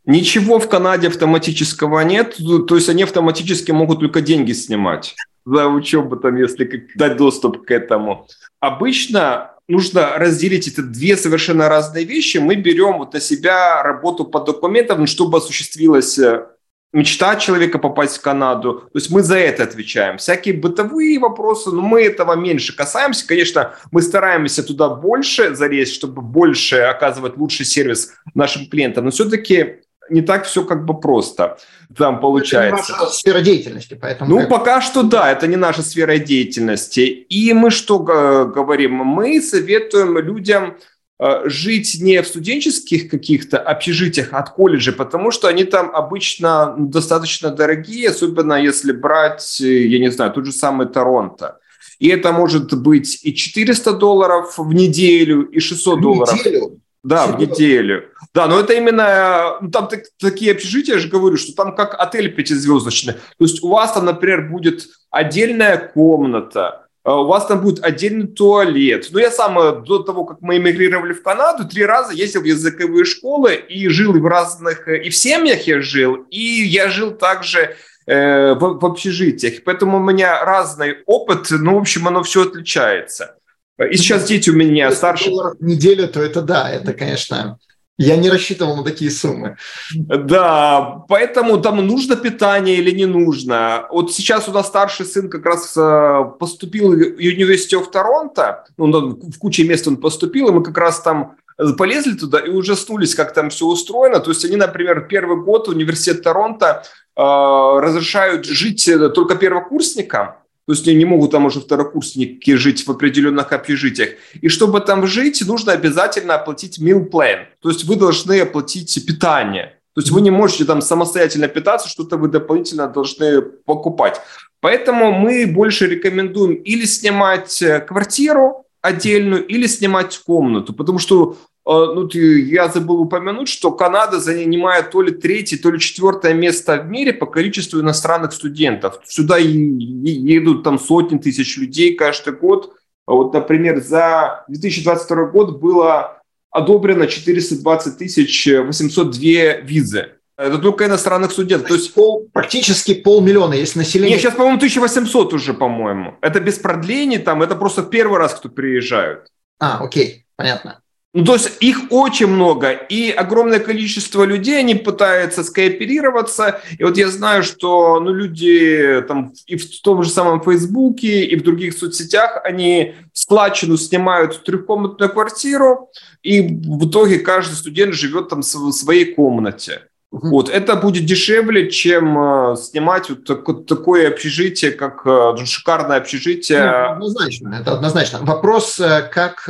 Ничего 0.05 0.59
в 0.59 0.69
Канаде 0.69 1.07
автоматического 1.07 1.99
нет, 2.01 2.37
то 2.67 2.75
есть 2.75 2.89
они 2.89 3.03
автоматически 3.03 3.71
могут 3.71 3.99
только 3.99 4.21
деньги 4.21 4.53
снимать 4.53 5.15
за 5.45 5.67
учебу, 5.67 6.15
там, 6.15 6.35
если 6.37 6.87
дать 6.95 7.17
доступ 7.17 7.65
к 7.65 7.71
этому. 7.71 8.27
Обычно 8.59 9.51
нужно 9.69 10.17
разделить 10.17 10.67
это 10.67 10.81
две 10.81 11.15
совершенно 11.15 11.69
разные 11.69 12.03
вещи. 12.03 12.37
Мы 12.37 12.55
берем 12.55 12.97
вот 12.97 13.13
на 13.13 13.21
себя 13.21 13.81
работу 13.83 14.25
по 14.25 14.41
документам, 14.41 15.05
чтобы 15.07 15.37
осуществилась 15.37 16.17
э, 16.17 16.47
мечта 16.91 17.35
человека 17.35 17.77
попасть 17.77 18.17
в 18.17 18.21
Канаду. 18.21 18.89
То 18.91 18.97
есть 18.97 19.11
мы 19.11 19.21
за 19.21 19.37
это 19.37 19.63
отвечаем. 19.63 20.17
Всякие 20.17 20.55
бытовые 20.55 21.19
вопросы, 21.19 21.69
но 21.69 21.81
мы 21.81 22.01
этого 22.01 22.35
меньше 22.35 22.75
касаемся. 22.75 23.27
Конечно, 23.27 23.75
мы 23.91 24.01
стараемся 24.01 24.63
туда 24.63 24.89
больше 24.89 25.55
залезть, 25.55 25.93
чтобы 25.93 26.21
больше 26.23 26.77
оказывать 26.77 27.37
лучший 27.37 27.65
сервис 27.65 28.13
нашим 28.33 28.67
клиентам. 28.67 29.05
Но 29.05 29.11
все-таки 29.11 29.81
не 30.09 30.21
так 30.21 30.45
все 30.45 30.63
как 30.63 30.85
бы 30.85 30.99
просто 30.99 31.57
там 31.95 32.19
получается. 32.19 32.93
Это 32.93 33.05
не 33.05 33.11
сфера 33.11 33.41
деятельности, 33.41 33.97
поэтому... 33.99 34.29
Ну, 34.29 34.47
пока 34.47 34.81
что 34.81 35.03
да, 35.03 35.31
это 35.31 35.47
не 35.47 35.55
наша 35.55 35.81
сфера 35.81 36.17
деятельности. 36.17 37.01
И 37.01 37.53
мы 37.53 37.71
что 37.71 37.99
говорим? 37.99 38.93
Мы 38.93 39.41
советуем 39.41 40.17
людям 40.19 40.77
э, 41.19 41.41
жить 41.45 41.97
не 42.01 42.21
в 42.21 42.27
студенческих 42.27 43.09
каких-то 43.09 43.57
общежитиях 43.57 44.33
от 44.33 44.51
колледжа, 44.51 44.91
потому 44.91 45.31
что 45.31 45.47
они 45.47 45.63
там 45.63 45.89
обычно 45.95 46.75
достаточно 46.77 47.49
дорогие, 47.49 48.09
особенно 48.09 48.53
если 48.53 48.91
брать, 48.91 49.59
я 49.59 49.99
не 49.99 50.11
знаю, 50.11 50.31
тот 50.31 50.45
же 50.45 50.51
самый 50.51 50.87
Торонто. 50.87 51.59
И 51.97 52.07
это 52.07 52.31
может 52.31 52.73
быть 52.81 53.19
и 53.23 53.33
400 53.33 53.93
долларов 53.93 54.57
в 54.57 54.73
неделю, 54.73 55.43
и 55.43 55.59
600 55.59 55.97
в 55.97 56.01
долларов. 56.01 56.45
Неделю? 56.45 56.79
Да, 57.03 57.27
в 57.27 57.39
неделю. 57.39 58.09
Да, 58.33 58.47
но 58.47 58.59
это 58.59 58.73
именно, 58.73 59.57
ну, 59.61 59.71
там 59.71 59.87
так, 59.87 60.01
такие 60.19 60.51
общежития, 60.51 60.95
я 60.95 60.99
же 60.99 61.07
говорю, 61.07 61.37
что 61.37 61.53
там 61.53 61.75
как 61.75 61.95
отель 61.97 62.33
пятизвездочный. 62.33 63.13
То 63.13 63.45
есть 63.45 63.63
у 63.63 63.69
вас 63.69 63.93
там, 63.93 64.05
например, 64.05 64.49
будет 64.49 64.87
отдельная 65.09 65.77
комната, 65.77 66.87
а 67.03 67.21
у 67.21 67.27
вас 67.27 67.45
там 67.45 67.61
будет 67.61 67.83
отдельный 67.83 68.27
туалет. 68.27 69.07
Ну, 69.11 69.19
я 69.19 69.31
сам 69.31 69.57
э, 69.57 69.81
до 69.81 69.99
того, 69.99 70.25
как 70.25 70.41
мы 70.41 70.57
эмигрировали 70.57 71.13
в 71.13 71.23
Канаду, 71.23 71.67
три 71.67 71.85
раза 71.85 72.13
ездил 72.13 72.41
в 72.41 72.45
языковые 72.45 73.05
школы 73.05 73.55
и 73.55 73.87
жил 73.87 74.13
в 74.13 74.25
разных, 74.25 74.87
э, 74.89 75.03
и 75.03 75.09
в 75.09 75.15
семьях 75.15 75.61
я 75.67 75.81
жил, 75.81 76.25
и 76.29 76.39
я 76.39 76.89
жил 76.89 77.11
также 77.11 77.77
э, 78.05 78.53
в, 78.53 78.79
в 78.79 78.85
общежитиях. 78.85 79.63
Поэтому 79.63 79.97
у 79.97 80.01
меня 80.01 80.43
разный 80.43 80.97
опыт, 81.05 81.47
ну, 81.49 81.75
в 81.75 81.79
общем, 81.79 82.07
оно 82.09 82.23
все 82.23 82.43
отличается. 82.43 83.38
И 83.79 83.97
сейчас 83.97 84.25
дети 84.25 84.49
у 84.49 84.53
меня 84.53 84.91
старше. 84.91 85.31
неделю, 85.59 86.07
то 86.07 86.21
это 86.21 86.41
да, 86.41 86.69
это, 86.69 86.93
конечно, 86.93 87.57
я 87.99 88.15
не 88.15 88.29
рассчитывал 88.29 88.77
на 88.77 88.83
такие 88.83 89.11
суммы. 89.11 89.57
Да, 89.93 91.03
поэтому 91.09 91.61
там 91.61 91.85
нужно 91.85 92.15
питание 92.15 92.77
или 92.77 92.91
не 92.91 93.05
нужно. 93.05 93.87
Вот 93.91 94.13
сейчас 94.13 94.47
у 94.47 94.53
нас 94.53 94.67
старший 94.67 95.05
сын 95.05 95.29
как 95.29 95.45
раз 95.45 95.75
э, 95.75 96.23
поступил 96.39 96.91
в 96.91 96.93
университет 96.93 97.85
в 97.85 97.91
Торонто, 97.91 98.63
ну, 98.77 99.19
в 99.19 99.37
куче 99.37 99.65
мест 99.65 99.85
он 99.85 99.97
поступил, 99.97 100.47
и 100.47 100.51
мы 100.53 100.63
как 100.63 100.77
раз 100.77 101.01
там 101.01 101.35
полезли 101.77 102.13
туда 102.13 102.39
и 102.39 102.49
ужаснулись, 102.49 103.15
как 103.15 103.33
там 103.33 103.49
все 103.49 103.65
устроено. 103.65 104.21
То 104.21 104.31
есть 104.31 104.45
они, 104.45 104.55
например, 104.55 105.07
первый 105.09 105.43
год 105.43 105.67
университет 105.67 106.23
Торонто 106.23 106.83
э, 107.17 107.21
разрешают 107.21 108.45
жить 108.45 108.89
только 109.13 109.35
первокурсникам, 109.35 110.35
то 110.69 110.73
есть 110.73 110.87
они 110.87 110.97
не 110.97 111.05
могут 111.05 111.31
там 111.31 111.47
уже 111.47 111.61
второкурсники 111.61 112.55
жить 112.55 112.85
в 112.85 112.91
определенных 112.91 113.53
общежитиях. 113.53 114.09
И 114.39 114.49
чтобы 114.49 114.81
там 114.81 115.07
жить, 115.07 115.43
нужно 115.47 115.71
обязательно 115.71 116.35
оплатить 116.35 116.77
meal 116.77 117.09
plan. 117.09 117.47
То 117.59 117.69
есть 117.69 117.85
вы 117.85 117.95
должны 117.95 118.39
оплатить 118.39 119.03
питание. 119.07 119.79
То 119.95 120.01
есть 120.01 120.11
вы 120.11 120.21
не 120.21 120.29
можете 120.29 120.65
там 120.65 120.81
самостоятельно 120.81 121.47
питаться, 121.47 121.89
что-то 121.89 122.17
вы 122.17 122.27
дополнительно 122.27 122.87
должны 122.87 123.41
покупать. 123.41 124.21
Поэтому 124.59 125.11
мы 125.11 125.47
больше 125.47 125.87
рекомендуем 125.87 126.53
или 126.53 126.85
снимать 126.85 127.63
э, 127.63 127.79
квартиру 127.79 128.67
отдельную, 128.79 129.47
или 129.47 129.65
снимать 129.65 130.19
комнату, 130.19 130.73
потому 130.73 130.99
что 130.99 131.35
э, 131.69 131.93
ну, 131.93 132.09
я 132.09 132.67
забыл 132.67 133.01
упомянуть, 133.01 133.47
что 133.47 133.71
Канада 133.71 134.19
занимает 134.19 134.91
то 134.91 135.01
ли 135.01 135.11
третье, 135.11 135.57
то 135.57 135.71
ли 135.71 135.79
четвертое 135.79 136.33
место 136.33 136.81
в 136.81 136.87
мире 136.87 137.13
по 137.13 137.25
количеству 137.25 137.79
иностранных 137.79 138.33
студентов. 138.33 138.99
Сюда 139.05 139.37
едут 139.37 140.63
там 140.63 140.79
сотни 140.79 141.17
тысяч 141.17 141.57
людей 141.57 141.95
каждый 141.95 142.33
год. 142.33 142.73
Вот, 143.05 143.33
например, 143.33 143.81
за 143.81 144.45
2022 144.49 145.25
год 145.25 145.59
было 145.59 146.21
одобрено 146.51 147.07
420 147.07 147.97
тысяч 147.97 148.47
802 148.47 149.61
визы. 149.63 150.13
Это 150.39 150.57
только 150.57 150.85
иностранных 150.85 151.33
студентов. 151.33 151.67
То, 151.67 151.73
То 151.73 151.79
есть 151.81 151.93
пол, 151.93 152.29
практически 152.31 152.93
полмиллиона, 152.93 153.55
если 153.55 153.79
население... 153.79 154.11
Нет, 154.11 154.21
сейчас, 154.21 154.35
по-моему, 154.35 154.55
1800 154.55 155.33
уже, 155.33 155.53
по-моему. 155.53 156.17
Это 156.21 156.39
без 156.39 156.57
продлений 156.57 157.17
там, 157.17 157.43
это 157.43 157.55
просто 157.55 157.83
первый 157.83 158.19
раз, 158.19 158.35
кто 158.35 158.47
приезжают. 158.47 159.27
А, 159.59 159.83
окей, 159.83 160.25
понятно. 160.37 160.81
Ну, 161.11 161.23
то 161.23 161.33
есть 161.33 161.57
их 161.59 161.91
очень 161.91 162.27
много, 162.27 162.71
и 162.71 163.09
огромное 163.09 163.59
количество 163.59 164.23
людей, 164.23 164.59
они 164.59 164.75
пытаются 164.75 165.43
скооперироваться. 165.43 166.61
И 166.77 166.83
вот 166.83 166.97
я 166.97 167.09
знаю, 167.09 167.41
что 167.41 167.99
ну, 167.99 168.13
люди 168.13 169.03
там 169.07 169.33
и 169.47 169.57
в 169.57 169.81
том 169.81 170.03
же 170.03 170.09
самом 170.11 170.43
Фейсбуке, 170.43 171.25
и 171.25 171.35
в 171.35 171.41
других 171.41 171.75
соцсетях, 171.75 172.39
они 172.43 172.93
складчину 173.13 173.75
снимают 173.77 174.43
трехкомнатную 174.43 175.11
квартиру, 175.11 175.89
и 176.21 176.41
в 176.41 176.87
итоге 176.87 177.17
каждый 177.17 177.55
студент 177.55 177.95
живет 177.95 178.29
там 178.29 178.41
в 178.41 178.71
своей 178.71 179.15
комнате. 179.15 179.81
Угу. 180.11 180.29
Вот, 180.29 180.49
это 180.49 180.75
будет 180.75 181.05
дешевле, 181.05 181.71
чем 181.71 182.51
э, 182.51 182.55
снимать 182.57 183.09
вот 183.09 183.25
так, 183.25 183.45
такое 183.67 184.07
общежитие, 184.07 184.71
как 184.71 185.01
э, 185.05 185.43
шикарное 185.45 185.97
общежитие. 185.97 186.61
Ну, 186.61 186.91
однозначно, 186.91 187.57
это 187.61 187.73
однозначно. 187.73 188.19
Вопрос, 188.21 188.79
э, 188.79 189.09
как 189.11 189.49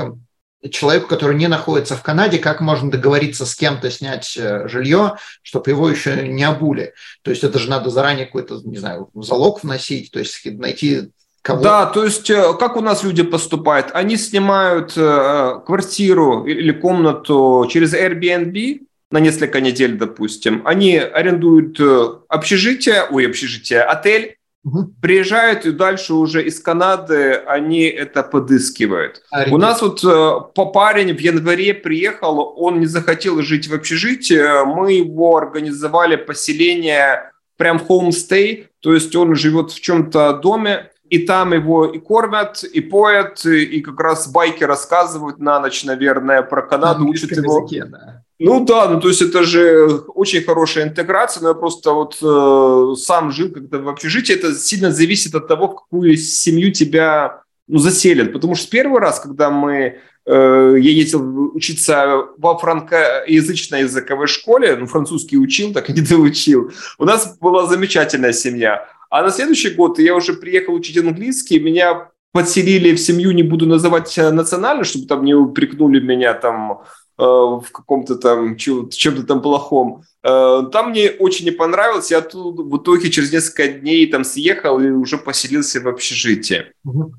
человеку, 0.72 1.08
который 1.08 1.38
не 1.38 1.48
находится 1.48 1.95
в 1.95 2.04
Канаде, 2.04 2.38
как 2.38 2.60
можно 2.60 2.91
договориться 2.91 3.45
с 3.45 3.56
кем-то 3.56 3.89
снять 3.89 4.36
э, 4.38 4.67
жилье, 4.67 5.15
чтобы 5.41 5.72
его 5.72 5.89
еще 5.89 6.28
не 6.28 6.43
обули. 6.43 6.93
То 7.22 7.32
есть 7.32 7.43
это 7.43 7.60
же 7.60 7.69
надо 7.69 7.89
заранее 7.89 8.26
какой-то, 8.26 8.60
не 8.63 8.78
знаю, 8.78 9.10
залог 9.13 9.63
вносить, 9.63 10.12
то 10.12 10.19
есть 10.19 10.45
найти 10.45 11.12
Кого? 11.41 11.63
Да, 11.63 11.86
то 11.86 12.04
есть 12.04 12.30
э, 12.30 12.54
как 12.60 12.76
у 12.76 12.82
нас 12.82 13.04
люди 13.04 13.24
поступают? 13.24 13.91
Они 13.93 14.17
снимают 14.17 14.93
э, 14.98 15.62
квартиру 15.65 16.45
или 16.45 16.74
комнату 16.74 17.65
через 17.72 17.93
Airbnb, 17.93 18.82
на 19.12 19.19
несколько 19.19 19.60
недель, 19.60 19.98
допустим, 19.98 20.62
они 20.65 20.98
арендуют 20.98 21.80
общежитие, 22.28 23.06
ой, 23.10 23.26
общежитие, 23.26 23.82
отель, 23.82 24.36
угу. 24.63 24.93
приезжают 25.02 25.65
и 25.65 25.72
дальше 25.72 26.13
уже 26.13 26.43
из 26.43 26.60
Канады 26.60 27.34
они 27.34 27.84
это 27.84 28.24
подыскивают. 28.24 29.24
Аренду. 29.32 29.56
У 29.56 29.60
нас 29.60 29.82
вот 29.82 30.04
э, 30.04 30.08
по 30.54 30.65
парень 30.67 31.15
в 31.15 31.19
январе 31.19 31.74
приехал, 31.74 32.54
он 32.58 32.80
не 32.80 32.86
захотел 32.86 33.41
жить 33.41 33.67
в 33.67 33.74
общежитии, 33.74 34.65
мы 34.65 34.93
его 34.93 35.38
организовали 35.38 36.15
поселение 36.15 37.32
прям 37.58 37.78
homestay, 37.78 38.67
то 38.80 38.93
есть 38.93 39.15
он 39.15 39.36
живет 39.36 39.72
в 39.72 39.82
чем-то 39.82 40.34
доме, 40.34 40.91
и 41.10 41.19
там 41.19 41.54
его 41.54 41.86
и 41.86 42.00
кормят, 42.00 42.63
и 42.63 42.82
поят, 42.82 43.43
и 43.45 43.82
как 43.82 44.00
раз 44.00 44.32
байки 44.32 44.63
рассказывают 44.63 45.39
на 45.39 45.60
ночь, 45.60 45.84
наверное, 45.84 46.41
про 46.43 46.62
Канаду, 46.62 47.08
учат 47.08 47.32
его. 47.32 47.63
Языке, 47.63 47.86
да. 47.86 48.18
Ну 48.39 48.63
да, 48.63 48.88
ну 48.88 49.02
то 49.02 49.10
есть 49.10 49.21
это 49.21 49.43
же 49.43 50.02
очень 50.15 50.41
хорошая 50.43 50.86
интеграция, 50.86 51.43
но 51.43 51.49
я 51.49 51.54
просто 51.54 51.91
вот 51.91 52.17
э, 52.21 52.95
сам 52.95 53.32
жил 53.32 53.52
когда 53.52 53.80
в 53.80 53.89
общежитии, 53.89 54.34
это 54.34 54.54
сильно 54.54 54.91
зависит 54.91 55.36
от 55.36 55.49
того, 55.49 55.67
в 55.67 55.75
какую 55.75 56.15
семью 56.15 56.71
тебя 56.71 57.43
ну, 57.67 57.80
заселят, 57.80 58.32
потому 58.32 58.56
что 58.56 58.69
первый 58.71 59.02
раз, 59.02 59.19
когда 59.19 59.49
мы 59.49 59.99
э, 60.25 60.75
я 60.80 60.89
ездил 60.89 61.54
учиться 61.54 62.28
во 62.38 62.58
франкоязычной 62.58 63.82
языковой 63.82 64.28
школе, 64.28 64.78
ну, 64.78 64.86
французский 64.86 65.38
учил, 65.38 65.73
так 65.73 65.89
и 65.89 65.93
не 65.93 66.02
доучил. 66.02 66.71
У 66.97 67.04
нас 67.04 67.38
была 67.39 67.65
замечательная 67.65 68.34
семья. 68.34 68.88
А 69.10 69.21
на 69.21 69.32
следующий 69.32 69.71
год 69.71 69.99
я 69.99 70.15
уже 70.15 70.34
приехал 70.34 70.75
учить 70.75 70.97
английский, 70.97 71.60
меня 71.60 72.10
подселили 72.32 72.95
в 72.95 72.99
семью, 72.99 73.32
не 73.32 73.43
буду 73.43 73.65
называть 73.65 74.15
национально, 74.15 74.86
чтобы 74.86 75.08
там 75.08 75.25
не 75.25 75.34
упрекнули 75.34 75.99
меня 75.99 76.34
там 76.34 76.84
Э, 76.84 77.09
в 77.19 77.65
каком-то 77.71 78.15
там 78.15 78.55
чем-то 78.55 79.23
там 79.23 79.41
плохом. 79.41 80.03
Э, 80.23 80.63
там 80.71 80.91
мне 80.91 81.10
очень 81.12 81.45
не 81.45 81.51
понравилось, 81.51 82.12
я 82.12 82.21
тут 82.21 82.60
в 82.60 82.77
итоге 82.77 83.10
через 83.10 83.32
несколько 83.32 83.67
дней 83.67 84.08
там 84.08 84.23
съехал 84.23 84.79
и 84.79 84.89
уже 84.89 85.17
поселился 85.17 85.82
в 85.82 85.88
общежитии. 85.88 86.71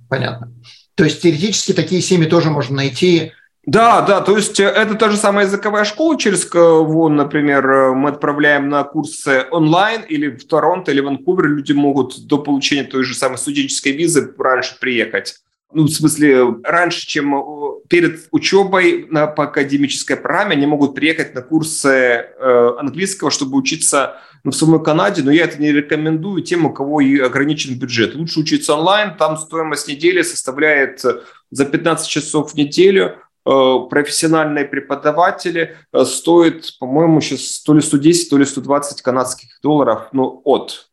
Понятно. 0.09 0.53
То 0.95 1.05
есть 1.05 1.23
теоретически 1.23 1.73
такие 1.73 2.01
семьи 2.01 2.29
тоже 2.29 2.51
можно 2.51 2.77
найти 2.77 3.33
да, 3.67 4.01
да, 4.01 4.23
то 4.23 4.37
есть 4.37 4.59
э, 4.59 4.65
это 4.65 4.95
та 4.95 5.11
же 5.11 5.19
самая 5.19 5.45
языковая 5.45 5.85
школа, 5.85 6.19
через 6.19 6.47
кого, 6.47 7.11
например, 7.11 7.93
мы 7.95 8.09
отправляем 8.09 8.71
на 8.71 8.83
курсы 8.85 9.45
онлайн 9.51 10.01
или 10.09 10.31
в 10.31 10.47
Торонто, 10.47 10.91
или 10.91 11.01
в 11.01 11.05
Ванкувер, 11.05 11.47
люди 11.47 11.73
могут 11.73 12.27
до 12.27 12.39
получения 12.39 12.85
той 12.85 13.05
же 13.05 13.15
самой 13.15 13.37
студенческой 13.37 13.93
визы 13.93 14.35
раньше 14.39 14.81
приехать 14.81 15.37
ну, 15.73 15.85
в 15.85 15.91
смысле, 15.91 16.57
раньше, 16.65 17.07
чем 17.07 17.35
э, 17.35 17.41
перед 17.89 18.29
учебой 18.31 19.07
на, 19.11 19.27
по 19.27 19.45
академической 19.45 20.17
программе, 20.17 20.57
они 20.57 20.67
могут 20.67 20.95
приехать 20.95 21.35
на 21.35 21.43
курсы 21.43 21.89
э, 21.89 22.71
английского, 22.79 23.31
чтобы 23.31 23.57
учиться 23.57 24.21
ну, 24.43 24.51
в 24.51 24.57
самой 24.57 24.83
Канаде, 24.83 25.23
но 25.23 25.31
я 25.31 25.45
это 25.45 25.61
не 25.61 25.73
рекомендую 25.73 26.43
тем, 26.43 26.67
у 26.67 26.73
кого 26.73 27.01
и 27.01 27.19
ограничен 27.19 27.79
бюджет. 27.79 28.15
Лучше 28.15 28.41
учиться 28.41 28.75
онлайн, 28.75 29.17
там 29.17 29.37
стоимость 29.37 29.89
недели 29.89 30.23
составляет 30.23 31.05
э, 31.05 31.21
за 31.51 31.65
15 31.65 32.09
часов 32.09 32.53
в 32.53 32.57
неделю, 32.57 33.17
э, 33.47 33.77
профессиональные 33.91 34.65
преподаватели 34.65 35.77
э, 35.93 36.05
стоят, 36.05 36.79
по-моему, 36.81 37.21
сейчас 37.21 37.63
то 37.63 37.75
ли 37.75 37.81
110, 37.81 38.31
то 38.31 38.39
ли 38.39 38.45
120 38.45 39.03
канадских 39.03 39.61
долларов, 39.63 40.09
ну, 40.13 40.41
от. 40.45 40.91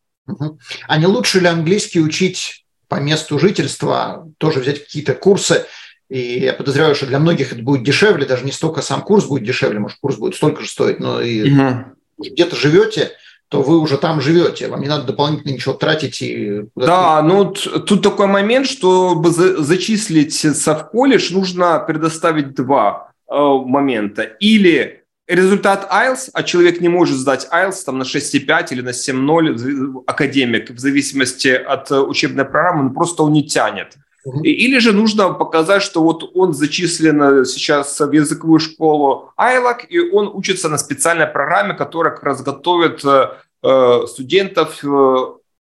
А 0.87 0.97
не 0.97 1.05
лучше 1.05 1.39
ли 1.39 1.47
английский 1.47 2.01
учить 2.01 2.66
по 2.87 2.95
месту 2.95 3.39
жительства, 3.39 4.27
тоже 4.37 4.59
взять 4.59 4.83
какие-то 4.83 5.13
курсы. 5.13 5.65
И 6.09 6.39
я 6.39 6.53
подозреваю, 6.53 6.95
что 6.95 7.05
для 7.05 7.19
многих 7.19 7.51
это 7.51 7.61
будет 7.61 7.83
дешевле, 7.83 8.25
даже 8.25 8.45
не 8.45 8.51
столько 8.51 8.81
сам 8.81 9.01
курс 9.01 9.25
будет 9.25 9.43
дешевле, 9.43 9.79
может, 9.79 9.97
курс 9.99 10.15
будет 10.15 10.35
столько 10.35 10.61
же 10.61 10.69
стоить, 10.69 10.99
но 10.99 11.19
и 11.21 11.51
угу. 11.51 11.85
где-то 12.17 12.55
живете, 12.55 13.11
то 13.49 13.61
вы 13.61 13.79
уже 13.79 13.97
там 13.97 14.21
живете, 14.21 14.67
вам 14.67 14.81
не 14.81 14.87
надо 14.87 15.03
дополнительно 15.03 15.51
ничего 15.51 15.73
тратить. 15.73 16.21
И 16.21 16.63
да, 16.75 17.21
ну 17.21 17.45
тут 17.53 18.01
такой 18.01 18.27
момент, 18.27 18.67
чтобы 18.67 19.31
зачислиться 19.31 20.75
в 20.75 20.89
колледж, 20.89 21.33
нужно 21.33 21.79
предоставить 21.79 22.55
два 22.55 23.11
э, 23.29 23.35
момента. 23.35 24.23
Или 24.23 24.96
результат 25.27 25.87
IELTS, 25.91 26.29
а 26.33 26.43
человек 26.43 26.81
не 26.81 26.89
может 26.89 27.17
сдать 27.17 27.47
IELTS 27.51 27.83
там, 27.85 27.97
на 27.99 28.03
6,5 28.03 28.67
или 28.71 28.81
на 28.81 28.89
7,0 28.89 30.03
академик, 30.07 30.69
в 30.71 30.79
зависимости 30.79 31.49
от 31.49 31.91
э, 31.91 31.99
учебной 31.99 32.45
программы, 32.45 32.87
он 32.87 32.93
просто 32.93 33.23
он 33.23 33.33
не 33.33 33.45
тянет. 33.45 33.97
Или 34.43 34.79
же 34.79 34.91
нужно 34.91 35.29
показать, 35.33 35.81
что 35.81 36.03
вот 36.03 36.31
он 36.33 36.53
зачислен 36.53 37.21
э, 37.21 37.45
сейчас 37.45 37.99
в 37.99 38.11
языковую 38.11 38.59
школу 38.59 39.31
ILAC, 39.37 39.87
и 39.87 39.99
он 39.99 40.29
учится 40.33 40.69
на 40.69 40.77
специальной 40.77 41.27
программе, 41.27 41.73
которая 41.73 42.13
как 42.13 42.23
раз 42.23 42.41
готовит 42.41 43.03
э, 43.05 44.05
студентов 44.07 44.83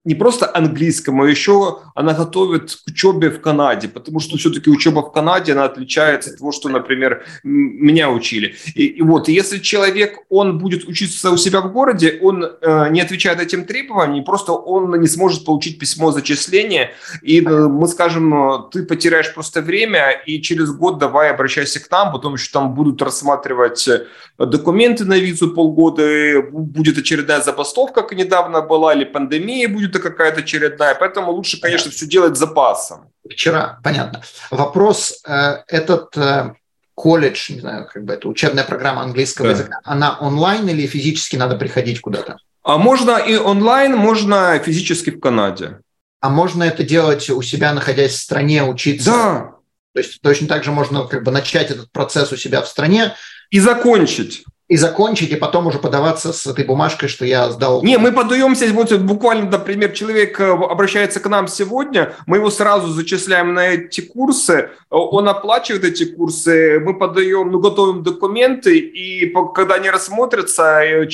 не 0.08 0.14
просто 0.14 0.50
английскому, 0.54 1.24
а 1.24 1.28
еще 1.28 1.80
она 1.94 2.14
готовит 2.14 2.70
к 2.72 2.88
учебе 2.88 3.28
в 3.28 3.42
Канаде, 3.42 3.88
потому 3.88 4.20
что 4.20 4.38
все-таки 4.38 4.70
учеба 4.70 5.00
в 5.00 5.12
Канаде, 5.12 5.52
она 5.52 5.64
отличается 5.64 6.30
от 6.30 6.38
того, 6.38 6.50
что, 6.50 6.70
например, 6.70 7.26
меня 7.42 8.10
учили. 8.10 8.54
И, 8.74 8.86
и 8.86 9.02
вот, 9.02 9.28
если 9.28 9.58
человек, 9.58 10.20
он 10.30 10.58
будет 10.58 10.88
учиться 10.88 11.30
у 11.30 11.36
себя 11.36 11.60
в 11.60 11.72
городе, 11.72 12.18
он 12.22 12.42
э, 12.42 12.88
не 12.90 13.02
отвечает 13.02 13.38
этим 13.40 13.66
требованиям, 13.66 14.24
просто 14.24 14.52
он 14.52 14.98
не 14.98 15.08
сможет 15.08 15.44
получить 15.44 15.78
письмо 15.78 16.10
зачисления, 16.10 16.92
и 17.20 17.42
э, 17.42 17.68
мы 17.68 17.86
скажем, 17.86 18.34
э, 18.34 18.58
ты 18.72 18.84
потеряешь 18.84 19.34
просто 19.34 19.60
время, 19.60 20.12
и 20.26 20.40
через 20.40 20.70
год 20.72 20.98
давай 20.98 21.30
обращайся 21.30 21.80
к 21.80 21.90
нам, 21.90 22.12
потом 22.12 22.34
еще 22.34 22.50
там 22.50 22.74
будут 22.74 23.02
рассматривать 23.02 23.86
э, 23.86 24.06
документы 24.38 25.04
на 25.04 25.18
визу 25.18 25.50
полгода, 25.50 26.40
будет 26.50 26.96
очередная 26.96 27.42
забастовка, 27.42 28.00
как 28.00 28.12
недавно 28.12 28.62
была, 28.62 28.94
или 28.94 29.04
пандемия 29.04 29.68
будет 29.68 29.97
это 29.98 30.10
какая-то 30.10 30.40
очередная, 30.40 30.94
поэтому 30.94 31.32
лучше, 31.32 31.60
конечно, 31.60 31.90
все 31.90 32.06
делать 32.06 32.36
запасом. 32.36 33.10
Вчера, 33.28 33.78
понятно. 33.82 34.22
Вопрос 34.50 35.20
э, 35.26 35.62
этот, 35.68 36.16
э, 36.16 36.54
колледж, 36.94 37.52
не 37.52 37.60
знаю, 37.60 37.88
как 37.92 38.04
бы 38.04 38.14
это 38.14 38.28
учебная 38.28 38.64
программа 38.64 39.02
английского 39.02 39.48
да. 39.48 39.54
языка, 39.54 39.80
она 39.84 40.18
онлайн 40.18 40.68
или 40.68 40.86
физически 40.86 41.36
надо 41.36 41.56
приходить 41.56 42.00
куда-то? 42.00 42.38
А 42.62 42.78
можно 42.78 43.16
и 43.16 43.36
онлайн, 43.36 43.96
можно 43.96 44.58
физически 44.58 45.10
в 45.10 45.20
Канаде. 45.20 45.80
А 46.20 46.28
можно 46.28 46.64
это 46.64 46.82
делать 46.82 47.30
у 47.30 47.40
себя, 47.42 47.72
находясь 47.72 48.12
в 48.12 48.20
стране, 48.20 48.64
учиться? 48.64 49.10
Да. 49.10 49.54
То 49.94 50.00
есть 50.00 50.20
точно 50.20 50.48
так 50.48 50.64
же 50.64 50.72
можно 50.72 51.04
как 51.04 51.22
бы 51.22 51.30
начать 51.30 51.70
этот 51.70 51.90
процесс 51.92 52.32
у 52.32 52.36
себя 52.36 52.60
в 52.62 52.68
стране. 52.68 53.14
И 53.50 53.60
закончить 53.60 54.44
и 54.68 54.76
закончить, 54.76 55.30
и 55.30 55.36
потом 55.36 55.66
уже 55.66 55.78
подаваться 55.78 56.32
с 56.32 56.46
этой 56.46 56.64
бумажкой, 56.64 57.08
что 57.08 57.24
я 57.24 57.50
сдал. 57.50 57.82
Не, 57.82 57.96
мы 57.96 58.12
подаемся, 58.12 58.70
вот 58.72 58.92
буквально, 58.98 59.50
например, 59.50 59.92
человек 59.92 60.38
э, 60.38 60.50
обращается 60.50 61.20
к 61.20 61.28
нам 61.28 61.48
сегодня, 61.48 62.14
мы 62.26 62.36
его 62.36 62.50
сразу 62.50 62.88
зачисляем 62.88 63.54
на 63.54 63.68
эти 63.68 64.02
курсы, 64.02 64.70
он 64.90 65.28
оплачивает 65.28 65.84
эти 65.84 66.04
курсы, 66.04 66.80
мы 66.80 66.98
подаем, 66.98 67.50
ну, 67.50 67.60
готовим 67.60 68.02
документы, 68.02 68.78
и 68.78 69.32
когда 69.54 69.76
они 69.76 69.88
рассмотрятся, 69.88 70.82
э, 70.82 71.08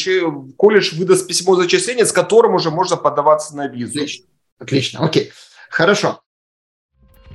колледж 0.57 0.97
выдаст 0.97 1.29
письмо 1.29 1.55
зачисления, 1.55 2.05
с 2.05 2.13
которым 2.13 2.55
уже 2.55 2.73
можно 2.73 2.97
подаваться 2.97 3.57
на 3.57 3.69
визу. 3.69 4.01
Отлично, 4.01 4.27
отлично, 4.59 5.05
окей, 5.05 5.33
хорошо. 5.71 6.21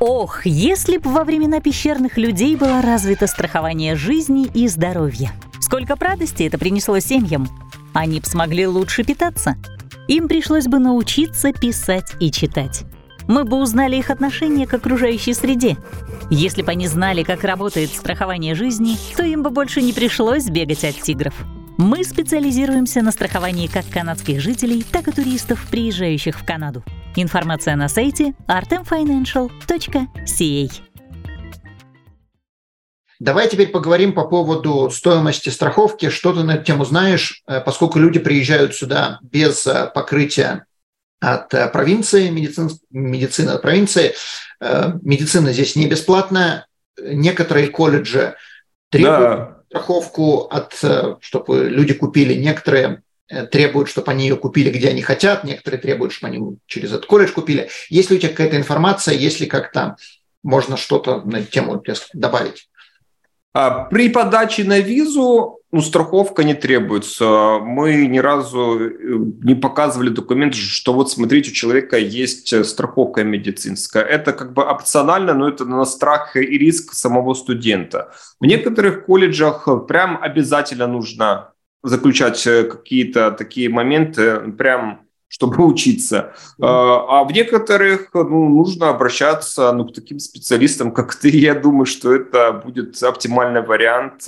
Ох, 0.02 0.46
если 0.46 0.98
бы 0.98 1.12
во 1.12 1.24
времена 1.24 1.62
пещерных 1.62 2.18
людей 2.18 2.56
было 2.56 2.82
развито 2.82 3.28
страхование 3.28 3.96
жизни 3.96 4.50
и 4.54 4.68
здоровья. 4.68 5.32
Сколько 5.70 5.96
радости 6.00 6.42
это 6.42 6.58
принесло 6.58 6.98
семьям. 6.98 7.48
Они 7.94 8.20
бы 8.20 8.26
смогли 8.26 8.66
лучше 8.66 9.04
питаться. 9.04 9.56
Им 10.08 10.28
пришлось 10.28 10.66
бы 10.66 10.80
научиться 10.80 11.54
писать 11.54 12.16
и 12.20 12.32
читать. 12.32 12.86
Мы 13.28 13.44
бы 13.44 13.62
узнали 13.62 13.96
их 13.96 14.10
отношение 14.10 14.66
к 14.66 14.74
окружающей 14.74 15.36
среде. 15.36 15.78
Если 16.32 16.64
бы 16.64 16.72
они 16.72 16.88
знали, 16.88 17.22
как 17.22 17.44
работает 17.44 17.92
страхование 17.92 18.56
жизни, 18.56 18.98
то 19.16 19.22
им 19.22 19.44
бы 19.44 19.52
больше 19.52 19.84
не 19.84 19.94
пришлось 19.94 20.46
бегать 20.46 20.84
от 20.84 20.96
тигров. 20.96 21.36
Мы 21.78 22.04
специализируемся 22.04 23.04
на 23.04 23.12
страховании 23.12 23.68
как 23.68 23.88
канадских 23.88 24.42
жителей, 24.42 24.84
так 24.92 25.08
и 25.08 25.12
туристов, 25.12 25.64
приезжающих 25.70 26.40
в 26.40 26.46
Канаду. 26.46 26.84
Информация 27.16 27.76
на 27.76 27.90
сайте 27.90 28.34
artemfinancial.ca. 28.48 30.80
Давай 33.20 33.50
теперь 33.50 33.68
поговорим 33.68 34.14
по 34.14 34.26
поводу 34.26 34.90
стоимости 34.90 35.50
страховки. 35.50 36.10
Что 36.10 36.32
ты 36.32 36.44
на 36.44 36.56
эту 36.56 36.64
тему 36.64 36.86
знаешь, 36.86 37.44
э, 37.48 37.60
поскольку 37.60 38.00
люди 38.00 38.18
приезжают 38.18 38.76
сюда 38.76 39.20
без 39.22 39.68
э, 39.68 39.92
покрытия 39.94 40.66
от 41.20 41.54
э, 41.54 41.68
провинции, 41.68 42.30
медицин, 42.30 42.70
медицины 42.90 43.52
от 43.52 43.62
провинции. 43.62 44.16
Медицина 44.62 45.54
здесь 45.54 45.76
не 45.78 45.88
бесплатная. 45.88 46.68
Некоторые 47.02 47.68
колледжи 47.68 48.36
требуют 48.90 49.20
да. 49.20 49.58
страховку, 49.70 50.50
от, 50.52 50.74
чтобы 51.22 51.70
люди 51.70 51.94
купили. 51.94 52.34
Некоторые 52.34 53.04
требуют, 53.52 53.88
чтобы 53.88 54.12
они 54.12 54.28
ее 54.28 54.36
купили, 54.36 54.70
где 54.70 54.90
они 54.90 55.02
хотят, 55.02 55.46
некоторые 55.46 55.80
требуют, 55.80 56.12
чтобы 56.12 56.34
они 56.34 56.58
через 56.66 56.90
этот 56.92 57.06
колледж 57.06 57.32
купили. 57.32 57.70
Есть 57.90 58.10
ли 58.10 58.18
у 58.18 58.20
тебя 58.20 58.32
какая-то 58.32 58.58
информация, 58.58 59.14
если 59.14 59.46
как-то 59.46 59.96
можно 60.44 60.76
что-то 60.76 61.22
на 61.22 61.38
эту 61.38 61.50
тему 61.50 61.82
добавить? 62.14 62.69
А 63.54 63.86
при 63.86 64.10
подаче 64.10 64.64
на 64.64 64.80
визу 64.80 65.60
ну, 65.72 65.82
страховка 65.82 66.44
не 66.44 66.56
требуется. 66.56 67.60
Мы 67.62 68.08
ни 68.08 68.18
разу 68.18 68.80
э, 68.80 68.90
не 69.44 69.54
показывали 69.54 70.10
документ, 70.10 70.56
что 70.56 70.94
вот 70.94 71.12
смотрите, 71.12 71.52
у 71.52 71.54
человека 71.54 71.98
есть 71.98 72.52
э, 72.54 72.64
страховка 72.64 73.24
медицинская. 73.24 74.04
Это 74.04 74.34
как 74.34 74.54
бы 74.54 74.64
опционально, 74.64 75.34
но 75.34 75.48
это 75.48 75.66
на 75.66 75.86
страх 75.86 76.36
и 76.36 76.40
риск 76.40 76.94
самого 76.94 77.36
студента. 77.36 78.12
В 78.40 78.46
некоторых 78.46 79.06
колледжах 79.06 79.68
прям 79.88 80.18
обязательно 80.22 80.88
нужно 80.88 81.54
заключать 81.84 82.46
э, 82.48 82.64
какие-то 82.64 83.32
такие 83.32 83.70
моменты, 83.70 84.40
прям 84.58 85.02
чтобы 85.30 85.66
учиться. 85.66 86.34
А, 86.60 87.22
а 87.22 87.24
в 87.24 87.32
некоторых 87.32 88.10
ну, 88.14 88.50
нужно 88.50 88.90
обращаться 88.90 89.72
ну, 89.72 89.86
к 89.86 89.94
таким 89.94 90.20
специалистам, 90.20 90.92
как 90.92 91.16
ты. 91.16 91.30
Я 91.40 91.56
думаю, 91.56 91.86
что 91.86 92.14
это 92.14 92.52
будет 92.52 93.02
оптимальный 93.02 93.62
вариант, 93.62 94.28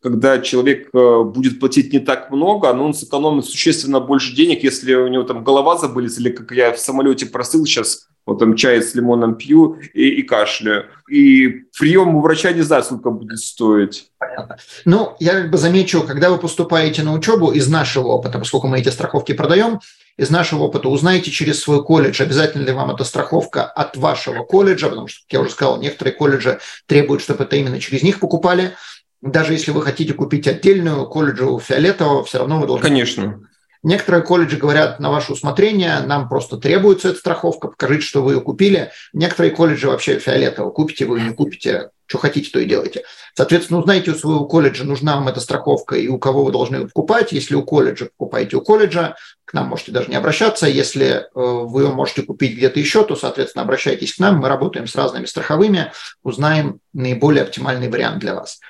когда 0.00 0.38
человек 0.38 0.90
э, 0.94 1.22
будет 1.24 1.58
платить 1.58 1.92
не 1.92 1.98
так 1.98 2.30
много, 2.30 2.72
но 2.72 2.84
он 2.84 2.94
сэкономит 2.94 3.46
существенно 3.46 3.98
больше 3.98 4.36
денег, 4.36 4.62
если 4.62 4.94
у 4.94 5.08
него 5.08 5.24
там 5.24 5.42
голова 5.42 5.76
забылись, 5.76 6.18
или 6.18 6.30
как 6.30 6.52
я 6.52 6.72
в 6.72 6.78
самолете 6.78 7.26
просыл 7.26 7.64
сейчас, 7.64 8.08
вот 8.26 8.38
там 8.38 8.54
чай 8.54 8.80
с 8.80 8.94
лимоном 8.94 9.34
пью 9.34 9.78
и, 9.94 10.20
и 10.20 10.22
кашляю. 10.22 10.86
И 11.10 11.48
прием 11.78 12.14
у 12.14 12.20
врача 12.20 12.52
не 12.52 12.60
знаю, 12.62 12.84
сколько 12.84 13.10
будет 13.10 13.38
стоить. 13.38 14.10
Понятно. 14.18 14.56
Ну, 14.84 15.16
я 15.18 15.32
как 15.32 15.50
бы 15.50 15.58
замечу, 15.58 16.02
когда 16.02 16.30
вы 16.30 16.38
поступаете 16.38 17.02
на 17.02 17.12
учебу 17.14 17.50
из 17.50 17.68
нашего 17.68 18.08
опыта, 18.08 18.38
поскольку 18.38 18.68
мы 18.68 18.78
эти 18.78 18.90
страховки 18.90 19.32
продаем, 19.32 19.80
из 20.16 20.30
нашего 20.30 20.64
опыта 20.64 20.88
узнаете 20.88 21.30
через 21.30 21.60
свой 21.60 21.84
колледж, 21.84 22.22
обязательно 22.22 22.64
ли 22.64 22.72
вам 22.72 22.90
эта 22.90 23.04
страховка 23.04 23.64
от 23.64 23.96
вашего 23.96 24.44
колледжа, 24.44 24.88
потому 24.88 25.08
что, 25.08 25.20
как 25.22 25.32
я 25.32 25.40
уже 25.40 25.50
сказал, 25.50 25.80
некоторые 25.80 26.14
колледжи 26.14 26.60
требуют, 26.86 27.22
чтобы 27.22 27.44
это 27.44 27.56
именно 27.56 27.80
через 27.80 28.02
них 28.02 28.20
покупали. 28.20 28.74
Даже 29.20 29.52
если 29.52 29.70
вы 29.70 29.82
хотите 29.82 30.14
купить 30.14 30.46
отдельную 30.48 31.06
колледжу 31.06 31.58
фиолетового, 31.58 32.24
все 32.24 32.38
равно 32.38 32.60
вы 32.60 32.66
должны... 32.66 32.82
Конечно. 32.82 33.48
Некоторые 33.84 34.22
колледжи 34.22 34.56
говорят 34.56 35.00
на 35.00 35.10
ваше 35.10 35.32
усмотрение, 35.32 36.00
нам 36.00 36.28
просто 36.28 36.56
требуется 36.56 37.08
эта 37.08 37.18
страховка, 37.18 37.68
покажите, 37.68 38.06
что 38.06 38.22
вы 38.22 38.34
ее 38.34 38.40
купили. 38.40 38.92
Некоторые 39.12 39.50
колледжи 39.50 39.88
вообще 39.88 40.20
фиолетово, 40.20 40.70
купите 40.70 41.04
вы, 41.04 41.20
не 41.20 41.30
купите, 41.30 41.90
что 42.12 42.18
хотите, 42.18 42.50
то 42.50 42.60
и 42.60 42.66
делайте. 42.66 43.04
Соответственно, 43.34 43.80
узнаете 43.80 44.10
у 44.10 44.14
своего 44.14 44.44
колледжа, 44.44 44.84
нужна 44.84 45.16
вам 45.16 45.28
эта 45.28 45.40
страховка 45.40 45.96
и 45.96 46.08
у 46.08 46.18
кого 46.18 46.44
вы 46.44 46.52
должны 46.52 46.76
ее 46.76 46.86
покупать. 46.86 47.32
Если 47.32 47.54
у 47.54 47.62
колледжа, 47.62 48.10
покупаете 48.18 48.56
у 48.56 48.60
колледжа, 48.60 49.16
к 49.46 49.54
нам 49.54 49.68
можете 49.68 49.92
даже 49.92 50.10
не 50.10 50.16
обращаться. 50.16 50.66
Если 50.66 51.06
э, 51.06 51.22
вы 51.34 51.84
ее 51.84 51.90
можете 51.90 52.20
купить 52.22 52.54
где-то 52.54 52.78
еще, 52.78 53.02
то, 53.04 53.16
соответственно, 53.16 53.64
обращайтесь 53.64 54.14
к 54.14 54.18
нам. 54.18 54.36
Мы 54.36 54.48
работаем 54.48 54.86
с 54.86 54.94
разными 54.94 55.24
страховыми, 55.24 55.90
узнаем 56.22 56.80
наиболее 56.92 57.44
оптимальный 57.44 57.88
вариант 57.88 58.18
для 58.18 58.34
вас. 58.34 58.60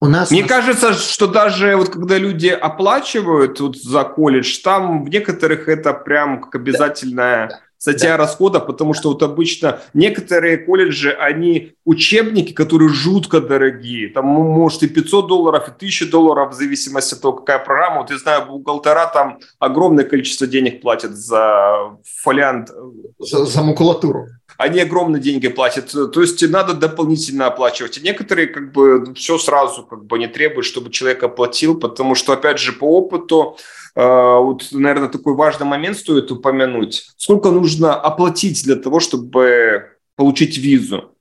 У 0.00 0.08
нас 0.08 0.32
Мне 0.32 0.42
кажется, 0.42 0.94
что 0.94 1.28
даже 1.28 1.76
вот 1.76 1.90
когда 1.90 2.18
люди 2.18 2.48
оплачивают 2.48 3.60
вот 3.60 3.76
за 3.76 4.02
колледж, 4.02 4.58
там 4.60 5.04
в 5.04 5.08
некоторых 5.08 5.68
это 5.68 5.92
прям 5.92 6.40
как 6.40 6.56
обязательная 6.56 7.48
да, 7.48 7.54
да 7.54 7.60
статья 7.82 8.10
да. 8.10 8.16
расхода, 8.16 8.60
потому 8.60 8.94
что 8.94 9.08
вот 9.08 9.24
обычно 9.24 9.80
некоторые 9.92 10.56
колледжи, 10.56 11.10
они 11.10 11.72
учебники, 11.84 12.52
которые 12.52 12.88
жутко 12.88 13.40
дорогие, 13.40 14.08
там 14.10 14.24
может 14.24 14.84
и 14.84 14.86
500 14.88 15.26
долларов, 15.26 15.66
и 15.66 15.72
1000 15.72 16.06
долларов 16.08 16.52
в 16.52 16.54
зависимости 16.54 17.14
от 17.14 17.20
того, 17.20 17.38
какая 17.38 17.58
программа. 17.58 18.02
Вот 18.02 18.10
я 18.12 18.18
знаю, 18.18 18.46
бухгалтера 18.46 19.10
там 19.12 19.40
огромное 19.58 20.04
количество 20.04 20.46
денег 20.46 20.80
платят 20.80 21.16
за 21.16 21.98
фолиант. 22.22 22.70
За, 23.18 23.44
за 23.44 23.62
макулатуру. 23.62 24.28
Они 24.58 24.78
огромные 24.78 25.20
деньги 25.20 25.48
платят, 25.48 25.90
то 25.90 26.20
есть 26.20 26.48
надо 26.48 26.74
дополнительно 26.74 27.46
оплачивать. 27.46 27.98
И 27.98 28.02
некоторые 28.02 28.46
как 28.46 28.70
бы 28.70 29.12
все 29.16 29.38
сразу 29.38 29.82
как 29.82 30.04
бы 30.04 30.20
не 30.20 30.28
требуют, 30.28 30.66
чтобы 30.66 30.90
человек 30.90 31.24
оплатил, 31.24 31.80
потому 31.80 32.14
что, 32.14 32.32
опять 32.32 32.60
же, 32.60 32.72
по 32.72 32.84
опыту, 32.84 33.56
вот, 33.94 34.68
наверное, 34.72 35.08
такой 35.08 35.34
важный 35.34 35.66
момент 35.66 35.98
стоит 35.98 36.30
упомянуть. 36.30 37.06
Сколько 37.16 37.50
нужно 37.50 37.94
оплатить 37.94 38.64
для 38.64 38.76
того, 38.76 39.00
чтобы 39.00 39.96
получить 40.16 40.56
визу? 40.56 41.12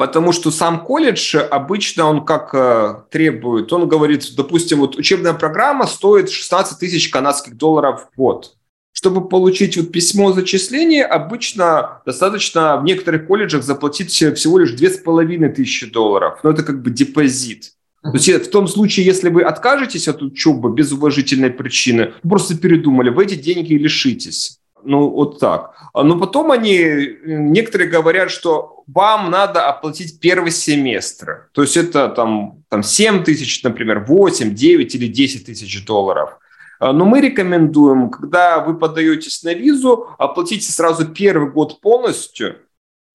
Потому 0.00 0.32
что 0.32 0.50
сам 0.50 0.86
колледж 0.86 1.36
обычно 1.36 2.06
он 2.06 2.24
как 2.24 2.54
э, 2.54 3.02
требует, 3.10 3.70
он 3.70 3.86
говорит, 3.86 4.34
допустим, 4.34 4.80
вот 4.80 4.96
учебная 4.96 5.34
программа 5.34 5.86
стоит 5.86 6.30
16 6.30 6.78
тысяч 6.78 7.10
канадских 7.10 7.58
долларов 7.58 8.08
в 8.10 8.16
год. 8.16 8.56
Чтобы 8.92 9.28
получить 9.28 9.76
вот 9.76 9.92
письмо 9.92 10.32
зачисления, 10.32 11.04
обычно 11.04 12.00
достаточно 12.06 12.78
в 12.78 12.84
некоторых 12.84 13.26
колледжах 13.26 13.62
заплатить 13.62 14.10
всего 14.10 14.58
лишь 14.58 14.72
2500 14.72 15.92
долларов. 15.92 16.40
Но 16.42 16.50
это 16.50 16.62
как 16.62 16.80
бы 16.82 16.90
депозит. 16.90 17.74
То 18.02 18.12
есть 18.14 18.28
в 18.28 18.50
том 18.50 18.66
случае, 18.66 19.06
если 19.06 19.28
вы 19.28 19.42
откажетесь 19.42 20.08
от 20.08 20.22
учебы 20.22 20.72
без 20.72 20.92
уважительной 20.92 21.50
причины, 21.50 22.12
просто 22.22 22.56
передумали, 22.56 23.10
вы 23.10 23.24
эти 23.24 23.34
деньги 23.34 23.74
лишитесь. 23.74 24.58
Ну, 24.82 25.10
вот 25.10 25.38
так. 25.38 25.74
Но 25.94 26.18
потом 26.18 26.50
они, 26.50 27.18
некоторые 27.24 27.90
говорят, 27.90 28.30
что 28.30 28.82
вам 28.86 29.30
надо 29.30 29.68
оплатить 29.68 30.18
первый 30.20 30.50
семестр. 30.50 31.50
То 31.52 31.62
есть 31.62 31.76
это 31.76 32.08
там, 32.08 32.62
там 32.70 32.82
7 32.82 33.22
тысяч, 33.24 33.62
например, 33.62 34.04
8, 34.06 34.54
9 34.54 34.94
или 34.94 35.06
10 35.06 35.46
тысяч 35.46 35.84
долларов. 35.84 36.38
Но 36.80 37.04
мы 37.04 37.20
рекомендуем, 37.20 38.08
когда 38.08 38.60
вы 38.60 38.78
подаетесь 38.78 39.42
на 39.42 39.52
визу, 39.52 40.08
оплатите 40.16 40.72
сразу 40.72 41.06
первый 41.06 41.50
год 41.50 41.80
полностью, 41.82 42.56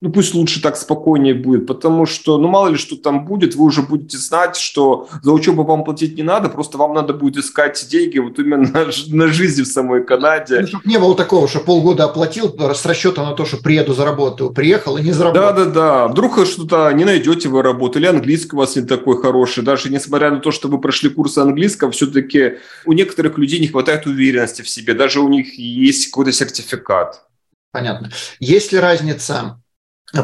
ну 0.05 0.11
пусть 0.11 0.35
лучше 0.35 0.61
так 0.61 0.77
спокойнее 0.77 1.33
будет, 1.33 1.65
потому 1.65 2.05
что, 2.05 2.37
ну 2.37 2.47
мало 2.47 2.67
ли 2.67 2.77
что 2.77 2.95
там 2.95 3.25
будет, 3.25 3.55
вы 3.55 3.65
уже 3.65 3.81
будете 3.81 4.19
знать, 4.19 4.55
что 4.55 5.07
за 5.23 5.31
учебу 5.31 5.63
вам 5.63 5.83
платить 5.83 6.15
не 6.15 6.21
надо, 6.21 6.47
просто 6.47 6.77
вам 6.77 6.93
надо 6.93 7.11
будет 7.13 7.38
искать 7.38 7.88
деньги 7.89 8.19
вот 8.19 8.38
именно 8.38 8.69
на, 8.71 8.86
на 9.07 9.27
жизнь 9.30 9.63
в 9.63 9.65
самой 9.65 10.05
Канаде. 10.05 10.59
Ну, 10.61 10.67
чтобы 10.67 10.88
не 10.88 10.99
было 10.99 11.15
такого, 11.15 11.47
что 11.47 11.59
полгода 11.59 12.03
оплатил 12.03 12.55
с 12.55 12.86
расчетом 12.86 13.25
на 13.25 13.34
то, 13.34 13.45
что 13.45 13.57
приеду 13.57 13.95
заработаю, 13.95 14.51
приехал 14.51 14.95
и 14.97 15.01
не 15.01 15.11
заработал. 15.11 15.55
Да-да-да, 15.55 16.07
вдруг 16.07 16.45
что-то 16.45 16.91
не 16.91 17.03
найдете 17.03 17.49
вы 17.49 17.63
работу, 17.63 17.97
или 17.97 18.05
английский 18.05 18.55
у 18.55 18.59
вас 18.59 18.75
не 18.75 18.84
такой 18.84 19.19
хороший, 19.19 19.63
даже 19.63 19.89
несмотря 19.89 20.30
на 20.30 20.39
то, 20.39 20.51
что 20.51 20.67
вы 20.67 20.80
прошли 20.80 21.09
курсы 21.09 21.39
английского, 21.39 21.89
все-таки 21.89 22.59
у 22.86 22.93
некоторых 22.93 23.39
людей 23.39 23.59
не 23.59 23.69
хватает 23.69 24.05
уверенности 24.05 24.61
в 24.61 24.69
себе, 24.69 24.93
даже 24.93 25.19
у 25.19 25.27
них 25.30 25.57
есть 25.57 26.11
какой-то 26.11 26.32
сертификат. 26.32 27.23
Понятно. 27.71 28.11
Есть 28.39 28.71
ли 28.71 28.77
разница 28.77 29.59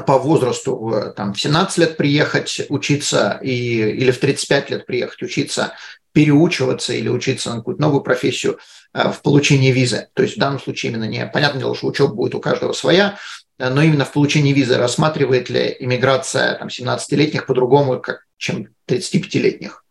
по 0.05 0.17
возрасту 0.17 1.13
там, 1.15 1.33
в 1.33 1.41
17 1.41 1.77
лет 1.79 1.97
приехать 1.97 2.61
учиться 2.69 3.39
и, 3.41 3.79
или 3.91 4.11
в 4.11 4.19
35 4.19 4.69
лет 4.69 4.85
приехать 4.85 5.21
учиться, 5.23 5.73
переучиваться 6.13 6.93
или 6.93 7.09
учиться 7.09 7.49
на 7.49 7.57
какую-то 7.57 7.81
новую 7.81 8.01
профессию 8.01 8.59
э, 8.93 9.11
в 9.11 9.21
получении 9.21 9.71
визы. 9.71 10.07
То 10.13 10.23
есть 10.23 10.35
в 10.35 10.39
данном 10.39 10.59
случае 10.59 10.91
именно 10.91 11.05
не, 11.05 11.25
понятное 11.25 11.61
дело, 11.61 11.75
что 11.75 11.87
учеба 11.87 12.13
будет 12.13 12.35
у 12.35 12.39
каждого 12.39 12.73
своя, 12.73 13.17
э, 13.57 13.69
но 13.69 13.81
именно 13.81 14.05
в 14.05 14.11
получении 14.11 14.53
визы 14.53 14.77
рассматривает 14.77 15.49
ли 15.49 15.75
иммиграция 15.79 16.57
там, 16.57 16.67
17-летних 16.67 17.45
по-другому, 17.45 17.99
как, 17.99 18.25
чем 18.37 18.67
35-летних? 18.87 19.83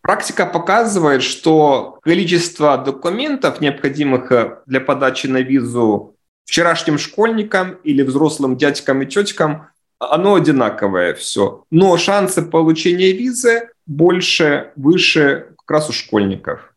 Практика 0.00 0.46
показывает, 0.46 1.22
что 1.22 1.98
количество 2.02 2.78
документов, 2.78 3.60
необходимых 3.60 4.32
э, 4.32 4.58
для 4.66 4.80
подачи 4.80 5.26
на 5.26 5.38
визу 5.38 6.16
вчерашним 6.48 6.98
школьникам 6.98 7.74
или 7.84 8.02
взрослым 8.02 8.56
дядькам 8.56 9.02
и 9.02 9.06
теткам, 9.06 9.68
оно 9.98 10.34
одинаковое 10.34 11.12
все. 11.12 11.64
Но 11.70 11.98
шансы 11.98 12.40
получения 12.40 13.12
визы 13.12 13.68
больше, 13.84 14.72
выше 14.74 15.48
как 15.58 15.70
раз 15.70 15.90
у 15.90 15.92
школьников. 15.92 16.72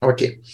Окей. 0.00 0.44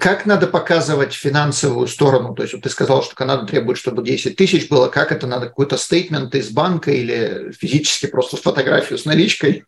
Как 0.00 0.24
надо 0.24 0.46
показывать 0.46 1.12
финансовую 1.12 1.86
сторону? 1.88 2.34
То 2.34 2.42
есть 2.42 2.54
вот 2.54 2.62
ты 2.62 2.70
сказал, 2.70 3.02
что 3.02 3.14
Канада 3.14 3.46
требует, 3.46 3.76
чтобы 3.76 4.02
10 4.02 4.34
тысяч 4.34 4.70
было. 4.70 4.88
Как 4.88 5.12
это 5.12 5.26
надо? 5.26 5.48
Какой-то 5.48 5.76
стейтмент 5.76 6.34
из 6.34 6.48
банка 6.48 6.90
или 6.92 7.52
физически 7.52 8.06
просто 8.06 8.38
фотографию 8.38 8.98
с 8.98 9.04
наличкой? 9.04 9.64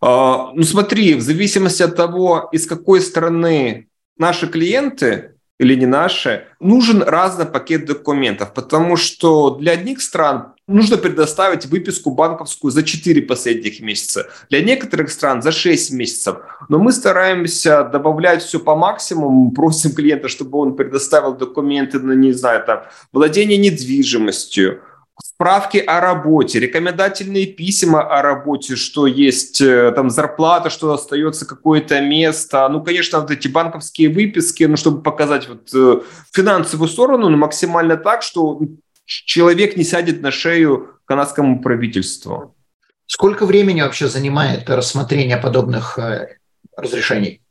А, 0.00 0.50
ну 0.54 0.62
смотри, 0.62 1.14
в 1.14 1.20
зависимости 1.20 1.82
от 1.82 1.94
того, 1.94 2.48
из 2.52 2.66
какой 2.66 3.02
страны 3.02 3.88
наши 4.16 4.48
клиенты, 4.48 5.34
или 5.60 5.74
не 5.74 5.84
наши, 5.84 6.46
нужен 6.58 7.02
разный 7.02 7.44
пакет 7.44 7.84
документов, 7.84 8.54
потому 8.54 8.96
что 8.96 9.50
для 9.50 9.72
одних 9.72 10.00
стран 10.00 10.54
нужно 10.66 10.96
предоставить 10.96 11.66
выписку 11.66 12.12
банковскую 12.12 12.70
за 12.70 12.82
4 12.82 13.20
последних 13.22 13.80
месяца, 13.80 14.30
для 14.48 14.62
некоторых 14.62 15.10
стран 15.10 15.42
за 15.42 15.52
6 15.52 15.92
месяцев. 15.92 16.36
Но 16.70 16.78
мы 16.78 16.92
стараемся 16.92 17.84
добавлять 17.84 18.42
все 18.42 18.58
по 18.58 18.74
максимуму, 18.74 19.52
просим 19.52 19.92
клиента, 19.92 20.28
чтобы 20.28 20.58
он 20.58 20.76
предоставил 20.76 21.34
документы 21.34 21.98
на, 21.98 22.12
не 22.12 22.32
знаю, 22.32 22.64
там, 22.64 22.84
владение 23.12 23.58
недвижимостью, 23.58 24.80
справки 25.22 25.78
о 25.78 26.00
работе, 26.00 26.60
рекомендательные 26.60 27.46
письма 27.46 28.02
о 28.02 28.22
работе, 28.22 28.76
что 28.76 29.06
есть 29.06 29.60
э, 29.60 29.92
там 29.92 30.10
зарплата, 30.10 30.70
что 30.70 30.92
остается 30.92 31.46
какое-то 31.46 32.00
место. 32.00 32.68
Ну, 32.68 32.82
конечно, 32.82 33.20
вот 33.20 33.30
эти 33.30 33.48
банковские 33.48 34.10
выписки, 34.10 34.64
ну, 34.64 34.76
чтобы 34.76 35.02
показать 35.02 35.48
вот 35.48 35.70
э, 35.74 36.00
финансовую 36.32 36.88
сторону, 36.88 37.28
но 37.28 37.36
максимально 37.36 37.96
так, 37.96 38.22
что 38.22 38.60
человек 39.06 39.76
не 39.76 39.84
сядет 39.84 40.20
на 40.20 40.30
шею 40.30 40.98
канадскому 41.06 41.62
правительству. 41.62 42.54
Сколько 43.06 43.46
времени 43.46 43.80
вообще 43.80 44.08
занимает 44.08 44.70
рассмотрение 44.70 45.36
подобных 45.36 45.98
э, 45.98 46.36
разрешений? 46.76 47.42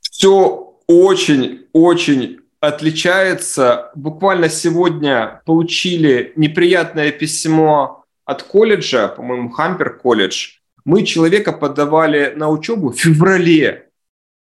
Все 0.00 0.74
очень, 0.86 1.66
очень 1.72 2.39
отличается. 2.60 3.90
Буквально 3.94 4.48
сегодня 4.48 5.42
получили 5.46 6.32
неприятное 6.36 7.10
письмо 7.10 8.04
от 8.24 8.42
колледжа, 8.42 9.08
по-моему, 9.08 9.50
Хампер 9.50 9.96
колледж. 9.98 10.58
Мы 10.84 11.04
человека 11.04 11.52
подавали 11.52 12.32
на 12.36 12.48
учебу 12.48 12.90
в 12.90 12.96
феврале. 12.96 13.88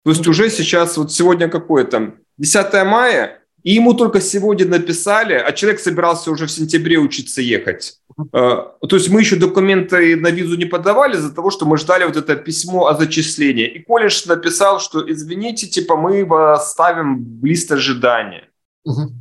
То 0.05 0.11
есть 0.11 0.27
уже 0.27 0.51
сейчас, 0.51 0.97
вот 0.97 1.13
сегодня 1.13 1.49
какое 1.49 1.85
там, 1.85 2.17
10 2.39 2.73
мая, 2.87 3.41
и 3.65 3.73
ему 3.73 3.95
только 3.95 4.21
сегодня 4.21 4.67
написали, 4.69 5.35
а 5.35 5.51
человек 5.53 5.81
собирался 5.81 6.31
уже 6.31 6.47
в 6.47 6.51
сентябре 6.51 6.99
учиться 6.99 7.41
ехать. 7.41 7.99
Э, 8.33 8.63
то 8.89 8.97
есть 8.97 9.09
мы 9.09 9.21
еще 9.21 9.37
документы 9.37 10.17
на 10.17 10.29
визу 10.29 10.57
не 10.57 10.67
подавали 10.67 11.17
из-за 11.17 11.35
того, 11.35 11.51
что 11.51 11.65
мы 11.65 11.79
ждали 11.79 12.05
вот 12.05 12.17
это 12.17 12.37
письмо 12.37 12.87
о 12.87 12.95
зачислении. 12.95 13.67
И 13.67 13.83
колледж 13.83 14.27
написал, 14.27 14.81
что 14.81 15.11
извините, 15.11 15.67
типа 15.67 15.97
мы 15.97 16.27
вас 16.27 16.73
ставим 16.73 17.41
в 17.41 17.45
лист 17.45 17.73
ожидания. 17.73 18.49
Угу. 18.85 19.13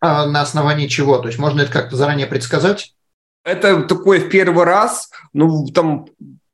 А 0.00 0.26
на 0.26 0.42
основании 0.42 0.88
чего? 0.88 1.18
То 1.18 1.28
есть 1.28 1.38
можно 1.38 1.62
это 1.62 1.72
как-то 1.72 1.96
заранее 1.96 2.26
предсказать? 2.26 2.92
Это 3.44 3.82
такое 3.84 4.18
в 4.18 4.28
первый 4.28 4.64
раз, 4.64 5.10
ну 5.32 5.64
там 5.68 6.06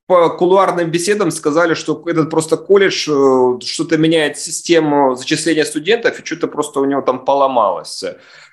по 0.06 0.30
кулуарным 0.30 0.90
беседам 0.90 1.30
сказали, 1.30 1.74
что 1.74 2.02
этот 2.06 2.30
просто 2.30 2.56
колледж 2.56 3.08
э, 3.08 3.60
что-то 3.64 3.96
меняет 3.98 4.38
систему 4.38 5.14
зачисления 5.14 5.64
студентов, 5.64 6.20
и 6.20 6.24
что-то 6.24 6.48
просто 6.48 6.80
у 6.80 6.84
него 6.84 7.02
там 7.02 7.24
поломалось. 7.24 8.04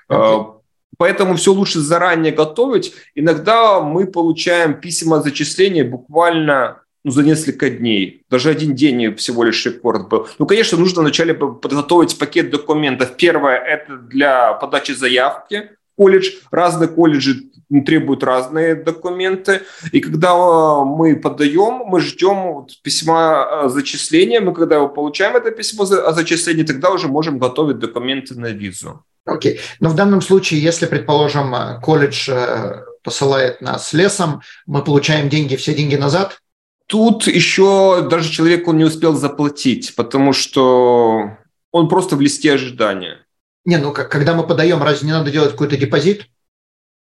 Okay. 0.09 0.41
Э, 0.41 0.59
поэтому 0.97 1.35
все 1.35 1.51
лучше 1.51 1.79
заранее 1.79 2.31
готовить. 2.31 2.93
Иногда 3.15 3.81
мы 3.81 4.07
получаем 4.07 4.79
письма 4.79 5.21
зачисления 5.21 5.83
буквально 5.83 6.83
ну, 7.03 7.11
за 7.11 7.23
несколько 7.23 7.69
дней. 7.69 8.23
Даже 8.29 8.49
один 8.49 8.75
день 8.75 9.15
всего 9.15 9.43
лишь 9.43 9.65
рекорд 9.65 10.09
был. 10.09 10.27
Ну, 10.37 10.45
конечно, 10.45 10.77
нужно 10.77 11.01
вначале 11.01 11.33
подготовить 11.33 12.17
пакет 12.19 12.49
документов. 12.51 13.15
Первое– 13.17 13.55
это 13.57 13.97
для 13.97 14.53
подачи 14.53 14.91
заявки 14.91 15.71
колледж. 15.99 16.29
Разные 16.49 16.87
колледжи 16.87 17.43
требуют 17.85 18.23
разные 18.23 18.75
документы. 18.75 19.61
И 19.91 19.99
когда 19.99 20.29
э, 20.29 20.85
мы 20.85 21.15
подаем, 21.15 21.83
мы 21.85 21.99
ждем 21.99 22.67
письма 22.83 23.63
о 23.63 23.69
зачислении. 23.69 24.39
Мы 24.39 24.53
когда 24.53 24.87
получаем 24.87 25.35
это 25.35 25.51
письмо 25.51 25.83
о 25.83 26.13
зачислении, 26.13 26.63
тогда 26.63 26.89
уже 26.91 27.07
можем 27.07 27.37
готовить 27.37 27.79
документы 27.79 28.39
на 28.39 28.47
визу. 28.47 29.03
Окей. 29.25 29.55
Okay. 29.55 29.59
Но 29.81 29.89
в 29.89 29.95
данном 29.95 30.21
случае, 30.21 30.61
если, 30.61 30.85
предположим, 30.85 31.53
э, 31.53 31.81
колледж 31.81 32.29
э, 32.31 32.85
посылает 33.03 33.61
нас 33.61 33.93
лесом, 33.93 34.41
мы 34.65 34.83
получаем 34.83 35.29
деньги, 35.29 35.57
все 35.57 35.73
деньги 35.73 35.97
назад? 35.97 36.39
Тут 36.87 37.27
еще 37.27 38.07
даже 38.09 38.31
человек 38.31 38.67
он 38.67 38.77
не 38.77 38.85
успел 38.85 39.15
заплатить, 39.15 39.95
потому 39.95 40.33
что 40.33 41.37
он 41.71 41.87
просто 41.89 42.15
в 42.15 42.21
листе 42.21 42.53
ожидания. 42.53 43.17
Не, 43.65 43.77
ну 43.77 43.91
когда 43.91 44.33
мы 44.33 44.45
подаем, 44.45 44.81
разве 44.81 45.07
не 45.07 45.13
надо 45.13 45.31
делать 45.31 45.51
какой-то 45.51 45.77
депозит? 45.77 46.27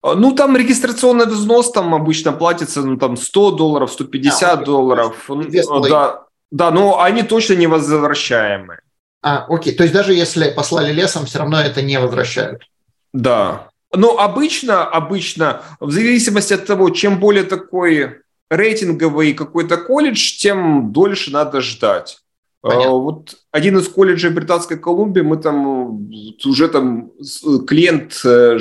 А, 0.05 0.15
ну, 0.15 0.33
там 0.33 0.57
регистрационный 0.57 1.27
взнос 1.27 1.73
там 1.73 1.95
обычно 1.95 2.33
платится, 2.33 2.83
ну, 2.83 2.99
там 2.99 3.17
100 3.17 3.53
долларов, 3.53 3.91
150 3.91 4.43
а, 4.43 4.57
долларов. 4.57 5.31
Да, 5.89 6.25
да, 6.51 6.71
но 6.71 7.01
они 7.01 7.23
точно 7.23 7.55
не 7.55 7.67
возвращаемые. 7.67 8.81
А, 9.23 9.47
окей. 9.49 9.75
То 9.75 9.85
есть 9.85 9.95
даже 9.95 10.13
если 10.13 10.51
послали 10.51 10.93
лесом, 10.93 11.25
все 11.25 11.39
равно 11.39 11.59
это 11.59 11.81
не 11.81 11.99
возвращают? 11.99 12.69
Да. 13.15 13.69
Но 13.95 14.19
обычно, 14.19 14.85
обычно, 14.85 15.63
в 15.81 15.91
зависимости 15.91 16.53
от 16.53 16.67
того, 16.67 16.91
чем 16.91 17.19
более 17.19 17.45
такой 17.45 18.21
рейтинговый 18.51 19.33
какой-то 19.33 19.79
колледж, 19.79 20.37
тем 20.37 20.93
дольше 20.93 21.31
надо 21.31 21.63
ждать. 21.63 22.19
Понятно. 22.65 22.93
Вот 22.93 23.37
один 23.51 23.77
из 23.77 23.89
колледжей 23.89 24.31
Британской 24.31 24.79
Колумбии, 24.79 25.21
мы 25.21 25.37
там 25.37 26.09
уже 26.47 26.69
там 26.69 27.11
клиент 27.67 28.23
э, 28.25 28.59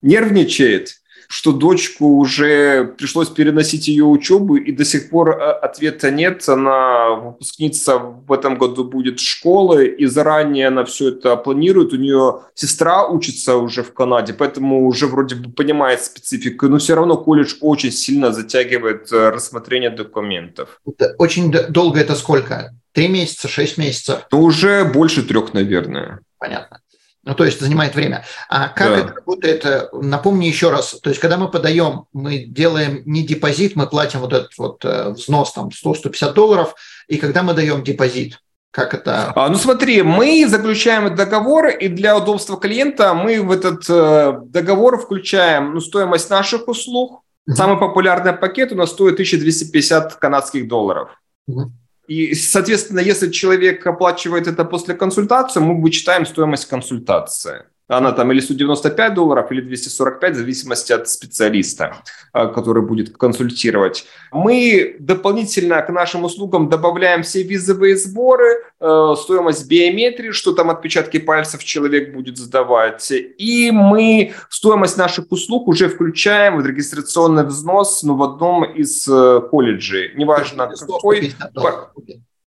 нервничает, 0.00 1.02
что 1.34 1.50
дочку 1.50 2.06
уже 2.18 2.84
пришлось 2.96 3.28
переносить 3.28 3.88
ее 3.88 4.04
учебу, 4.04 4.54
и 4.54 4.70
до 4.70 4.84
сих 4.84 5.10
пор 5.10 5.30
э, 5.30 5.50
ответа 5.50 6.12
нет. 6.12 6.48
Она 6.48 7.10
выпускница 7.10 7.98
в 7.98 8.32
этом 8.32 8.56
году 8.56 8.84
будет 8.84 9.18
школы, 9.18 9.88
и 9.88 10.06
заранее 10.06 10.68
она 10.68 10.84
все 10.84 11.08
это 11.08 11.34
планирует. 11.36 11.92
У 11.92 11.96
нее 11.96 12.42
сестра 12.54 13.08
учится 13.08 13.56
уже 13.56 13.82
в 13.82 13.92
Канаде, 13.92 14.32
поэтому 14.32 14.86
уже 14.86 15.08
вроде 15.08 15.34
бы 15.34 15.50
понимает 15.50 16.04
специфику, 16.04 16.68
но 16.68 16.78
все 16.78 16.94
равно 16.94 17.16
колледж 17.16 17.54
очень 17.60 17.90
сильно 17.90 18.32
затягивает 18.32 19.10
э, 19.10 19.30
рассмотрение 19.30 19.90
документов. 19.90 20.80
Очень 21.18 21.50
долго 21.50 21.98
это 21.98 22.14
сколько? 22.14 22.70
Три 22.92 23.08
месяца, 23.08 23.48
шесть 23.48 23.76
месяцев? 23.76 24.20
Ну, 24.30 24.42
уже 24.42 24.84
больше 24.84 25.24
трех, 25.24 25.52
наверное. 25.52 26.20
Понятно. 26.38 26.78
Ну, 27.24 27.34
то 27.34 27.44
есть 27.44 27.60
занимает 27.60 27.94
время. 27.94 28.24
А 28.48 28.68
как 28.68 28.88
да. 28.88 28.98
это 28.98 29.14
работает? 29.14 29.92
Напомни 29.92 30.46
еще 30.46 30.70
раз. 30.70 30.98
То 31.02 31.08
есть, 31.08 31.20
когда 31.20 31.38
мы 31.38 31.50
подаем, 31.50 32.04
мы 32.12 32.44
делаем 32.44 33.02
не 33.06 33.22
депозит, 33.22 33.76
мы 33.76 33.86
платим 33.86 34.20
вот 34.20 34.32
этот 34.32 34.50
вот 34.58 34.84
э, 34.84 35.10
взнос 35.10 35.52
там 35.52 35.68
100-150 35.68 36.34
долларов, 36.34 36.74
и 37.08 37.16
когда 37.16 37.42
мы 37.42 37.54
даем 37.54 37.82
депозит? 37.82 38.40
Как 38.70 38.92
это? 38.92 39.32
А, 39.36 39.48
ну 39.48 39.54
смотри, 39.54 40.02
мы 40.02 40.46
заключаем 40.48 41.14
договор, 41.14 41.68
и 41.68 41.86
для 41.86 42.16
удобства 42.16 42.58
клиента 42.58 43.14
мы 43.14 43.40
в 43.40 43.52
этот 43.52 43.88
э, 43.88 44.40
договор 44.46 44.98
включаем 44.98 45.74
ну, 45.74 45.80
стоимость 45.80 46.28
наших 46.28 46.66
услуг. 46.66 47.22
Mm-hmm. 47.48 47.54
Самый 47.54 47.78
популярный 47.78 48.32
пакет 48.32 48.72
у 48.72 48.74
нас 48.74 48.90
стоит 48.90 49.14
1250 49.14 50.16
канадских 50.16 50.66
долларов. 50.66 51.10
Mm-hmm. 51.48 51.70
И, 52.06 52.34
соответственно, 52.34 53.00
если 53.00 53.30
человек 53.30 53.86
оплачивает 53.86 54.46
это 54.46 54.64
после 54.64 54.94
консультации, 54.94 55.60
мы 55.60 55.80
вычитаем 55.80 56.26
стоимость 56.26 56.66
консультации. 56.66 57.64
Она 57.88 58.12
там 58.12 58.32
или 58.32 58.40
195 58.40 59.14
долларов, 59.14 59.52
или 59.52 59.60
245, 59.60 60.32
в 60.32 60.36
зависимости 60.36 60.92
от 60.92 61.08
специалиста, 61.08 61.96
а, 62.32 62.46
который 62.46 62.82
будет 62.82 63.16
консультировать. 63.16 64.06
Мы 64.32 64.96
дополнительно 64.98 65.82
к 65.82 65.90
нашим 65.90 66.24
услугам 66.24 66.70
добавляем 66.70 67.22
все 67.22 67.42
визовые 67.42 67.96
сборы, 67.96 68.64
э, 68.80 69.14
стоимость 69.18 69.68
биометрии, 69.68 70.30
что 70.30 70.54
там 70.54 70.70
отпечатки 70.70 71.18
пальцев 71.18 71.62
человек 71.62 72.14
будет 72.14 72.38
сдавать. 72.38 73.10
И 73.10 73.70
мы 73.70 74.32
стоимость 74.48 74.96
наших 74.96 75.30
услуг 75.30 75.68
уже 75.68 75.88
включаем 75.88 76.60
в 76.62 76.66
регистрационный 76.66 77.44
взнос 77.44 78.02
ну, 78.02 78.16
в 78.16 78.22
одном 78.22 78.64
из 78.64 79.06
э, 79.06 79.40
колледжей. 79.50 80.14
Неважно 80.14 80.68
какой. 80.68 81.34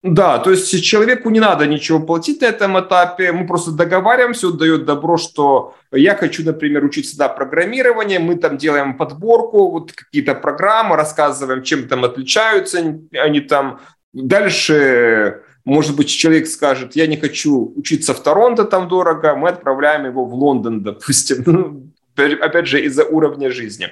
Да, 0.06 0.38
то 0.38 0.52
есть 0.52 0.84
человеку 0.84 1.30
не 1.30 1.40
надо 1.40 1.66
ничего 1.66 1.98
платить 1.98 2.40
на 2.40 2.46
этом 2.46 2.78
этапе, 2.78 3.32
мы 3.32 3.44
просто 3.44 3.72
договариваемся, 3.72 4.46
он 4.46 4.56
дает 4.56 4.84
добро, 4.84 5.16
что 5.16 5.74
я 5.90 6.14
хочу, 6.14 6.44
например, 6.44 6.84
учиться 6.84 7.18
на 7.18 7.28
программирование, 7.28 8.20
мы 8.20 8.36
там 8.36 8.56
делаем 8.56 8.96
подборку, 8.96 9.68
вот 9.68 9.92
какие-то 9.92 10.36
программы, 10.36 10.94
рассказываем, 10.94 11.64
чем 11.64 11.88
там 11.88 12.04
отличаются 12.04 12.78
они 13.12 13.40
там. 13.40 13.80
Дальше, 14.12 15.42
может 15.64 15.96
быть, 15.96 16.08
человек 16.08 16.46
скажет, 16.46 16.94
я 16.94 17.08
не 17.08 17.16
хочу 17.16 17.72
учиться 17.74 18.14
в 18.14 18.22
Торонто, 18.22 18.64
там 18.64 18.86
дорого, 18.86 19.34
мы 19.34 19.48
отправляем 19.48 20.06
его 20.06 20.24
в 20.24 20.34
Лондон, 20.34 20.82
допустим, 20.84 21.42
ну, 21.46 21.92
опять 22.14 22.68
же, 22.68 22.80
из-за 22.84 23.04
уровня 23.04 23.50
жизни. 23.50 23.88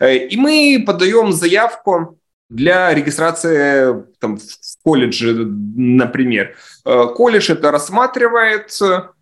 Э, 0.00 0.16
и 0.16 0.36
мы 0.38 0.82
подаем 0.86 1.32
заявку, 1.32 2.18
для 2.48 2.94
регистрации 2.94 4.04
там, 4.20 4.38
в 4.38 4.42
колледже, 4.88 5.34
например. 5.76 6.56
Э, 6.86 7.04
колледж 7.14 7.52
это 7.52 7.70
рассматривает, 7.70 8.78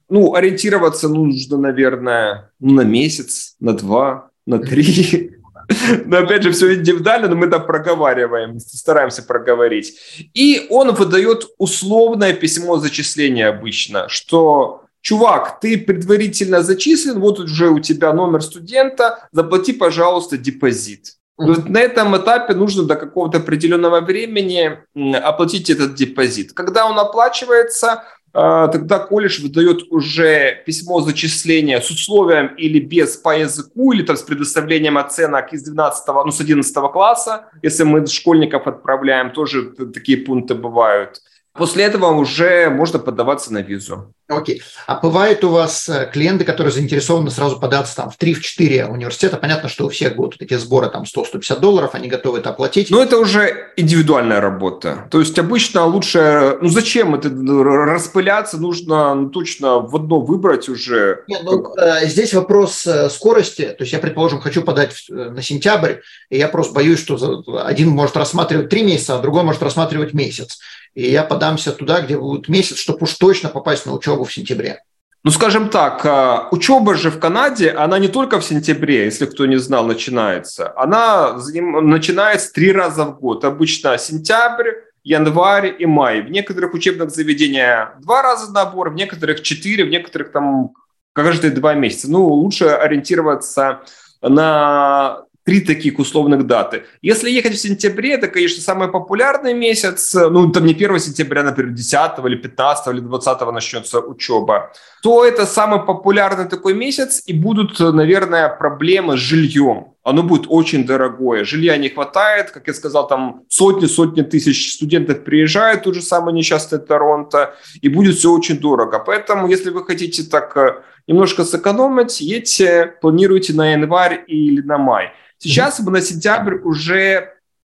ну, 0.09 0.35
ориентироваться 0.35 1.09
нужно, 1.09 1.57
наверное, 1.59 2.53
на 2.61 2.83
месяц, 2.83 3.57
на 3.59 3.73
два, 3.73 4.31
на 4.47 4.61
три. 4.61 5.33
Но 6.07 6.19
опять 6.19 6.45
же, 6.45 6.53
все 6.53 6.77
индивидуально, 6.77 7.27
но 7.27 7.35
мы 7.35 7.47
это 7.47 7.59
проговариваем, 7.59 8.61
стараемся 8.61 9.25
проговорить. 9.25 9.99
И 10.33 10.69
он 10.71 10.95
выдает 10.95 11.49
условное 11.59 12.33
письмо 12.35 12.77
зачисления 12.77 13.49
обычно, 13.49 14.09
что 14.09 14.85
чувак, 15.01 15.59
ты 15.61 15.77
предварительно 15.77 16.62
зачислен, 16.62 17.19
вот 17.19 17.41
уже 17.41 17.71
у 17.71 17.81
тебя 17.81 18.12
номер 18.12 18.43
студента, 18.43 19.29
заплати, 19.33 19.73
пожалуйста, 19.73 20.39
депозит. 20.39 21.16
Вот 21.39 21.68
на 21.68 21.78
этом 21.78 22.16
этапе 22.16 22.55
нужно 22.55 22.84
до 22.84 22.97
какого-то 22.97 23.39
определенного 23.39 24.01
времени 24.01 24.78
оплатить 25.14 25.68
этот 25.68 25.95
депозит. 25.95 26.53
Когда 26.55 26.87
он 26.87 26.99
оплачивается, 26.99 28.05
а, 28.39 28.68
тогда 28.68 28.99
колледж 28.99 29.43
выдает 29.43 29.91
уже 29.91 30.62
письмо 30.66 31.01
зачисления 31.01 31.80
с 31.80 31.91
условием 31.91 32.55
или 32.57 32.80
без 32.80 33.16
по 33.16 33.37
языку, 33.37 33.93
или 33.93 34.03
там 34.03 34.16
с 34.16 34.22
предоставлением 34.22 34.99
оценок 34.99 35.55
из 35.55 35.62
12, 35.62 36.07
ну, 36.24 36.30
с 36.30 36.41
11 36.41 36.93
класса. 36.93 37.47
Если 37.62 37.84
мы 37.84 38.07
школьников 38.07 38.66
отправляем, 38.66 39.30
тоже 39.30 39.72
такие 39.95 40.18
пункты 40.18 40.55
бывают. 40.55 41.22
После 41.57 41.84
этого 41.84 42.12
уже 42.12 42.70
можно 42.70 42.98
подаваться 42.98 43.52
на 43.52 43.62
визу. 43.62 44.12
Окей. 44.28 44.61
А 44.88 44.98
бывают 45.00 45.44
у 45.44 45.50
вас 45.50 45.88
э, 45.88 46.11
клиенты, 46.12 46.44
которые 46.44 46.72
заинтересованы 46.72 47.30
сразу 47.30 47.61
податься 47.61 47.94
там 47.94 48.11
в 48.11 48.18
3-4 48.18 48.86
университета? 48.86 49.36
Понятно, 49.36 49.68
что 49.68 49.86
у 49.86 49.88
всех 49.88 50.16
будут 50.16 50.42
эти 50.42 50.54
сборы 50.54 50.90
там 50.90 51.04
100-150 51.04 51.61
долларов, 51.61 51.90
они 51.92 52.09
готовы 52.09 52.38
это 52.38 52.50
оплатить. 52.50 52.90
Но 52.90 53.00
это 53.00 53.18
уже 53.18 53.72
индивидуальная 53.76 54.40
работа. 54.40 55.07
То 55.12 55.20
есть 55.20 55.38
обычно 55.38 55.86
лучше, 55.86 56.59
ну 56.61 56.68
зачем 56.68 57.14
это 57.14 57.30
распыляться, 57.30 58.59
нужно 58.59 59.14
ну, 59.14 59.30
точно 59.30 59.78
в 59.78 59.94
одно 59.94 60.20
выбрать 60.20 60.68
уже. 60.68 61.22
Нет, 61.28 61.42
ну, 61.44 61.72
э, 61.76 62.09
здесь 62.09 62.34
вопрос 62.34 62.84
э, 62.84 63.09
скорости. 63.11 63.66
То 63.78 63.84
есть 63.84 63.92
я, 63.92 64.00
предположим, 64.00 64.40
хочу 64.40 64.62
подать 64.62 65.04
на 65.09 65.40
сентябрь, 65.40 65.98
и 66.30 66.38
я 66.38 66.48
просто 66.48 66.74
боюсь, 66.74 66.98
что 66.98 67.44
один 67.64 67.90
может 67.90 68.16
рассматривать 68.16 68.70
3 68.70 68.82
месяца, 68.82 69.16
а 69.16 69.22
другой 69.22 69.44
может 69.44 69.62
рассматривать 69.62 70.14
месяц. 70.14 70.59
И 70.97 71.11
я 71.11 71.24
подамся 71.24 71.72
туда, 71.72 72.01
где 72.01 72.16
будет 72.16 72.49
месяц, 72.49 72.78
чтобы 72.78 73.01
уж 73.03 73.12
точно 73.14 73.51
попасть 73.51 73.84
на 73.84 73.92
учебу 73.92 74.24
в 74.24 74.32
сентябре? 74.32 74.82
Ну, 75.24 75.30
скажем 75.30 75.68
так, 75.68 76.07
а, 76.07 76.49
учеба 76.53 76.94
же 76.94 77.11
в 77.11 77.20
Канаде, 77.20 77.70
она 77.70 77.99
не 77.99 78.09
только 78.09 78.40
в 78.40 78.44
сентябре, 78.44 79.05
если 79.05 79.26
кто 79.26 79.44
не 79.44 79.57
знал, 79.57 79.84
начинается. 79.84 80.72
Она 80.74 81.34
начинается 81.34 82.51
три 82.51 82.72
раза 82.72 83.05
в 83.05 83.20
год. 83.20 83.44
Обычно 83.44 83.99
сентябрь, 83.99 84.70
январь 85.05 85.76
и 85.78 85.84
май. 85.84 86.22
В 86.22 86.30
некоторых 86.30 86.72
учебных 86.72 87.11
заведениях 87.11 88.01
два 88.01 88.22
раза 88.22 88.51
набор, 88.51 88.88
в 88.88 88.94
некоторых 88.94 89.42
четыре, 89.42 89.84
в 89.84 89.90
некоторых 89.90 90.32
там 90.32 90.70
каждые 91.12 91.51
два 91.51 91.74
месяца. 91.74 92.11
Ну, 92.11 92.24
лучше 92.24 92.68
ориентироваться 92.68 93.82
на 94.22 95.26
три 95.47 95.61
таких 95.61 96.01
условных 96.01 96.47
даты. 96.47 96.82
Если 97.03 97.30
ехать 97.30 97.53
в 97.53 97.61
сентябре, 97.61 98.14
это, 98.14 98.26
конечно, 98.26 98.61
самый 98.62 98.88
популярный 98.88 99.55
месяц, 99.55 100.12
ну, 100.12 100.51
там 100.51 100.66
не 100.66 100.74
1 100.74 100.99
сентября, 100.99 101.44
например, 101.44 101.72
10 101.72 102.18
или 102.26 102.34
15 102.34 102.88
или 102.88 103.01
20 103.01 103.53
начнется 103.53 104.01
учеба, 104.01 104.72
то 105.03 105.24
это 105.24 105.47
самый 105.47 105.86
популярный 105.86 106.49
такой 106.49 106.74
месяц, 106.74 107.22
и 107.26 107.32
будут, 107.32 107.78
наверное, 107.78 108.49
проблемы 108.49 109.16
с 109.16 109.20
жильем. 109.20 109.94
Оно 110.07 110.22
будет 110.22 110.44
очень 110.46 110.86
дорогое. 110.86 111.44
Жилья 111.44 111.76
не 111.76 111.88
хватает, 111.88 112.52
как 112.52 112.68
я 112.68 112.74
сказал, 112.74 113.09
там 113.09 113.42
сотни-сотни 113.48 114.22
тысяч 114.22 114.74
студентов 114.74 115.24
приезжают, 115.24 115.82
тот 115.82 115.96
же 115.96 116.00
самый 116.00 116.32
несчастный 116.32 116.78
Торонто, 116.78 117.57
и 117.80 117.88
будет 117.88 118.14
все 118.14 118.30
очень 118.30 118.61
дорого. 118.61 119.00
Поэтому, 119.00 119.48
если 119.48 119.70
вы 119.70 119.84
хотите 119.84 120.22
так 120.22 120.57
э, 120.57 120.82
немножко 121.09 121.44
сэкономить, 121.44 122.20
едьте, 122.20 122.94
планируйте 123.00 123.52
на 123.52 123.72
январь 123.72 124.22
или 124.28 124.61
на 124.61 124.78
май. 124.78 125.11
Сейчас 125.38 125.80
мы 125.80 125.90
на 125.90 126.00
сентябрь 126.00 126.61
уже 126.62 127.32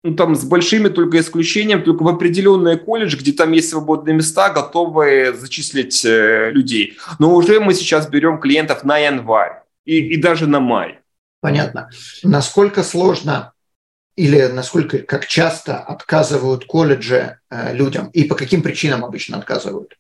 ну, 0.05 0.15
там 0.15 0.37
с 0.37 0.45
большими 0.45 0.89
только 0.91 1.21
исключением, 1.21 1.83
только 1.83 2.03
в 2.03 2.09
определенные 2.09 2.77
колледж, 2.77 3.17
где 3.17 3.33
там 3.33 3.53
есть 3.53 3.71
свободные 3.71 4.15
места, 4.15 4.51
готовы 4.51 5.33
зачислить 5.35 6.05
э, 6.05 6.51
людей. 6.51 6.99
Но 7.19 7.35
уже 7.35 7.59
мы 7.59 7.73
сейчас 7.73 8.07
берем 8.07 8.39
клиентов 8.39 8.85
на 8.85 8.99
январь 8.99 9.63
и, 9.87 9.97
и 9.97 10.19
даже 10.19 10.47
на 10.47 10.61
май. 10.61 10.99
Понятно. 11.41 11.91
Насколько 12.23 12.83
сложно 12.83 13.53
или 14.17 14.47
насколько, 14.47 14.99
как 14.99 15.27
часто 15.27 15.79
отказывают 15.79 16.65
колледжи 16.65 17.39
э, 17.51 17.73
людям 17.73 18.09
и 18.09 18.25
по 18.25 18.35
каким 18.35 18.63
причинам 18.63 19.05
обычно 19.05 19.39
отказывают? 19.39 19.97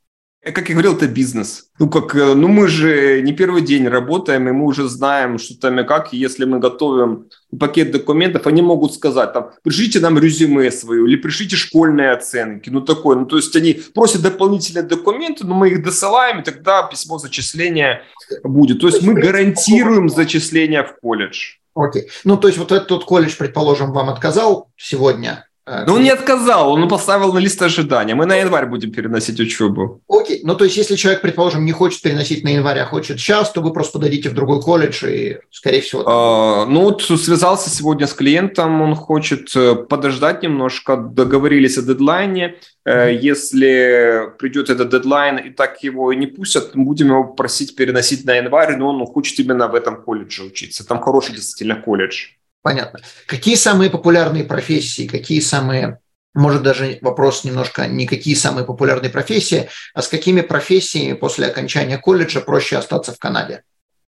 Как 0.53 0.68
я 0.68 0.74
говорил, 0.74 0.94
это 0.94 1.07
бизнес. 1.07 1.70
Ну, 1.78 1.88
как, 1.88 2.14
э, 2.14 2.34
ну, 2.34 2.49
мы 2.49 2.68
же 2.68 3.22
не 3.22 3.32
первый 3.32 3.62
день 3.62 3.88
работаем, 3.88 4.49
и 4.49 4.53
мы 4.53 4.64
уже 4.66 4.88
знаем, 4.88 5.38
что 5.38 5.59
там 5.59 5.80
и 5.80 5.84
как. 5.84 6.12
Если 6.12 6.44
мы 6.44 6.59
готовим 6.59 7.26
пакет 7.59 7.90
документов, 7.90 8.46
они 8.46 8.62
могут 8.62 8.94
сказать, 8.94 9.32
там, 9.32 9.51
пришлите 9.62 10.01
нам 10.01 10.18
резюме 10.18 10.70
свое, 10.70 11.07
или 11.07 11.16
пришлите 11.16 11.57
школьные 11.57 12.12
оценки, 12.12 12.70
ну, 12.70 12.80
такое. 12.80 13.16
Ну, 13.16 13.26
то 13.26 13.36
есть 13.36 13.55
они 13.57 13.80
просят 13.94 14.22
дополнительные 14.22 14.84
документы, 14.84 15.46
но 15.46 15.55
мы 15.55 15.70
их 15.70 15.82
досылаем, 15.82 16.40
и 16.40 16.44
тогда 16.44 16.82
письмо 16.84 17.18
зачисления 17.18 18.03
будет. 18.44 18.80
То 18.80 18.86
есть 18.88 19.03
мы 19.03 19.14
гарантируем 19.14 20.09
зачисление 20.09 20.82
в 20.84 21.01
колледж. 21.01 21.57
Окей. 21.74 22.09
Ну, 22.24 22.36
то 22.36 22.49
есть 22.49 22.59
вот 22.59 22.72
этот 22.72 23.05
колледж, 23.05 23.36
предположим, 23.38 23.92
вам 23.92 24.11
отказал 24.11 24.70
сегодня, 24.76 25.47
а, 25.70 25.84
ну, 25.86 25.94
он 25.94 26.02
не 26.02 26.10
отказал, 26.10 26.72
он 26.72 26.88
поставил 26.88 27.32
на 27.32 27.38
лист 27.38 27.60
ожидания. 27.60 28.14
Мы 28.14 28.24
на 28.24 28.36
январь 28.36 28.66
будем 28.66 28.90
переносить 28.90 29.38
учебу. 29.38 30.00
Окей. 30.08 30.40
Ну, 30.42 30.54
то 30.54 30.64
есть, 30.64 30.78
если 30.78 30.96
человек, 30.96 31.20
предположим, 31.20 31.66
не 31.66 31.72
хочет 31.72 32.00
переносить 32.00 32.42
на 32.42 32.48
январь, 32.48 32.78
а 32.78 32.86
хочет 32.86 33.20
сейчас, 33.20 33.52
то 33.52 33.60
вы 33.60 33.72
просто 33.72 33.98
подадите 33.98 34.30
в 34.30 34.34
другой 34.34 34.62
колледж 34.62 35.04
и, 35.04 35.38
скорее 35.50 35.82
всего... 35.82 36.04
А, 36.06 36.64
ну, 36.66 36.84
вот 36.84 37.02
связался 37.02 37.68
сегодня 37.68 38.06
с 38.06 38.14
клиентом, 38.14 38.80
он 38.80 38.94
хочет 38.94 39.54
э, 39.54 39.74
подождать 39.74 40.42
немножко, 40.42 40.96
договорились 40.96 41.76
о 41.76 41.82
дедлайне. 41.82 42.56
Mm-hmm. 42.86 43.18
Если 43.20 44.30
придет 44.38 44.70
этот 44.70 44.88
дедлайн 44.88 45.36
и 45.36 45.50
так 45.50 45.82
его 45.82 46.14
не 46.14 46.26
пустят, 46.26 46.70
будем 46.74 47.08
его 47.08 47.24
просить 47.24 47.76
переносить 47.76 48.24
на 48.24 48.36
январь, 48.36 48.76
но 48.76 48.88
он 48.88 49.04
хочет 49.06 49.38
именно 49.38 49.68
в 49.68 49.74
этом 49.74 50.02
колледже 50.02 50.44
учиться. 50.44 50.86
Там 50.86 51.02
хороший 51.02 51.34
действительно 51.34 51.76
колледж. 51.76 52.28
Понятно. 52.68 53.00
Какие 53.24 53.54
самые 53.54 53.88
популярные 53.88 54.44
профессии, 54.44 55.06
какие 55.06 55.40
самые, 55.40 56.00
может 56.34 56.62
даже 56.62 56.98
вопрос 57.00 57.44
немножко 57.44 57.86
не 57.86 58.06
какие 58.06 58.34
самые 58.34 58.66
популярные 58.66 59.08
профессии, 59.08 59.70
а 59.94 60.02
с 60.02 60.08
какими 60.08 60.42
профессиями 60.42 61.14
после 61.14 61.46
окончания 61.46 61.96
колледжа 61.96 62.42
проще 62.42 62.76
остаться 62.76 63.14
в 63.14 63.18
Канаде? 63.18 63.62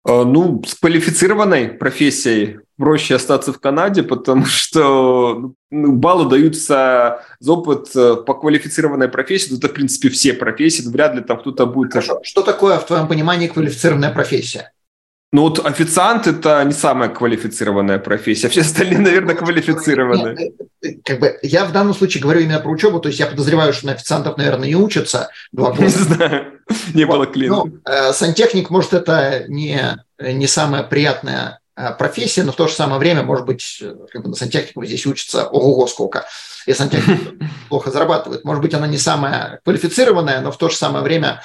Э, 0.07 0.23
ну, 0.23 0.63
с 0.65 0.73
квалифицированной 0.73 1.69
профессией 1.69 2.61
проще 2.77 3.13
остаться 3.13 3.53
в 3.53 3.59
Канаде, 3.59 4.01
потому 4.01 4.45
что 4.47 5.53
ну, 5.69 5.91
баллы 5.91 6.27
даются 6.27 7.23
за 7.39 7.51
опыт 7.51 7.95
э, 7.95 8.15
по 8.15 8.33
квалифицированной 8.33 9.07
профессии. 9.07 9.51
Ну, 9.51 9.57
это, 9.59 9.67
в 9.67 9.73
принципе, 9.73 10.09
все 10.09 10.33
профессии. 10.33 10.89
Вряд 10.89 11.13
ли 11.13 11.21
там 11.21 11.37
кто-то 11.37 11.67
будет... 11.67 11.93
Хорошо. 11.93 12.21
Что 12.23 12.41
такое, 12.41 12.79
в 12.79 12.87
твоем 12.87 13.07
понимании, 13.07 13.49
квалифицированная 13.49 14.11
профессия? 14.11 14.71
Ну 15.33 15.41
вот 15.41 15.65
официант– 15.65 16.25
это 16.27 16.63
не 16.63 16.71
самая 16.71 17.09
квалифицированная 17.09 17.99
профессия, 17.99 18.47
все 18.47 18.61
остальные, 18.61 18.99
наверное, 18.99 19.35
ну, 19.35 19.41
квалифицированные. 19.41 20.35
Нет, 20.35 20.53
э, 20.81 21.01
как 21.03 21.19
бы, 21.19 21.37
я 21.41 21.65
в 21.65 21.73
данном 21.73 21.93
случае 21.93 22.23
говорю 22.23 22.39
именно 22.39 22.61
про 22.61 22.71
учебу, 22.71 23.01
то 23.01 23.09
есть 23.09 23.19
я 23.19 23.27
подозреваю, 23.27 23.73
что 23.73 23.87
на 23.87 23.91
официантов, 23.91 24.37
наверное, 24.37 24.69
не 24.69 24.75
учатся 24.75 25.29
два 25.51 25.71
года. 25.71 25.83
Не 25.83 25.89
знаю, 25.89 26.61
не 26.93 27.05
было 27.05 27.25
клиента. 27.25 27.65
Ну, 27.65 27.77
э, 27.83 28.13
сантехник, 28.13 28.69
может, 28.69 28.93
это 28.93 29.43
не, 29.49 29.97
не 30.17 30.47
самая 30.47 30.83
приятная 30.83 31.59
э, 31.75 31.91
профессия, 31.97 32.43
но 32.43 32.53
в 32.53 32.55
то 32.55 32.69
же 32.69 32.73
самое 32.73 32.99
время, 32.99 33.23
может 33.23 33.45
быть, 33.45 33.83
как 34.13 34.23
бы 34.23 34.29
на 34.29 34.35
сантехнику 34.35 34.85
здесь 34.85 35.05
учатся 35.05 35.45
ого-го 35.45 35.87
сколько, 35.87 36.25
и 36.65 36.71
сантехник 36.71 37.37
плохо 37.69 37.91
зарабатывает. 37.91 38.45
Может 38.45 38.61
быть, 38.61 38.73
она 38.73 38.87
не 38.87 38.97
самая 38.97 39.59
квалифицированная, 39.65 40.39
но 40.39 40.53
в 40.53 40.57
то 40.57 40.69
же 40.69 40.77
самое 40.77 41.03
время 41.03 41.41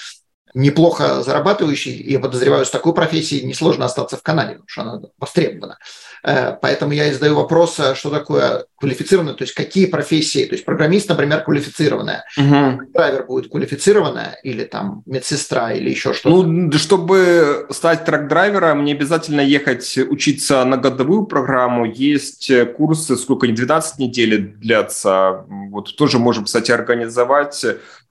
неплохо 0.54 1.22
зарабатывающий, 1.22 2.02
я 2.02 2.20
подозреваю, 2.20 2.64
с 2.64 2.70
такой 2.70 2.94
профессией 2.94 3.44
несложно 3.44 3.84
остаться 3.84 4.16
в 4.16 4.22
Канаде, 4.22 4.52
потому 4.54 4.68
что 4.68 4.82
она 4.82 5.00
востребована. 5.18 5.78
Э, 6.24 6.56
поэтому 6.60 6.92
я 6.92 7.08
и 7.08 7.12
задаю 7.12 7.34
вопрос, 7.34 7.78
а 7.80 7.94
что 7.94 8.10
такое 8.10 8.66
квалифицированное, 8.78 9.34
то 9.34 9.42
есть 9.42 9.54
какие 9.54 9.86
профессии, 9.86 10.44
то 10.44 10.54
есть 10.54 10.64
программист, 10.64 11.08
например, 11.08 11.42
квалифицированная, 11.42 12.24
угу. 12.36 12.82
драйвер 12.92 13.26
будет 13.26 13.50
квалифицированная 13.50 14.38
или 14.42 14.64
там 14.64 15.02
медсестра 15.06 15.72
или 15.72 15.90
еще 15.90 16.12
что-то? 16.12 16.42
Ну, 16.44 16.72
чтобы 16.72 17.66
стать 17.70 18.04
трак-драйвером, 18.04 18.84
не 18.84 18.92
обязательно 18.92 19.40
ехать 19.40 19.98
учиться 19.98 20.64
на 20.64 20.76
годовую 20.76 21.26
программу, 21.26 21.86
есть 21.86 22.50
курсы, 22.76 23.16
сколько 23.16 23.46
они, 23.46 23.54
12 23.54 23.98
недель 23.98 24.54
длятся, 24.56 25.44
вот 25.48 25.96
тоже 25.96 26.18
можем, 26.18 26.44
кстати, 26.44 26.70
организовать. 26.70 27.64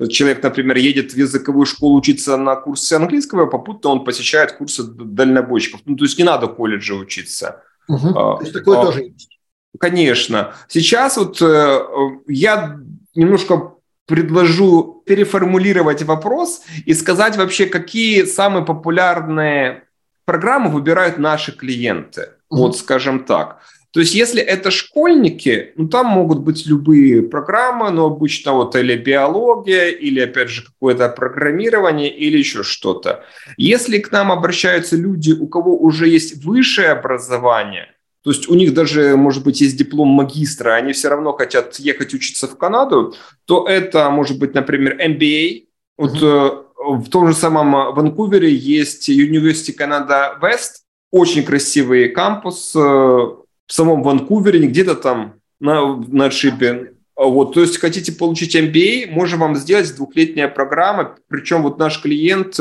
Человек, 0.10 0.44
например, 0.44 0.78
едет 0.78 1.14
в 1.14 1.18
языковую 1.18 1.66
школу 1.66 1.98
учиться 1.98 2.36
на 2.38 2.56
курсы 2.56 2.94
английского, 2.94 3.46
попутно 3.46 3.92
он 3.92 4.04
посещает 4.04 4.54
курсы 4.54 4.84
дальнобойщиков, 4.84 5.82
ну, 5.86 5.96
то 5.96 6.04
есть 6.04 6.18
не 6.18 6.24
надо 6.24 6.48
в 6.48 6.56
колледже 6.56 6.96
учиться. 6.96 7.62
Угу. 7.88 8.10
А, 8.10 8.38
То 8.38 8.42
есть 8.42 8.54
такое 8.54 8.80
а, 8.80 8.86
тоже 8.86 9.04
есть? 9.04 9.40
Конечно. 9.80 10.54
Сейчас 10.68 11.18
вот 11.18 11.42
э, 11.42 11.80
я 12.28 12.78
немножко 13.16 13.74
предложу 14.06 15.04
переформулировать 15.06 16.04
вопрос 16.04 16.64
и 16.86 16.94
сказать 16.94 17.38
вообще, 17.38 17.66
какие 17.66 18.24
самые 18.24 18.66
популярные 18.66 19.84
программы 20.26 20.70
выбирают 20.70 21.18
наши 21.18 21.52
клиенты. 21.52 22.32
Угу. 22.50 22.60
Вот 22.60 22.78
скажем 22.78 23.24
так. 23.26 23.62
То 23.92 24.00
есть, 24.00 24.16
если 24.16 24.42
это 24.42 24.72
школьники, 24.72 25.74
ну, 25.76 25.90
там 25.90 26.08
могут 26.08 26.40
быть 26.40 26.66
любые 26.66 27.24
программы, 27.24 27.92
но 27.92 28.06
обычно 28.06 28.54
вот 28.54 28.76
или 28.76 28.96
биология, 28.96 29.90
или, 29.90 30.22
опять 30.22 30.50
же, 30.50 30.66
какое-то 30.66 31.10
программирование, 31.10 32.10
или 32.10 32.38
еще 32.38 32.64
что-то. 32.64 33.26
Если 33.58 34.00
к 34.00 34.12
нам 34.12 34.32
обращаются 34.32 34.96
люди, 34.96 35.34
у 35.34 35.48
кого 35.48 35.78
уже 35.78 36.08
есть 36.08 36.44
высшее 36.44 36.90
образование, 36.90 37.90
то 38.24 38.30
есть 38.30 38.48
у 38.50 38.54
них 38.54 38.74
даже, 38.74 39.18
может 39.18 39.44
быть, 39.44 39.62
есть 39.62 39.78
диплом 39.78 40.08
магистра, 40.08 40.76
они 40.76 40.94
все 40.94 41.10
равно 41.10 41.34
хотят 41.34 41.78
ехать 41.80 42.14
учиться 42.14 42.48
в 42.48 42.58
Канаду, 42.58 43.16
то 43.46 43.68
это 43.68 44.10
может 44.10 44.40
быть, 44.40 44.54
например, 44.54 44.98
MBA. 45.02 45.66
Вот 45.98 46.14
mm-hmm. 46.14 46.66
в 47.00 47.10
том 47.10 47.28
же 47.28 47.34
самом 47.34 47.94
Ванкувере 47.94 48.54
есть 48.54 49.10
University 49.10 49.76
Canada 49.76 50.40
West, 50.40 50.84
очень 51.12 51.44
красивый 51.44 52.10
кампус, 52.10 52.74
э, 52.76 53.28
в 53.72 53.74
самом 53.74 54.04
Ванкувере, 54.04 54.60
не 54.60 54.68
где-то 54.68 54.96
там 54.96 55.36
на, 55.62 55.96
на 55.96 56.26
отшибе. 56.26 56.92
Вот, 57.16 57.54
то 57.54 57.62
есть 57.62 57.78
хотите 57.78 58.12
получить 58.12 58.54
MBA, 58.54 59.10
можем 59.10 59.40
вам 59.40 59.56
сделать 59.56 59.96
двухлетняя 59.96 60.50
программа. 60.50 61.16
Причем 61.30 61.64
вот 61.64 61.80
наш 61.80 62.02
клиент, 62.02 62.60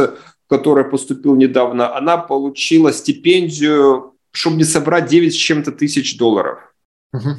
который 0.48 0.84
поступил 0.84 1.34
недавно, 1.34 1.96
она 1.96 2.16
получила 2.16 2.92
стипендию, 2.92 4.14
чтобы 4.30 4.58
не 4.58 4.62
собрать 4.62 5.06
9 5.06 5.32
с 5.32 5.36
чем-то 5.36 5.72
тысяч 5.72 6.16
долларов. 6.16 6.60
Uh-huh. 7.12 7.34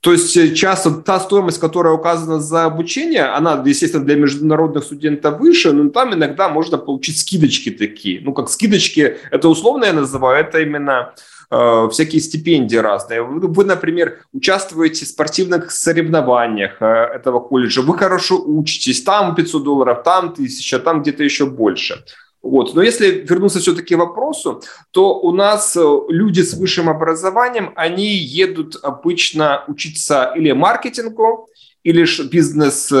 То 0.00 0.12
есть 0.12 0.54
часто 0.54 0.92
та 0.92 1.18
стоимость, 1.18 1.58
которая 1.58 1.94
указана 1.94 2.38
за 2.38 2.64
обучение, 2.64 3.24
она, 3.24 3.60
естественно, 3.66 4.04
для 4.04 4.14
международных 4.14 4.84
студентов 4.84 5.40
выше, 5.40 5.72
но 5.72 5.90
там 5.90 6.14
иногда 6.14 6.48
можно 6.48 6.78
получить 6.78 7.18
скидочки 7.18 7.72
такие. 7.72 8.20
Ну, 8.20 8.32
как 8.34 8.50
скидочки, 8.50 9.16
это 9.32 9.48
условно 9.48 9.86
я 9.86 9.92
называю, 9.92 10.46
это 10.46 10.60
именно 10.60 11.12
Э, 11.52 11.88
всякие 11.90 12.20
стипендии 12.20 12.76
разные. 12.76 13.22
Вы, 13.22 13.64
например, 13.64 14.20
участвуете 14.32 15.04
в 15.04 15.08
спортивных 15.08 15.72
соревнованиях 15.72 16.80
э, 16.80 16.86
этого 16.86 17.40
колледжа, 17.40 17.82
вы 17.82 17.98
хорошо 17.98 18.40
учитесь, 18.40 19.02
там 19.02 19.34
500 19.34 19.64
долларов, 19.64 20.04
там 20.04 20.26
1000, 20.26 20.78
там 20.78 21.02
где-то 21.02 21.24
еще 21.24 21.46
больше. 21.46 22.04
Вот. 22.40 22.74
Но 22.76 22.82
если 22.82 23.26
вернуться 23.28 23.58
все-таки 23.58 23.96
к 23.96 23.98
вопросу, 23.98 24.62
то 24.92 25.18
у 25.18 25.32
нас 25.32 25.76
э, 25.76 25.80
люди 26.08 26.42
с 26.42 26.54
высшим 26.54 26.88
образованием, 26.88 27.72
они 27.74 28.14
едут 28.14 28.76
обычно 28.80 29.64
учиться 29.66 30.32
или 30.36 30.52
маркетингу, 30.52 31.48
или 31.82 32.06
бизнес 32.30 32.92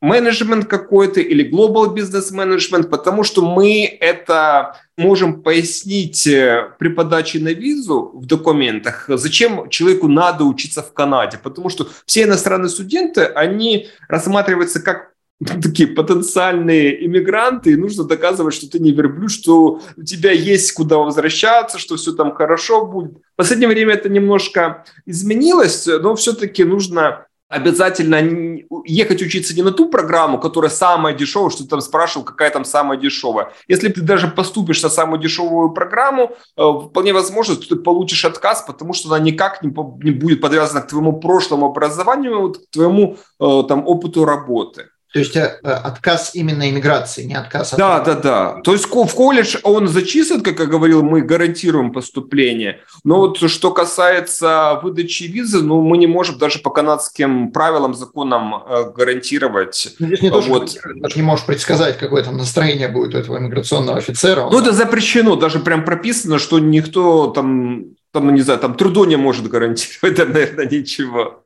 менеджмент 0.00 0.66
какой-то 0.66 1.20
или 1.20 1.50
global 1.50 1.94
business 1.94 2.32
management, 2.32 2.84
потому 2.84 3.22
что 3.22 3.42
мы 3.42 3.84
это 4.00 4.76
можем 4.96 5.42
пояснить 5.42 6.26
э, 6.26 6.72
при 6.78 6.88
подаче 6.88 7.38
на 7.38 7.52
визу 7.52 8.10
в 8.14 8.26
документах, 8.26 9.04
зачем 9.08 9.68
человеку 9.68 10.08
надо 10.08 10.44
учиться 10.44 10.82
в 10.82 10.92
Канаде, 10.92 11.38
потому 11.42 11.68
что 11.68 11.88
все 12.06 12.24
иностранные 12.24 12.70
студенты, 12.70 13.22
они 13.22 13.88
рассматриваются 14.08 14.80
как 14.80 15.10
такие 15.62 15.88
потенциальные 15.88 17.06
иммигранты, 17.06 17.72
и 17.72 17.76
нужно 17.76 18.04
доказывать, 18.04 18.54
что 18.54 18.70
ты 18.70 18.78
не 18.78 18.92
верблюд, 18.92 19.30
что 19.30 19.80
у 19.96 20.02
тебя 20.02 20.32
есть 20.32 20.72
куда 20.72 20.98
возвращаться, 20.98 21.78
что 21.78 21.96
все 21.96 22.12
там 22.12 22.34
хорошо 22.34 22.84
будет. 22.84 23.12
В 23.12 23.36
последнее 23.36 23.68
время 23.68 23.94
это 23.94 24.08
немножко 24.08 24.84
изменилось, 25.06 25.86
но 25.86 26.14
все-таки 26.14 26.64
нужно 26.64 27.26
обязательно 27.50 28.60
ехать 28.86 29.20
учиться 29.20 29.54
не 29.54 29.62
на 29.62 29.72
ту 29.72 29.90
программу, 29.90 30.38
которая 30.38 30.70
самая 30.70 31.14
дешевая, 31.14 31.50
что 31.50 31.64
ты 31.64 31.68
там 31.68 31.80
спрашивал, 31.80 32.24
какая 32.24 32.48
там 32.50 32.64
самая 32.64 32.96
дешевая. 32.96 33.52
Если 33.66 33.88
ты 33.88 34.00
даже 34.00 34.28
поступишь 34.28 34.82
на 34.82 34.88
самую 34.88 35.20
дешевую 35.20 35.72
программу, 35.72 36.30
э, 36.56 36.62
вполне 36.62 37.12
возможно, 37.12 37.54
что 37.54 37.74
ты 37.74 37.82
получишь 37.82 38.24
отказ, 38.24 38.62
потому 38.62 38.92
что 38.92 39.08
она 39.08 39.18
никак 39.18 39.62
не, 39.62 39.74
не 40.04 40.12
будет 40.12 40.40
подвязана 40.40 40.80
к 40.80 40.86
твоему 40.86 41.20
прошлому 41.20 41.66
образованию, 41.66 42.52
к 42.52 42.70
твоему 42.70 43.16
э, 43.40 43.62
там, 43.68 43.86
опыту 43.86 44.24
работы. 44.24 44.86
То 45.12 45.18
есть 45.18 45.36
э, 45.36 45.44
отказ 45.62 46.34
именно 46.34 46.70
иммиграции, 46.70 47.24
не 47.24 47.34
отказ 47.34 47.72
от... 47.72 47.78
Да, 47.78 48.00
да, 48.00 48.14
да. 48.14 48.60
То 48.62 48.72
есть 48.72 48.86
в 48.86 49.14
колледж 49.14 49.56
он 49.64 49.88
зачислен, 49.88 50.40
как 50.40 50.60
я 50.60 50.66
говорил, 50.66 51.02
мы 51.02 51.22
гарантируем 51.22 51.92
поступление. 51.92 52.80
Но 53.02 53.16
вот 53.16 53.38
что 53.38 53.72
касается 53.72 54.78
выдачи 54.82 55.24
визы, 55.24 55.62
ну, 55.62 55.82
мы 55.82 55.98
не 55.98 56.06
можем 56.06 56.38
даже 56.38 56.60
по 56.60 56.70
канадским 56.70 57.50
правилам, 57.50 57.94
законам 57.94 58.54
э, 58.54 58.92
гарантировать. 58.96 59.94
Ну, 59.98 60.06
здесь 60.06 60.22
не 60.22 60.30
то, 60.30 60.40
вот. 60.40 60.70
что 60.70 60.94
даже 60.94 61.16
не 61.16 61.22
можешь 61.22 61.44
предсказать, 61.44 61.98
какое 61.98 62.22
там 62.22 62.36
настроение 62.36 62.88
будет 62.88 63.14
у 63.14 63.18
этого 63.18 63.38
иммиграционного 63.38 63.98
офицера. 63.98 64.48
Ну, 64.48 64.60
это 64.60 64.72
запрещено, 64.72 65.34
даже 65.34 65.58
прям 65.58 65.84
прописано, 65.84 66.38
что 66.38 66.60
никто 66.60 67.28
там, 67.28 67.84
там, 68.12 68.32
не 68.32 68.42
знаю, 68.42 68.60
там 68.60 68.74
трудо 68.74 69.04
не 69.06 69.16
может 69.16 69.48
гарантировать, 69.48 70.18
наверное, 70.18 70.66
ничего. 70.66 71.39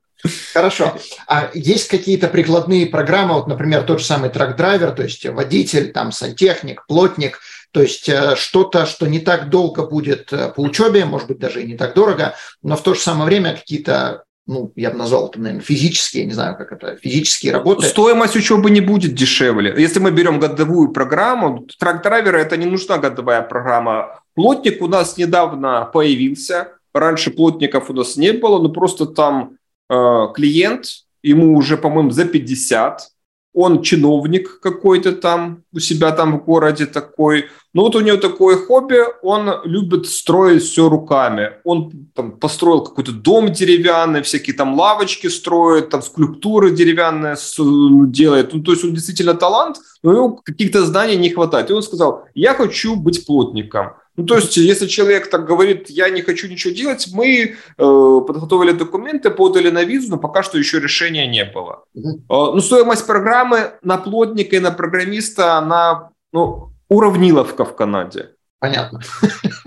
Хорошо. 0.52 0.96
А 1.26 1.50
есть 1.52 1.88
какие-то 1.88 2.28
прикладные 2.28 2.86
программы, 2.86 3.34
вот, 3.34 3.46
например, 3.46 3.82
тот 3.82 4.00
же 4.00 4.06
самый 4.06 4.30
трак-драйвер, 4.30 4.92
то 4.92 5.02
есть 5.02 5.26
водитель, 5.26 5.92
там, 5.92 6.12
сантехник, 6.12 6.86
плотник, 6.86 7.40
то 7.72 7.82
есть 7.82 8.08
э, 8.08 8.36
что-то, 8.36 8.86
что 8.86 9.06
не 9.06 9.18
так 9.18 9.50
долго 9.50 9.84
будет 9.84 10.32
э, 10.32 10.50
по 10.54 10.60
учебе, 10.60 11.04
может 11.04 11.28
быть, 11.28 11.38
даже 11.38 11.62
и 11.62 11.66
не 11.66 11.76
так 11.76 11.94
дорого, 11.94 12.34
но 12.62 12.76
в 12.76 12.82
то 12.82 12.94
же 12.94 13.00
самое 13.00 13.26
время 13.26 13.54
какие-то 13.54 14.24
ну, 14.46 14.72
я 14.76 14.90
бы 14.90 14.98
назвал 14.98 15.28
это, 15.28 15.40
наверное, 15.40 15.62
физические, 15.62 16.26
не 16.26 16.32
знаю, 16.32 16.56
как 16.56 16.70
это, 16.70 16.96
физические 16.96 17.52
работы. 17.52 17.86
Стоимость 17.86 18.36
учебы 18.36 18.70
не 18.70 18.82
будет 18.82 19.14
дешевле. 19.14 19.74
Если 19.76 20.00
мы 20.00 20.10
берем 20.10 20.38
годовую 20.38 20.92
программу, 20.92 21.66
трак-драйвера– 21.78 22.36
это 22.38 22.56
не 22.56 22.66
нужна 22.66 22.98
годовая 22.98 23.40
программа. 23.40 24.20
Плотник 24.34 24.82
у 24.82 24.86
нас 24.86 25.16
недавно 25.16 25.86
появился. 25.86 26.74
Раньше 26.92 27.30
плотников 27.30 27.88
у 27.88 27.94
нас 27.94 28.16
не 28.16 28.32
было, 28.32 28.60
но 28.60 28.68
просто 28.68 29.06
там 29.06 29.56
клиент, 29.88 30.86
ему 31.22 31.56
уже, 31.56 31.76
по-моему, 31.76 32.10
за 32.10 32.24
50, 32.24 33.14
он 33.54 33.82
чиновник 33.82 34.58
какой-то 34.60 35.12
там 35.12 35.62
у 35.72 35.78
себя 35.78 36.10
там 36.10 36.38
в 36.38 36.44
городе 36.44 36.86
такой, 36.86 37.46
Но 37.72 37.82
вот 37.82 37.94
у 37.94 38.00
него 38.00 38.16
такое 38.16 38.56
хобби, 38.56 38.98
он 39.22 39.48
любит 39.64 40.06
строить 40.06 40.62
все 40.62 40.88
руками. 40.88 41.52
Он 41.64 41.92
там, 42.14 42.32
построил 42.32 42.82
какой-то 42.82 43.12
дом 43.12 43.52
деревянный, 43.52 44.22
всякие 44.22 44.56
там 44.56 44.74
лавочки 44.78 45.28
строит, 45.28 45.88
там 45.88 46.02
скульптуры 46.02 46.72
деревянные 46.72 47.36
ну, 47.58 48.06
делает. 48.06 48.52
Ну, 48.54 48.62
то 48.62 48.72
есть 48.72 48.84
он 48.84 48.92
действительно 48.92 49.34
талант, 49.34 49.76
но 50.02 50.12
ему 50.12 50.36
каких-то 50.36 50.84
знаний 50.84 51.16
не 51.16 51.30
хватает. 51.30 51.70
И 51.70 51.74
он 51.74 51.82
сказал, 51.82 52.24
я 52.34 52.54
хочу 52.54 52.96
быть 52.96 53.24
плотником. 53.24 53.92
Ну, 54.16 54.26
то 54.26 54.36
есть, 54.36 54.56
если 54.56 54.86
человек 54.86 55.28
так 55.28 55.44
говорит, 55.44 55.90
я 55.90 56.08
не 56.08 56.22
хочу 56.22 56.48
ничего 56.48 56.72
делать, 56.72 57.08
мы 57.12 57.28
э, 57.36 57.54
подготовили 57.76 58.72
документы, 58.72 59.30
подали 59.30 59.70
на 59.70 59.82
визу, 59.82 60.10
но 60.10 60.18
пока 60.18 60.42
что 60.44 60.56
еще 60.56 60.78
решения 60.78 61.26
не 61.26 61.44
было. 61.44 61.84
Угу. 61.94 62.08
Э, 62.08 62.54
ну, 62.54 62.60
стоимость 62.60 63.06
программы 63.06 63.72
на 63.82 63.98
плотника 63.98 64.54
и 64.56 64.60
на 64.60 64.70
программиста, 64.70 65.54
она 65.58 66.10
ну, 66.32 66.70
уравниловка 66.88 67.64
в 67.64 67.74
Канаде. 67.74 68.30
Понятно. 68.60 69.00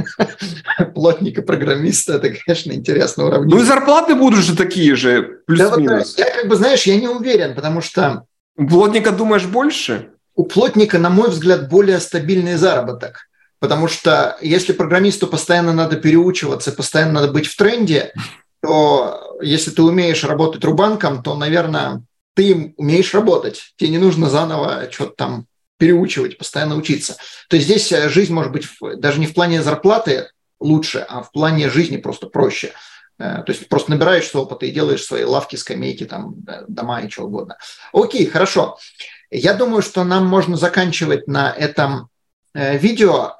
Плотника, 0.95 1.41
программиста, 1.41 2.14
это, 2.14 2.30
конечно, 2.30 2.72
интересно 2.72 3.26
уравнить. 3.26 3.54
Ну 3.54 3.62
и 3.62 3.64
зарплаты 3.66 4.16
будут 4.16 4.39
же 4.39 4.56
такие 4.56 4.95
же, 4.95 5.41
плюс-минус. 5.45 6.16
Да, 6.16 6.26
я 6.26 6.32
как 6.34 6.48
бы, 6.48 6.56
знаешь, 6.56 6.84
я 6.84 7.00
не 7.00 7.08
уверен, 7.08 7.54
потому 7.54 7.82
что... 7.82 8.24
Плотника 8.56 9.12
думаешь 9.12 9.45
больше? 9.45 10.10
У 10.34 10.45
плотника, 10.45 10.98
на 10.98 11.10
мой 11.10 11.30
взгляд, 11.30 11.70
более 11.70 12.00
стабильный 12.00 12.56
заработок. 12.56 13.28
Потому 13.60 13.88
что 13.88 14.38
если 14.41 14.74
программисту 14.74 15.28
постоянно 15.28 15.74
надо 15.74 15.95
переучиваться, 15.95 16.72
постоянно 16.72 17.14
надо 17.14 17.32
быть 17.32 17.47
в 17.47 17.58
тренде, 17.58 18.14
то 18.62 19.38
если 19.41 19.72
ты 19.72 19.82
умеешь 19.82 20.24
работать 20.24 20.64
рубанком, 20.64 21.24
то, 21.24 21.36
наверное, 21.36 22.03
ты 22.36 22.74
умеешь 22.78 23.14
работать. 23.14 23.74
Тебе 23.78 23.91
не 23.91 23.97
нужно 23.97 24.30
заново 24.30 24.89
что-то 24.91 25.14
там 25.16 25.45
переучивать, 25.78 26.38
постоянно 26.38 26.76
учиться. 26.76 27.18
То 27.49 27.55
есть 27.55 27.68
здесь 27.68 27.91
э, 27.91 28.10
жизнь 28.10 28.34
может 28.34 28.51
быть 28.51 28.68
даже 28.97 29.20
не 29.20 29.28
в 29.28 29.34
плане 29.34 29.62
зарплаты 29.62 30.30
лучше, 30.60 31.05
а 31.08 31.22
в 31.22 31.32
плане 31.32 31.70
жизни 31.70 31.97
просто 31.97 32.28
проще. 32.28 32.74
Э, 33.20 33.43
то 33.43 33.51
есть 33.51 33.68
просто 33.70 33.91
набираешься 33.91 34.39
опыта 34.39 34.66
и 34.66 34.72
делаешь 34.72 35.03
свои 35.03 35.24
лавки, 35.24 35.55
скамейки, 35.55 36.05
там, 36.05 36.36
дома 36.68 37.01
и 37.01 37.10
что 37.10 37.24
угодно. 37.24 37.58
Окей, 37.93 38.26
хорошо. 38.26 38.78
Я 39.30 39.53
думаю, 39.53 39.82
что 39.82 40.03
нам 40.03 40.26
можно 40.26 40.58
заканчивать 40.58 41.28
на 41.28 41.51
этом 41.51 42.10
видео. 42.54 43.36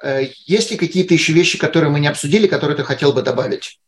Есть 0.46 0.70
ли 0.70 0.76
какие-то 0.76 1.14
еще 1.14 1.32
вещи, 1.32 1.58
которые 1.58 1.90
мы 1.90 2.00
не 2.00 2.08
обсудили, 2.08 2.46
которые 2.46 2.76
ты 2.76 2.84
хотел 2.84 3.12
бы 3.12 3.22
добавить? 3.22 3.80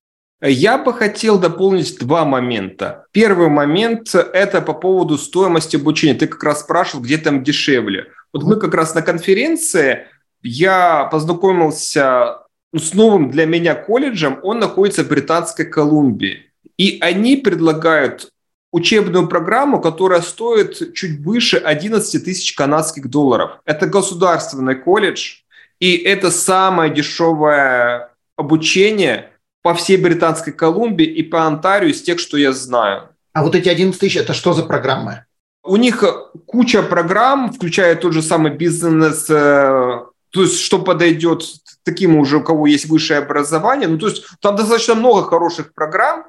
Я 0.42 0.78
бы 0.78 0.94
хотел 0.94 1.38
дополнить 1.38 1.98
два 1.98 2.24
момента. 2.24 3.04
Первый 3.12 3.48
момент– 3.48 4.14
это 4.14 4.62
по 4.62 4.72
поводу 4.72 5.18
стоимости 5.18 5.76
обучения. 5.76 6.14
Ты 6.14 6.26
как 6.26 6.42
раз 6.42 6.60
спрашивал, 6.60 7.04
где 7.04 7.18
там 7.18 7.44
дешевле. 7.44 8.06
Вот 8.32 8.44
мы 8.44 8.56
как 8.56 8.72
раз 8.74 8.94
на 8.94 9.02
конференции, 9.02 10.06
я 10.42 11.04
познакомился 11.12 12.38
ну, 12.72 12.78
с 12.78 12.94
новым 12.94 13.30
для 13.30 13.44
меня 13.44 13.74
колледжем, 13.74 14.40
он 14.42 14.60
находится 14.60 15.04
в 15.04 15.08
Британской 15.08 15.66
Колумбии. 15.66 16.50
И 16.78 16.98
они 17.02 17.36
предлагают 17.36 18.30
учебную 18.72 19.28
программу, 19.28 19.80
которая 19.80 20.20
стоит 20.20 20.94
чуть 20.94 21.20
выше 21.20 21.56
11 21.56 22.24
тысяч 22.24 22.54
канадских 22.54 23.08
долларов. 23.08 23.60
Это 23.64 23.86
государственный 23.86 24.76
колледж, 24.76 25.38
и 25.80 25.96
это 25.96 26.30
самое 26.30 26.92
дешевое 26.92 28.10
обучение 28.36 29.30
по 29.62 29.74
всей 29.74 29.96
Британской 29.96 30.52
Колумбии 30.52 31.06
и 31.06 31.22
по 31.22 31.46
Онтарию 31.46 31.90
из 31.90 32.02
тех, 32.02 32.18
что 32.18 32.36
я 32.36 32.52
знаю. 32.52 33.10
А 33.32 33.42
вот 33.42 33.54
эти 33.54 33.68
11 33.68 33.98
тысяч, 33.98 34.16
это 34.16 34.34
что 34.34 34.52
за 34.52 34.62
программы? 34.62 35.24
У 35.62 35.76
них 35.76 36.02
куча 36.46 36.82
программ, 36.82 37.52
включая 37.52 37.94
тот 37.94 38.12
же 38.12 38.22
самый 38.22 38.52
бизнес, 38.52 39.26
э, 39.28 40.00
то 40.30 40.42
есть 40.42 40.60
что 40.60 40.78
подойдет 40.78 41.42
таким 41.84 42.16
уже, 42.16 42.38
у 42.38 42.42
кого 42.42 42.66
есть 42.66 42.86
высшее 42.86 43.20
образование. 43.20 43.88
Ну, 43.88 43.98
то 43.98 44.08
есть 44.08 44.24
там 44.40 44.56
достаточно 44.56 44.94
много 44.94 45.24
хороших 45.24 45.74
программ, 45.74 46.24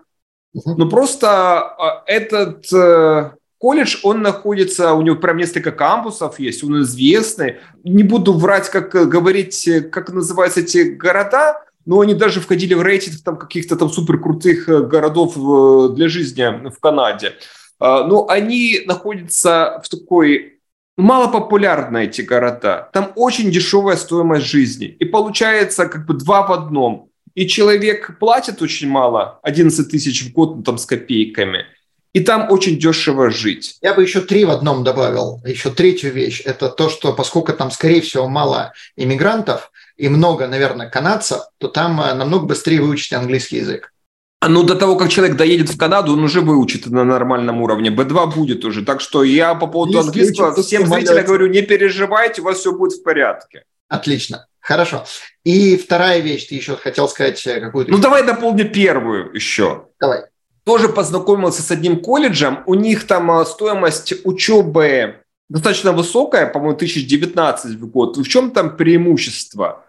но 0.53 0.89
просто 0.89 1.75
э, 2.07 2.11
этот 2.13 2.71
э, 2.73 3.31
колледж, 3.57 3.97
он 4.03 4.21
находится, 4.21 4.93
у 4.93 5.01
него 5.01 5.15
прям 5.15 5.37
несколько 5.37 5.71
кампусов 5.71 6.39
есть, 6.39 6.63
он 6.63 6.81
известный. 6.81 7.57
Не 7.83 8.03
буду 8.03 8.33
врать, 8.33 8.69
как 8.69 8.91
говорить, 8.91 9.69
как 9.91 10.11
называются 10.11 10.61
эти 10.61 10.95
города, 10.95 11.63
но 11.85 11.99
они 12.01 12.13
даже 12.13 12.41
входили 12.41 12.73
в 12.73 12.81
рейтинг 12.81 13.23
там 13.23 13.37
каких-то 13.37 13.75
там 13.75 13.89
суперкрутых 13.89 14.67
городов 14.87 15.35
для 15.95 16.09
жизни 16.09 16.69
в 16.69 16.79
Канаде. 16.79 17.33
А, 17.79 18.03
но 18.03 18.29
они 18.29 18.81
находятся 18.85 19.81
в 19.83 19.89
такой 19.89 20.59
малопопулярные 20.97 22.07
эти 22.07 22.21
города. 22.21 22.89
Там 22.93 23.11
очень 23.15 23.49
дешевая 23.49 23.95
стоимость 23.95 24.45
жизни. 24.45 24.85
И 24.85 25.05
получается 25.05 25.87
как 25.87 26.05
бы 26.05 26.13
два 26.13 26.45
в 26.45 26.51
одном. 26.51 27.09
И 27.35 27.47
человек 27.47 28.17
платит 28.19 28.61
очень 28.61 28.89
мало, 28.89 29.39
11 29.43 29.89
тысяч 29.89 30.23
в 30.23 30.33
год, 30.33 30.57
ну, 30.57 30.63
там 30.63 30.77
с 30.77 30.85
копейками. 30.85 31.65
И 32.13 32.19
там 32.19 32.51
очень 32.51 32.77
дешево 32.77 33.29
жить. 33.29 33.77
Я 33.81 33.93
бы 33.93 34.01
еще 34.01 34.19
три 34.19 34.43
в 34.43 34.51
одном 34.51 34.83
добавил. 34.83 35.41
Еще 35.45 35.69
третью 35.69 36.11
вещь. 36.11 36.41
Это 36.43 36.67
то, 36.67 36.89
что 36.89 37.13
поскольку 37.13 37.53
там, 37.53 37.71
скорее 37.71 38.01
всего, 38.01 38.27
мало 38.27 38.73
иммигрантов 38.97 39.71
и 39.95 40.09
много, 40.09 40.47
наверное, 40.47 40.89
канадцев, 40.89 41.39
то 41.57 41.69
там 41.69 42.01
э, 42.01 42.13
намного 42.13 42.47
быстрее 42.47 42.81
выучить 42.81 43.13
английский 43.13 43.57
язык. 43.57 43.93
Ну, 44.45 44.63
до 44.63 44.75
того, 44.75 44.97
как 44.97 45.09
человек 45.09 45.37
доедет 45.37 45.69
в 45.69 45.77
Канаду, 45.77 46.13
он 46.13 46.23
уже 46.23 46.41
выучит 46.41 46.87
на 46.87 47.03
нормальном 47.03 47.61
уровне. 47.61 47.91
B2 47.91 48.33
будет 48.33 48.65
уже. 48.65 48.83
Так 48.83 48.99
что 48.99 49.23
я 49.23 49.53
по 49.53 49.67
поводу 49.67 49.99
английского 49.99 50.53
всем 50.61 50.87
зрителям 50.87 51.25
говорю, 51.25 51.47
не 51.47 51.61
переживайте, 51.61 52.41
у 52.41 52.45
вас 52.45 52.57
все 52.57 52.71
будет 52.71 52.93
в 52.93 53.03
порядке. 53.03 53.63
Отлично. 53.91 54.47
Хорошо. 54.61 55.03
И 55.43 55.75
вторая 55.75 56.19
вещь, 56.19 56.47
ты 56.47 56.55
еще 56.55 56.77
хотел 56.77 57.09
сказать 57.09 57.45
э, 57.45 57.59
какую-то... 57.59 57.91
Ну, 57.91 57.97
давай 57.97 58.25
дополню 58.25 58.71
первую 58.71 59.33
еще. 59.33 59.87
Давай. 59.99 60.21
Тоже 60.63 60.87
познакомился 60.87 61.61
с 61.61 61.71
одним 61.71 61.99
колледжем. 61.99 62.63
У 62.67 62.75
них 62.75 63.05
там 63.05 63.29
э, 63.31 63.45
стоимость 63.45 64.13
учебы 64.23 65.17
достаточно 65.49 65.91
высокая, 65.91 66.45
по-моему, 66.45 66.75
1019 66.75 67.77
в 67.77 67.87
год. 67.87 68.15
В 68.15 68.25
чем 68.25 68.51
там 68.51 68.77
преимущество? 68.77 69.83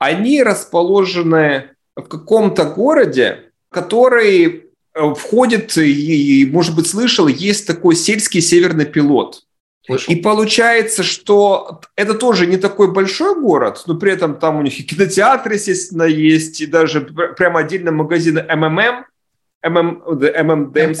Они 0.00 0.42
расположены 0.42 1.70
в 1.94 2.02
каком-то 2.02 2.64
городе, 2.64 3.52
который 3.70 4.64
э, 4.94 5.14
входит, 5.14 5.76
и, 5.76 6.48
может 6.50 6.74
быть, 6.74 6.88
слышал, 6.88 7.28
есть 7.28 7.68
такой 7.68 7.94
сельский 7.94 8.40
северный 8.40 8.86
пилот. 8.86 9.44
Слышал. 9.86 10.14
И 10.14 10.16
получается, 10.16 11.02
что 11.02 11.82
это 11.94 12.14
тоже 12.14 12.46
не 12.46 12.56
такой 12.56 12.92
большой 12.92 13.38
город, 13.38 13.82
но 13.86 13.96
при 13.96 14.12
этом 14.12 14.38
там 14.38 14.56
у 14.56 14.62
них 14.62 14.80
и 14.80 14.82
кинотеатр, 14.82 15.52
естественно, 15.52 16.04
есть, 16.04 16.62
и 16.62 16.66
даже 16.66 17.02
прямо 17.36 17.60
отдельно 17.60 17.92
магазины 17.92 18.42
МММ, 18.42 19.04
ММ, 19.62 20.02
ММДМ, 20.06 20.94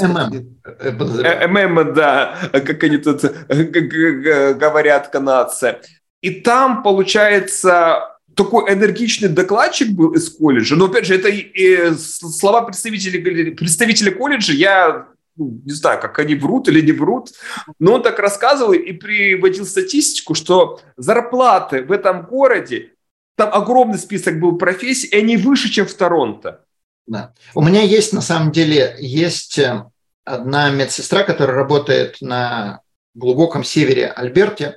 ММ, 1.48 1.94
да, 1.94 2.38
как 2.52 2.84
они 2.84 2.98
тут 2.98 3.22
говорят 3.22 5.08
канадцы. 5.08 5.78
И 6.20 6.30
там, 6.42 6.82
получается, 6.82 8.18
такой 8.36 8.70
энергичный 8.70 9.28
докладчик 9.30 9.90
был 9.90 10.12
из 10.12 10.28
колледжа, 10.28 10.76
но 10.76 10.86
опять 10.86 11.06
же, 11.06 11.14
это 11.14 11.28
и 11.28 11.94
слова 11.94 12.62
представителей, 12.62 13.52
представителей 13.52 14.10
колледжа, 14.10 14.52
я 14.52 15.06
ну, 15.36 15.60
не 15.64 15.72
знаю, 15.72 16.00
как 16.00 16.18
они 16.18 16.34
врут 16.34 16.68
или 16.68 16.80
не 16.80 16.92
врут, 16.92 17.30
но 17.78 17.94
он 17.94 18.02
так 18.02 18.18
рассказывал 18.18 18.72
и 18.72 18.92
приводил 18.92 19.66
статистику, 19.66 20.34
что 20.34 20.80
зарплаты 20.96 21.82
в 21.82 21.92
этом 21.92 22.26
городе, 22.26 22.92
там 23.36 23.52
огромный 23.52 23.98
список 23.98 24.38
был 24.38 24.56
профессий, 24.58 25.08
и 25.08 25.16
они 25.16 25.36
выше, 25.36 25.68
чем 25.70 25.86
в 25.86 25.94
Торонто. 25.94 26.64
Да. 27.06 27.34
У 27.54 27.62
меня 27.62 27.82
есть, 27.82 28.12
на 28.12 28.22
самом 28.22 28.52
деле, 28.52 28.96
есть 28.98 29.58
э, 29.58 29.84
одна 30.24 30.70
медсестра, 30.70 31.22
которая 31.22 31.56
работает 31.56 32.18
на 32.20 32.80
глубоком 33.14 33.64
севере 33.64 34.08
Альберте, 34.08 34.76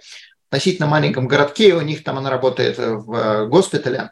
относительно 0.50 0.88
маленьком 0.88 1.28
городке, 1.28 1.74
у 1.76 1.82
них 1.82 2.04
там 2.04 2.18
она 2.18 2.30
работает 2.30 2.78
в 2.78 3.14
э, 3.14 3.48
госпитале. 3.48 4.12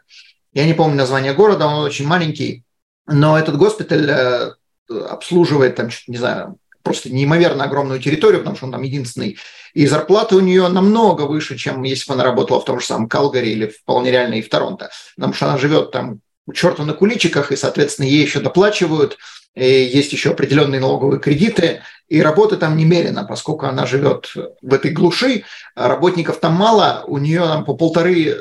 Я 0.52 0.66
не 0.66 0.74
помню 0.74 0.96
название 0.96 1.34
города, 1.34 1.66
он 1.66 1.84
очень 1.84 2.06
маленький, 2.06 2.64
но 3.06 3.38
этот 3.38 3.56
госпиталь 3.58 4.08
э, 4.08 4.52
обслуживает 4.88 5.76
там, 5.76 5.90
не 6.06 6.16
знаю, 6.16 6.58
просто 6.82 7.10
неимоверно 7.10 7.64
огромную 7.64 8.00
территорию, 8.00 8.40
потому 8.40 8.56
что 8.56 8.66
он 8.66 8.72
там 8.72 8.82
единственный. 8.82 9.38
И 9.74 9.86
зарплата 9.86 10.36
у 10.36 10.40
нее 10.40 10.68
намного 10.68 11.22
выше, 11.22 11.56
чем 11.56 11.82
если 11.82 12.08
бы 12.08 12.14
она 12.14 12.24
работала 12.24 12.60
в 12.60 12.64
том 12.64 12.80
же 12.80 12.86
самом 12.86 13.08
Калгари 13.08 13.48
или 13.48 13.66
вполне 13.66 14.10
реально 14.10 14.34
и 14.34 14.42
в 14.42 14.48
Торонто. 14.48 14.90
Потому 15.16 15.34
что 15.34 15.46
она 15.48 15.58
живет 15.58 15.90
там 15.90 16.20
у 16.46 16.52
черта 16.52 16.84
на 16.84 16.92
куличиках, 16.92 17.50
и, 17.50 17.56
соответственно, 17.56 18.06
ей 18.06 18.22
еще 18.22 18.38
доплачивают, 18.38 19.18
и 19.56 19.64
есть 19.64 20.12
еще 20.12 20.30
определенные 20.30 20.80
налоговые 20.80 21.18
кредиты, 21.18 21.82
и 22.08 22.22
работы 22.22 22.56
там 22.56 22.76
немерено, 22.76 23.24
поскольку 23.24 23.66
она 23.66 23.84
живет 23.84 24.32
в 24.62 24.72
этой 24.72 24.92
глуши, 24.92 25.42
а 25.74 25.88
работников 25.88 26.38
там 26.38 26.54
мало, 26.54 27.04
у 27.08 27.18
нее 27.18 27.40
там 27.40 27.64
по 27.64 27.74
полторы 27.74 28.36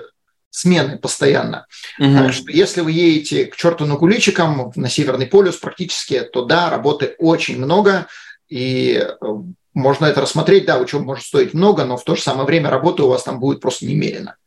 смены 0.55 0.97
постоянно. 0.97 1.67
Угу. 1.99 2.13
Так 2.13 2.33
что 2.33 2.49
если 2.51 2.79
вы 2.79 2.91
едете 2.93 3.45
к 3.45 3.57
черту 3.57 3.85
на 3.85 3.97
куличикам 3.97 4.71
на 4.75 4.89
Северный 4.89 5.27
полюс 5.27 5.57
практически, 5.57 6.21
то 6.21 6.45
да, 6.45 6.69
работы 6.69 7.15
очень 7.19 7.57
много, 7.57 8.07
и 8.47 9.03
э, 9.03 9.25
можно 9.73 10.05
это 10.05 10.21
рассмотреть, 10.21 10.65
да, 10.65 10.79
учеба 10.79 11.03
может 11.03 11.25
стоить 11.25 11.53
много, 11.53 11.83
но 11.83 11.97
в 11.97 12.05
то 12.05 12.15
же 12.15 12.21
самое 12.21 12.45
время 12.45 12.69
работы 12.69 13.03
у 13.03 13.09
вас 13.09 13.23
там 13.23 13.39
будет 13.39 13.59
просто 13.59 13.85
немерено. 13.85 14.37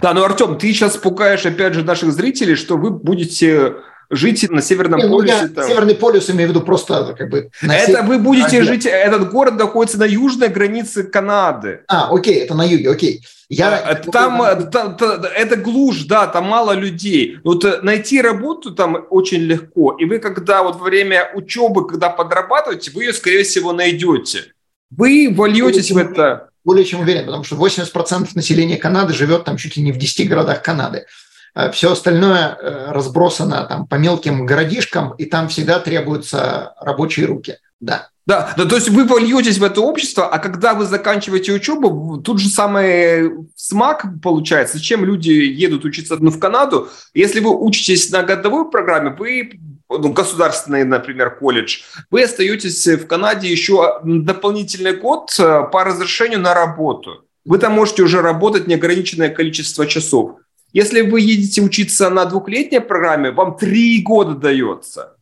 Да, 0.00 0.14
ну, 0.14 0.24
Артем, 0.24 0.56
ты 0.56 0.72
сейчас 0.72 0.96
пугаешь, 0.96 1.44
опять 1.44 1.74
же, 1.74 1.82
наших 1.82 2.12
зрителей, 2.12 2.54
что 2.54 2.78
вы 2.78 2.90
будете 2.90 3.74
жить 4.10 4.48
на 4.50 4.62
Северном 4.62 5.00
Не, 5.00 5.06
ну, 5.06 5.18
полюсе. 5.18 5.34
Я 5.42 5.48
там. 5.48 5.68
Северный 5.68 5.94
полюс 5.94 6.30
имею 6.30 6.48
в 6.48 6.50
виду 6.52 6.62
просто 6.62 7.14
как 7.16 7.30
бы... 7.30 7.50
Это 7.60 7.86
север... 7.86 8.02
вы 8.04 8.18
будете 8.18 8.60
а, 8.60 8.64
жить... 8.64 8.86
Этот 8.86 9.30
город 9.30 9.54
находится 9.54 9.98
на 9.98 10.04
южной 10.04 10.48
границе 10.48 11.04
Канады. 11.04 11.80
А, 11.88 12.08
окей, 12.10 12.36
это 12.36 12.54
на 12.54 12.64
юге, 12.64 12.90
окей. 12.90 13.22
Я... 13.48 13.94
Там, 14.12 14.70
там, 14.70 14.96
там 14.96 15.22
это 15.34 15.56
глушь, 15.56 16.04
да, 16.04 16.26
там 16.26 16.44
мало 16.46 16.72
людей. 16.72 17.38
Вот 17.44 17.64
э, 17.64 17.80
найти 17.82 18.20
работу 18.20 18.74
там 18.74 19.06
очень 19.10 19.40
легко. 19.40 19.96
И 19.98 20.04
вы, 20.04 20.18
когда 20.18 20.62
вот 20.62 20.76
во 20.76 20.84
время 20.84 21.30
учебы, 21.34 21.86
когда 21.86 22.10
подрабатываете, 22.10 22.90
вы 22.90 23.04
ее, 23.04 23.12
скорее 23.12 23.44
всего, 23.44 23.72
найдете. 23.72 24.52
Вы 24.90 25.32
вольетесь 25.34 25.90
в 25.90 25.96
это 25.96 26.48
более 26.68 26.84
чем 26.84 27.00
уверен, 27.00 27.24
потому 27.24 27.44
что 27.44 27.56
80% 27.56 28.28
населения 28.34 28.76
Канады 28.76 29.14
живет 29.14 29.44
там 29.44 29.56
чуть 29.56 29.78
ли 29.78 29.82
не 29.82 29.90
в 29.90 29.96
10 29.96 30.28
городах 30.28 30.62
Канады. 30.62 31.06
Э, 31.54 31.70
Все 31.70 31.92
остальное 31.92 32.56
э, 32.60 32.92
разбросано 32.92 33.64
там 33.64 33.86
по 33.86 33.96
мелким 33.96 34.46
городишкам, 34.46 35.14
и 35.18 35.24
там 35.24 35.48
всегда 35.48 35.78
требуются 35.80 36.74
рабочие 36.80 37.26
руки. 37.26 37.56
Да. 37.80 38.08
Да, 38.28 38.52
да, 38.58 38.66
то 38.66 38.76
есть 38.76 38.90
вы 38.90 39.04
вольетесь 39.04 39.56
в 39.56 39.64
это 39.64 39.80
общество, 39.80 40.28
а 40.28 40.38
когда 40.38 40.74
вы 40.74 40.84
заканчиваете 40.84 41.50
учебу, 41.54 42.20
тут 42.22 42.40
же 42.40 42.50
самый 42.50 43.32
смак 43.56 44.04
получается. 44.22 44.76
Зачем 44.76 45.02
люди 45.02 45.30
едут 45.30 45.86
учиться 45.86 46.18
ну, 46.20 46.30
в 46.30 46.38
Канаду? 46.38 46.90
Если 47.14 47.40
вы 47.40 47.58
учитесь 47.58 48.10
на 48.10 48.22
годовой 48.22 48.70
программе, 48.70 49.16
вы 49.18 49.58
ну, 49.88 50.12
государственный, 50.12 50.84
например, 50.84 51.38
колледж, 51.38 51.80
вы 52.10 52.24
остаетесь 52.24 52.86
в 52.86 53.06
Канаде 53.06 53.50
еще 53.50 53.98
дополнительный 54.04 54.94
год 54.94 55.34
э, 55.38 55.62
по 55.72 55.84
разрешению 55.84 56.40
на 56.40 56.52
работу. 56.52 57.24
Вы 57.46 57.56
там 57.56 57.72
можете 57.72 58.02
уже 58.02 58.20
работать 58.20 58.66
неограниченное 58.66 59.30
количество 59.30 59.86
часов. 59.86 60.36
Если 60.72 61.00
вы 61.00 61.20
едете 61.20 61.62
учиться 61.62 62.10
на 62.10 62.24
двухлетней 62.24 62.80
программе, 62.80 63.30
вам 63.30 63.56
три 63.56 64.02
года 64.02 64.34
дается. 64.34 65.16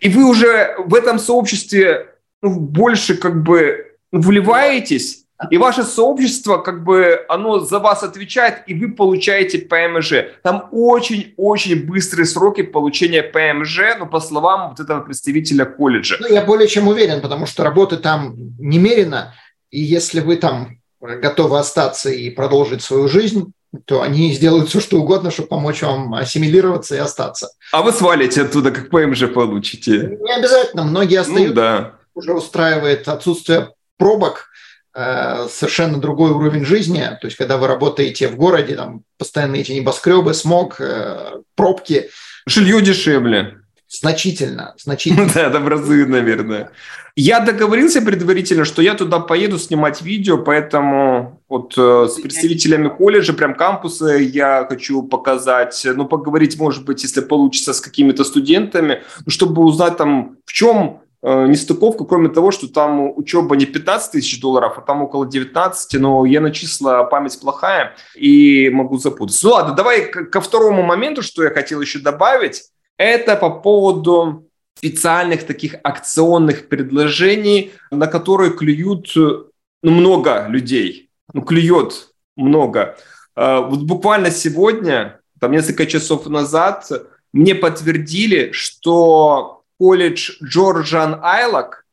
И 0.00 0.08
вы 0.08 0.24
уже 0.24 0.74
в 0.78 0.94
этом 0.94 1.18
сообществе 1.18 2.16
ну, 2.42 2.58
больше 2.58 3.16
как 3.16 3.42
бы 3.42 3.96
вливаетесь, 4.10 5.22
и 5.50 5.58
ваше 5.58 5.82
сообщество, 5.82 6.58
как 6.58 6.84
бы, 6.84 7.24
оно 7.28 7.58
за 7.60 7.78
вас 7.78 8.02
отвечает, 8.02 8.62
и 8.66 8.74
вы 8.74 8.92
получаете 8.92 9.58
ПМЖ. 9.58 10.12
Там 10.42 10.68
очень-очень 10.70 11.84
быстрые 11.84 12.26
сроки 12.26 12.62
получения 12.62 13.22
ПМЖ, 13.22 13.98
ну, 13.98 14.06
по 14.06 14.20
словам 14.20 14.70
вот 14.70 14.80
этого 14.80 15.00
представителя 15.00 15.64
колледжа. 15.64 16.16
Ну, 16.20 16.28
я 16.28 16.42
более 16.42 16.68
чем 16.68 16.88
уверен, 16.88 17.20
потому 17.20 17.46
что 17.46 17.64
работы 17.64 17.96
там 17.96 18.34
немерено, 18.58 19.34
и 19.70 19.80
если 19.80 20.20
вы 20.20 20.36
там 20.36 20.78
готовы 21.00 21.58
остаться 21.58 22.10
и 22.10 22.30
продолжить 22.30 22.82
свою 22.82 23.08
жизнь, 23.08 23.52
то 23.86 24.02
они 24.02 24.32
сделают 24.32 24.68
все, 24.68 24.80
что 24.80 24.98
угодно, 24.98 25.30
чтобы 25.30 25.48
помочь 25.48 25.82
вам 25.82 26.14
ассимилироваться 26.14 26.94
и 26.94 26.98
остаться. 26.98 27.50
А 27.72 27.82
вы 27.82 27.92
свалите 27.92 28.42
оттуда, 28.42 28.70
как 28.70 28.90
ПМЖ 28.90 29.32
получите? 29.32 30.18
Не 30.20 30.34
обязательно. 30.34 30.84
Многие 30.84 31.20
остаются. 31.20 31.48
Ну, 31.48 31.54
да. 31.54 31.94
Уже 32.14 32.34
устраивает 32.34 33.08
отсутствие 33.08 33.70
пробок, 33.96 34.48
э, 34.94 35.46
совершенно 35.50 35.98
другой 35.98 36.32
уровень 36.32 36.64
жизни. 36.64 37.00
То 37.20 37.26
есть, 37.26 37.36
когда 37.36 37.56
вы 37.56 37.66
работаете 37.66 38.28
в 38.28 38.36
городе, 38.36 38.76
там 38.76 39.04
постоянно 39.16 39.56
эти 39.56 39.72
небоскребы, 39.72 40.34
смог, 40.34 40.80
э, 40.80 41.40
пробки. 41.54 42.10
Жилье 42.46 42.82
дешевле. 42.82 43.62
Значительно, 43.88 44.74
значительно. 44.78 45.30
Да, 45.34 45.48
это 45.48 45.60
в 45.60 45.68
разы, 45.68 46.06
наверное. 46.06 46.70
Я 47.14 47.40
договорился 47.40 48.00
предварительно, 48.00 48.64
что 48.64 48.80
я 48.80 48.94
туда 48.94 49.18
поеду 49.18 49.58
снимать 49.58 50.00
видео, 50.00 50.38
поэтому 50.38 51.41
вот 51.52 51.74
э, 51.76 52.08
с 52.08 52.18
представителями 52.18 52.88
колледжа, 52.88 53.34
прям 53.34 53.54
кампуса 53.54 54.16
я 54.16 54.64
хочу 54.66 55.02
показать, 55.02 55.82
ну, 55.84 56.06
поговорить, 56.06 56.58
может 56.58 56.86
быть, 56.86 57.02
если 57.02 57.20
получится, 57.20 57.74
с 57.74 57.80
какими-то 57.82 58.24
студентами, 58.24 59.02
ну, 59.26 59.30
чтобы 59.30 59.62
узнать 59.62 59.98
там, 59.98 60.38
в 60.46 60.52
чем 60.54 61.02
э, 61.22 61.46
нестыковка, 61.48 62.04
кроме 62.04 62.30
того, 62.30 62.52
что 62.52 62.68
там 62.68 63.12
учеба 63.18 63.54
не 63.54 63.66
15 63.66 64.12
тысяч 64.12 64.40
долларов, 64.40 64.78
а 64.78 64.80
там 64.80 65.02
около 65.02 65.26
19, 65.26 66.00
но 66.00 66.24
я 66.24 66.40
на 66.40 66.52
числа 66.52 67.04
память 67.04 67.38
плохая 67.38 67.96
и 68.14 68.70
могу 68.70 68.96
запутаться. 68.96 69.46
Ну 69.46 69.52
ладно, 69.52 69.74
давай 69.74 70.06
ко 70.06 70.40
второму 70.40 70.82
моменту, 70.82 71.20
что 71.20 71.44
я 71.44 71.50
хотел 71.50 71.82
еще 71.82 71.98
добавить. 71.98 72.62
Это 72.96 73.36
по 73.36 73.50
поводу 73.50 74.48
специальных 74.78 75.44
таких 75.44 75.74
акционных 75.84 76.70
предложений, 76.70 77.72
на 77.90 78.06
которые 78.06 78.52
клюют 78.52 79.12
ну, 79.14 79.90
много 79.90 80.46
людей. 80.48 81.10
Ну, 81.32 81.42
клюет 81.42 82.10
много. 82.36 82.96
А, 83.34 83.60
вот 83.60 83.82
буквально 83.82 84.30
сегодня, 84.30 85.20
там 85.40 85.52
несколько 85.52 85.86
часов 85.86 86.26
назад, 86.26 86.90
мне 87.32 87.54
подтвердили, 87.54 88.50
что 88.52 89.62
колледж 89.78 90.32
Джорджан 90.42 91.18
Айлак, 91.22 91.84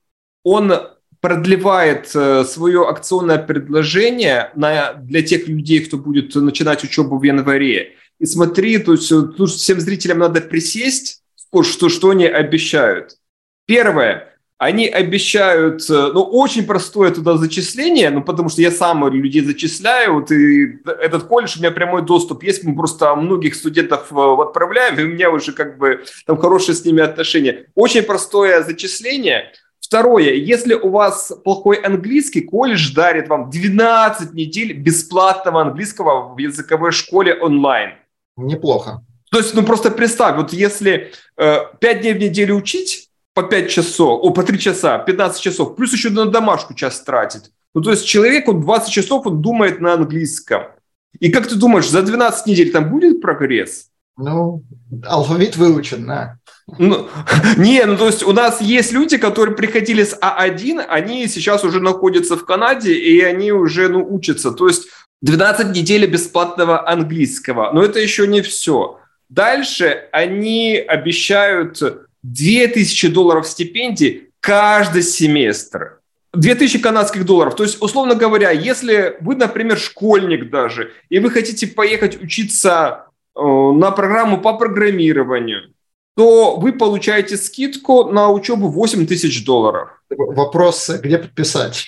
он 0.43 0.73
продлевает 1.21 2.11
э, 2.15 2.45
свое 2.45 2.87
акционное 2.87 3.39
предложение 3.39 4.51
на, 4.55 4.93
для 4.93 5.21
тех 5.21 5.47
людей, 5.47 5.81
кто 5.81 5.97
будет 5.97 6.33
начинать 6.35 6.83
учебу 6.83 7.17
в 7.17 7.23
январе. 7.23 7.95
И 8.19 8.25
смотри, 8.25 8.77
то 8.77 8.93
есть 8.93 9.11
э, 9.11 9.21
тут 9.23 9.49
всем 9.49 9.79
зрителям 9.79 10.19
надо 10.19 10.39
присесть, 10.41 11.23
что, 11.63 11.89
что 11.89 12.09
они 12.11 12.25
обещают. 12.25 13.17
Первое, 13.65 14.28
они 14.59 14.87
обещают, 14.87 15.89
э, 15.89 16.11
ну, 16.13 16.21
очень 16.21 16.67
простое 16.67 17.11
туда 17.11 17.37
зачисление, 17.37 18.09
ну, 18.09 18.21
потому 18.21 18.49
что 18.49 18.61
я 18.61 18.71
сам 18.71 19.07
людей 19.07 19.41
зачисляю, 19.41 20.15
вот, 20.15 20.31
и 20.31 20.79
этот 20.85 21.23
колледж, 21.23 21.55
у 21.55 21.59
меня 21.59 21.71
прямой 21.71 22.01
доступ 22.01 22.43
есть, 22.43 22.65
мы 22.65 22.75
просто 22.75 23.15
многих 23.15 23.55
студентов 23.55 24.11
э, 24.11 24.41
отправляем, 24.41 24.99
и 24.99 25.03
у 25.03 25.07
меня 25.07 25.31
уже 25.31 25.53
как 25.53 25.77
бы 25.77 26.03
там 26.25 26.37
хорошие 26.37 26.75
с 26.75 26.83
ними 26.83 27.01
отношения. 27.01 27.67
Очень 27.73 28.03
простое 28.03 28.61
зачисление. 28.61 29.53
Второе, 29.79 30.33
если 30.33 30.73
у 30.73 30.89
вас 30.89 31.31
плохой 31.45 31.77
английский, 31.77 32.41
колледж 32.41 32.93
дарит 32.93 33.29
вам 33.29 33.49
12 33.49 34.33
недель 34.33 34.73
бесплатного 34.73 35.61
английского 35.61 36.33
в 36.33 36.37
языковой 36.37 36.91
школе 36.91 37.33
онлайн. 37.33 37.91
Неплохо. 38.35 39.05
То 39.31 39.37
есть, 39.37 39.55
ну 39.55 39.63
просто 39.63 39.89
представь, 39.89 40.35
вот 40.35 40.51
если 40.51 41.13
э, 41.37 41.57
5 41.79 42.01
дней 42.01 42.13
в 42.13 42.19
неделю 42.19 42.55
учить 42.55 43.08
по 43.41 43.47
5 43.47 43.69
часов, 43.69 44.19
о, 44.21 44.31
по 44.31 44.43
3 44.43 44.59
часа, 44.59 44.97
15 44.97 45.41
часов, 45.41 45.75
плюс 45.75 45.93
еще 45.93 46.09
на 46.09 46.25
домашку 46.25 46.73
час 46.73 47.01
тратить. 47.01 47.51
Ну 47.73 47.81
то 47.81 47.91
есть 47.91 48.05
человек, 48.05 48.49
он 48.49 48.61
20 48.61 48.91
часов, 48.91 49.25
он 49.25 49.41
думает 49.41 49.79
на 49.79 49.93
английском. 49.93 50.63
И 51.19 51.31
как 51.31 51.47
ты 51.47 51.55
думаешь, 51.55 51.89
за 51.89 52.01
12 52.01 52.47
недель 52.47 52.71
там 52.71 52.89
будет 52.89 53.21
прогресс? 53.21 53.87
Ну, 54.17 54.63
алфавит 55.05 55.55
выучен, 55.55 56.05
да. 56.05 56.37
Ну, 56.77 57.07
не, 57.57 57.85
ну 57.85 57.95
то 57.95 58.07
есть 58.07 58.23
у 58.23 58.33
нас 58.33 58.59
есть 58.61 58.91
люди, 58.91 59.17
которые 59.17 59.55
приходили 59.55 60.03
с 60.03 60.17
А1, 60.19 60.85
они 60.89 61.27
сейчас 61.27 61.63
уже 61.63 61.79
находятся 61.79 62.35
в 62.35 62.45
Канаде, 62.45 62.93
и 62.93 63.21
они 63.21 63.53
уже 63.53 63.87
ну, 63.87 64.05
учатся. 64.05 64.51
То 64.51 64.67
есть 64.67 64.89
12 65.21 65.75
недель 65.75 66.05
бесплатного 66.07 66.89
английского. 66.89 67.71
Но 67.71 67.83
это 67.83 67.99
еще 67.99 68.27
не 68.27 68.41
все. 68.41 68.99
Дальше 69.29 70.09
они 70.11 70.75
обещают 70.75 71.81
2000 72.23 73.07
долларов 73.09 73.47
стипендий 73.47 74.29
каждый 74.39 75.03
семестр. 75.03 75.99
2000 76.33 76.79
канадских 76.79 77.25
долларов. 77.25 77.55
То 77.55 77.63
есть, 77.63 77.81
условно 77.81 78.15
говоря, 78.15 78.51
если 78.51 79.17
вы, 79.21 79.35
например, 79.35 79.77
школьник 79.77 80.49
даже, 80.49 80.91
и 81.09 81.19
вы 81.19 81.31
хотите 81.31 81.67
поехать 81.67 82.21
учиться 82.21 83.07
э, 83.35 83.41
на 83.41 83.91
программу 83.91 84.39
по 84.39 84.53
программированию, 84.53 85.73
то 86.19 86.57
вы 86.57 86.73
получаете 86.73 87.37
скидку 87.37 88.11
на 88.11 88.29
учебу 88.29 88.67
8 88.67 89.07
тысяч 89.07 89.45
долларов. 89.45 89.87
Вопрос, 90.09 90.89
где 91.01 91.17
подписать? 91.17 91.87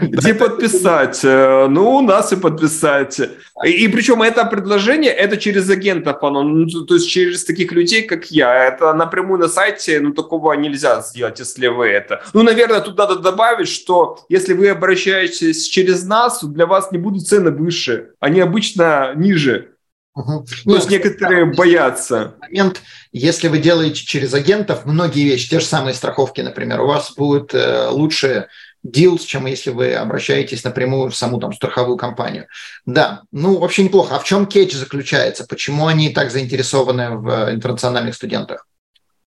Где 0.00 0.32
подписать? 0.34 1.24
Э, 1.24 1.66
ну, 1.68 1.96
у 1.96 2.00
нас 2.02 2.32
и 2.32 2.36
подписать. 2.36 3.20
И, 3.64 3.70
и 3.70 3.88
причем 3.88 4.22
это 4.22 4.44
предложение, 4.44 5.10
это 5.10 5.36
через 5.38 5.68
агентов, 5.70 6.22
оно, 6.22 6.44
ну, 6.44 6.66
то 6.68 6.94
есть 6.94 7.08
через 7.08 7.44
таких 7.44 7.72
людей, 7.72 8.02
как 8.02 8.30
я. 8.30 8.66
Это 8.66 8.92
напрямую 8.92 9.40
на 9.40 9.48
сайте, 9.48 9.98
ну, 9.98 10.12
такого 10.12 10.52
нельзя 10.52 11.00
сделать, 11.00 11.40
если 11.40 11.66
вы 11.66 11.88
это. 11.88 12.22
Ну, 12.34 12.44
наверное, 12.44 12.80
тут 12.80 12.96
надо 12.96 13.16
добавить, 13.16 13.68
что 13.68 14.20
если 14.28 14.54
вы 14.54 14.68
обращаетесь 14.68 15.66
через 15.66 16.04
нас, 16.04 16.44
для 16.44 16.66
вас 16.66 16.92
не 16.92 16.98
будут 16.98 17.26
цены 17.26 17.50
выше, 17.50 18.10
они 18.20 18.40
обычно 18.40 19.14
ниже. 19.16 19.74
Угу. 20.18 20.46
То 20.64 20.74
есть 20.74 20.90
некоторые 20.90 21.46
да, 21.46 21.52
боятся. 21.52 22.34
Момент, 22.40 22.82
если 23.12 23.46
вы 23.46 23.58
делаете 23.58 24.04
через 24.04 24.34
агентов 24.34 24.84
многие 24.84 25.24
вещи, 25.24 25.48
те 25.48 25.60
же 25.60 25.66
самые 25.66 25.94
страховки, 25.94 26.40
например, 26.40 26.80
у 26.80 26.88
вас 26.88 27.12
будет 27.12 27.54
э, 27.54 27.88
лучше 27.88 28.48
deals, 28.84 29.20
чем 29.20 29.46
если 29.46 29.70
вы 29.70 29.94
обращаетесь 29.94 30.64
напрямую 30.64 31.10
в 31.10 31.16
саму 31.16 31.38
там 31.38 31.52
страховую 31.52 31.96
компанию. 31.96 32.46
Да, 32.84 33.22
ну 33.30 33.58
вообще 33.58 33.84
неплохо. 33.84 34.16
А 34.16 34.18
в 34.18 34.24
чем 34.24 34.46
кетч 34.46 34.72
заключается? 34.72 35.46
Почему 35.46 35.86
они 35.86 36.10
так 36.10 36.32
заинтересованы 36.32 37.16
в 37.16 37.52
интернациональных 37.52 38.16
студентах? 38.16 38.66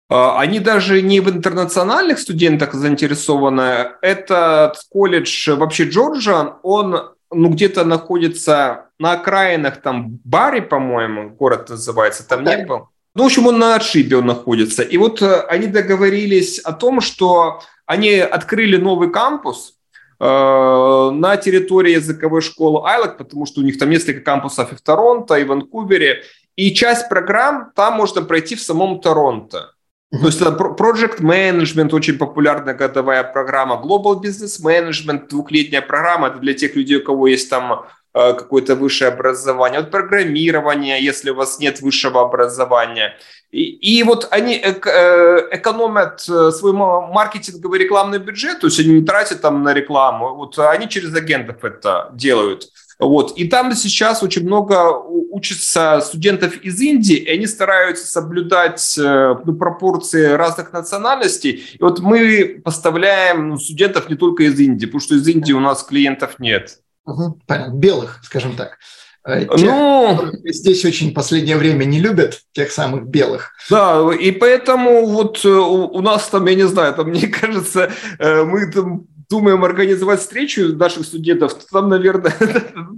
А, 0.09 0.41
они 0.41 0.59
даже 0.59 1.01
не 1.01 1.21
в 1.21 1.29
интернациональных 1.29 2.19
студентах 2.19 2.73
заинтересованы. 2.73 3.91
Этот 4.01 4.75
колледж 4.89 5.51
вообще 5.51 5.85
Джорджан, 5.85 6.55
он 6.63 7.13
ну, 7.31 7.49
где-то 7.49 7.85
находится 7.85 8.89
на 9.01 9.13
окраинах, 9.13 9.81
там, 9.81 10.19
Барри, 10.23 10.59
по-моему, 10.59 11.31
город 11.31 11.69
называется, 11.69 12.27
там 12.27 12.43
да. 12.43 12.55
не 12.55 12.65
был. 12.65 12.89
Ну, 13.15 13.23
в 13.23 13.25
общем, 13.25 13.47
он 13.47 13.59
на 13.59 13.75
отшибе 13.75 14.17
он 14.17 14.27
находится. 14.27 14.83
И 14.83 14.97
вот 14.97 15.21
э, 15.21 15.41
они 15.49 15.67
договорились 15.67 16.59
о 16.59 16.71
том, 16.71 17.01
что 17.01 17.61
они 17.85 18.13
открыли 18.19 18.77
новый 18.77 19.11
кампус 19.11 19.73
э, 20.19 20.23
на 20.23 21.35
территории 21.37 21.93
языковой 21.93 22.41
школы 22.41 22.87
Айлок, 22.87 23.17
потому 23.17 23.45
что 23.45 23.61
у 23.61 23.63
них 23.63 23.77
там 23.79 23.89
несколько 23.89 24.21
кампусов 24.21 24.71
и 24.71 24.75
в 24.75 24.81
Торонто, 24.81 25.35
и 25.35 25.43
в 25.43 25.47
Ванкувере. 25.47 26.23
И 26.55 26.73
часть 26.73 27.09
программ 27.09 27.71
там 27.75 27.95
можно 27.95 28.21
пройти 28.21 28.55
в 28.55 28.61
самом 28.61 29.01
Торонто. 29.01 29.73
То 30.11 30.25
есть 30.25 30.41
это 30.41 30.51
Project 30.51 31.21
Management, 31.21 31.95
очень 31.95 32.17
популярная 32.17 32.73
годовая 32.73 33.23
программа, 33.23 33.75
Global 33.75 34.21
Business 34.21 34.61
Management, 34.63 35.29
двухлетняя 35.29 35.81
программа, 35.81 36.27
это 36.27 36.39
для 36.39 36.53
тех 36.53 36.75
людей, 36.75 36.97
у 36.97 37.03
кого 37.03 37.27
есть 37.27 37.49
там 37.49 37.85
какое-то 38.13 38.75
высшее 38.75 39.11
образование, 39.11 39.79
от 39.79 39.91
программирования, 39.91 40.99
если 40.99 41.29
у 41.29 41.35
вас 41.35 41.59
нет 41.59 41.81
высшего 41.81 42.21
образования. 42.21 43.17
И, 43.51 43.63
и 43.99 44.03
вот 44.03 44.27
они 44.31 44.55
э, 44.55 45.47
экономят 45.51 46.23
э, 46.29 46.51
свой 46.51 46.71
маркетинговый 46.71 47.79
рекламный 47.79 48.19
бюджет, 48.19 48.61
то 48.61 48.67
есть 48.67 48.79
они 48.79 48.99
не 48.99 49.05
тратят 49.05 49.41
там 49.41 49.63
на 49.63 49.73
рекламу, 49.73 50.35
вот 50.35 50.57
они 50.57 50.87
через 50.87 51.13
агентов 51.13 51.63
это 51.63 52.09
делают. 52.13 52.69
Вот. 52.97 53.37
И 53.37 53.47
там 53.49 53.73
сейчас 53.73 54.21
очень 54.23 54.45
много 54.45 54.93
учатся 55.31 56.01
студентов 56.01 56.55
из 56.61 56.79
Индии, 56.79 57.15
и 57.15 57.31
они 57.31 57.47
стараются 57.47 58.05
соблюдать 58.05 58.93
ну, 58.97 59.55
пропорции 59.55 60.33
разных 60.33 60.71
национальностей. 60.71 61.63
И 61.73 61.81
вот 61.81 61.99
мы 61.99 62.61
поставляем 62.63 63.49
ну, 63.49 63.57
студентов 63.57 64.07
не 64.07 64.15
только 64.15 64.43
из 64.43 64.59
Индии, 64.59 64.85
потому 64.85 65.01
что 65.01 65.15
из 65.15 65.27
Индии 65.27 65.51
у 65.51 65.59
нас 65.59 65.83
клиентов 65.83 66.35
нет. 66.37 66.77
Угу, 67.05 67.41
понятно. 67.47 67.73
Белых, 67.73 68.19
скажем 68.23 68.55
так. 68.55 68.77
Э, 69.23 69.45
тех, 69.45 69.69
ну, 69.69 70.31
здесь 70.45 70.83
очень 70.83 71.13
последнее 71.13 71.57
время 71.57 71.83
не 71.83 71.99
любят 71.99 72.41
тех 72.53 72.71
самых 72.71 73.07
белых. 73.07 73.53
Да, 73.69 74.09
и 74.19 74.31
поэтому 74.31 75.05
вот 75.05 75.45
э, 75.45 75.49
у, 75.49 76.01
нас 76.01 76.27
там, 76.27 76.47
я 76.47 76.55
не 76.55 76.67
знаю, 76.67 76.93
там, 76.95 77.07
мне 77.09 77.27
кажется, 77.27 77.91
э, 78.17 78.43
мы 78.43 78.71
там 78.71 79.05
думаем 79.29 79.63
организовать 79.63 80.19
встречу 80.19 80.75
наших 80.75 81.05
студентов, 81.05 81.53
там, 81.71 81.89
наверное, 81.89 82.33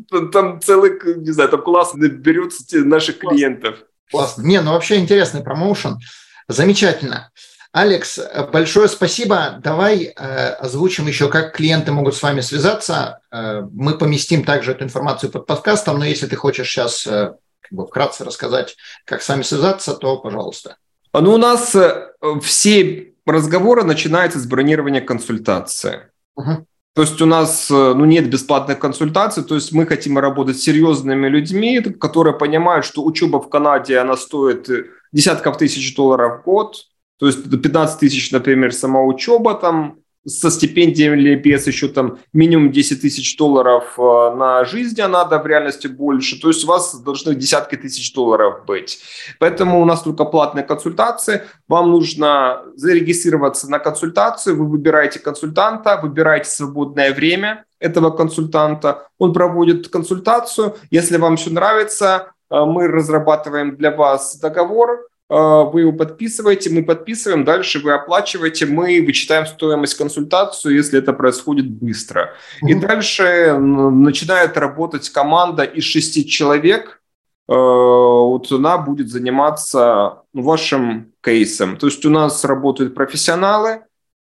там 0.32 0.62
целый, 0.62 0.94
не 1.18 1.32
знаю, 1.32 1.50
там 1.50 1.62
класс 1.62 1.94
наберется 1.94 2.80
наших 2.80 3.20
клиентов. 3.20 3.78
Классно. 4.10 4.44
Не, 4.44 4.62
ну 4.62 4.72
вообще 4.72 4.98
интересный 4.98 5.42
промоушен. 5.42 5.98
Замечательно. 6.48 7.32
Алекс, 7.74 8.20
большое 8.52 8.88
спасибо. 8.88 9.60
Давай 9.64 10.04
э, 10.04 10.50
озвучим 10.60 11.08
еще, 11.08 11.28
как 11.28 11.56
клиенты 11.56 11.92
могут 11.92 12.16
с 12.16 12.22
вами 12.22 12.42
связаться. 12.42 13.20
Э, 13.32 13.64
мы 13.72 13.98
поместим 13.98 14.44
также 14.46 14.74
эту 14.74 14.84
информацию 14.84 15.32
под 15.32 15.48
подкастом, 15.48 15.98
но 15.98 16.06
если 16.06 16.28
ты 16.28 16.36
хочешь 16.36 16.70
сейчас 16.70 17.08
э, 17.08 17.34
как 17.62 17.72
бы 17.72 17.88
вкратце 17.88 18.26
рассказать, 18.26 18.76
как 19.06 19.24
с 19.24 19.30
вами 19.30 19.42
связаться, 19.42 19.96
то 19.96 20.18
пожалуйста. 20.18 20.78
Ну, 21.14 21.34
у 21.34 21.38
нас 21.38 21.74
э, 21.74 22.12
все 22.44 23.16
разговоры 23.26 23.84
начинаются 23.84 24.38
с 24.38 24.46
бронирования 24.46 25.02
консультации. 25.02 26.12
Угу. 26.36 26.68
То 26.94 27.02
есть 27.02 27.20
у 27.24 27.26
нас 27.26 27.72
э, 27.72 27.74
ну, 27.74 28.06
нет 28.06 28.30
бесплатных 28.30 28.78
консультаций, 28.78 29.44
то 29.44 29.56
есть 29.56 29.72
мы 29.72 29.88
хотим 29.88 30.20
работать 30.20 30.60
с 30.60 30.64
серьезными 30.64 31.28
людьми, 31.28 31.80
которые 31.80 32.38
понимают, 32.38 32.86
что 32.86 33.04
учеба 33.04 33.38
в 33.42 33.50
Канаде, 33.50 33.98
она 33.98 34.16
стоит 34.16 34.70
десятков 35.12 35.58
тысяч 35.58 35.96
долларов 35.96 36.42
в 36.42 36.44
год, 36.44 36.93
то 37.18 37.28
есть 37.28 37.50
15 37.50 38.00
тысяч, 38.00 38.32
например, 38.32 38.74
сама 38.74 39.04
учеба 39.04 39.56
там 39.56 40.04
со 40.26 40.50
стипендиями 40.50 41.20
или 41.20 41.36
без 41.36 41.68
еще 41.68 41.90
там 41.90 42.20
минимум 42.32 42.72
10 42.72 43.02
тысяч 43.02 43.36
долларов 43.38 43.96
э, 43.98 44.36
на 44.36 44.64
жизнь, 44.64 45.00
а 45.02 45.08
надо 45.08 45.40
в 45.40 45.48
реальности 45.48 45.88
больше. 45.88 46.40
То 46.40 46.48
есть 46.48 46.64
у 46.64 46.68
вас 46.68 46.96
должны 47.02 47.36
десятки 47.36 47.76
тысяч 47.76 48.14
долларов 48.14 48.66
быть. 48.66 49.00
Поэтому 49.40 49.82
у 49.82 49.86
нас 49.86 50.02
только 50.02 50.24
платные 50.26 50.64
консультации. 50.64 51.44
Вам 51.68 51.92
нужно 51.92 52.64
зарегистрироваться 52.76 53.70
на 53.70 53.80
консультацию. 53.80 54.58
Вы 54.58 54.68
выбираете 54.68 55.20
консультанта, 55.20 56.00
выбираете 56.02 56.50
свободное 56.50 57.14
время 57.14 57.66
этого 57.80 58.12
консультанта. 58.12 59.08
Он 59.18 59.34
проводит 59.34 59.90
консультацию. 59.90 60.78
Если 60.90 61.18
вам 61.18 61.36
все 61.36 61.50
нравится, 61.50 62.32
э, 62.50 62.64
мы 62.64 62.88
разрабатываем 62.88 63.76
для 63.76 63.92
вас 63.92 64.38
договор, 64.38 65.10
вы 65.30 65.82
его 65.82 65.94
подписываете, 65.94 66.70
мы 66.70 66.84
подписываем, 66.84 67.44
дальше 67.44 67.80
вы 67.80 67.94
оплачиваете, 67.94 68.66
мы 68.66 69.02
вычитаем 69.02 69.46
стоимость 69.46 69.96
консультацию, 69.96 70.76
если 70.76 71.00
это 71.00 71.14
происходит 71.14 71.70
быстро. 71.70 72.34
Mm-hmm. 72.62 72.70
И 72.70 72.74
дальше 72.76 73.58
начинает 73.58 74.58
работать 74.58 75.10
команда 75.10 75.64
из 75.64 75.86
шести 75.86 76.28
человек, 76.28 77.02
а, 77.48 77.54
вот 77.54 78.52
она 78.52 78.78
будет 78.78 79.10
заниматься 79.10 80.24
вашим 80.34 81.14
кейсом. 81.24 81.78
То 81.78 81.88
есть 81.88 82.06
у 82.06 82.10
нас 82.10 82.44
работают 82.44 82.94
профессионалы, 82.94 83.82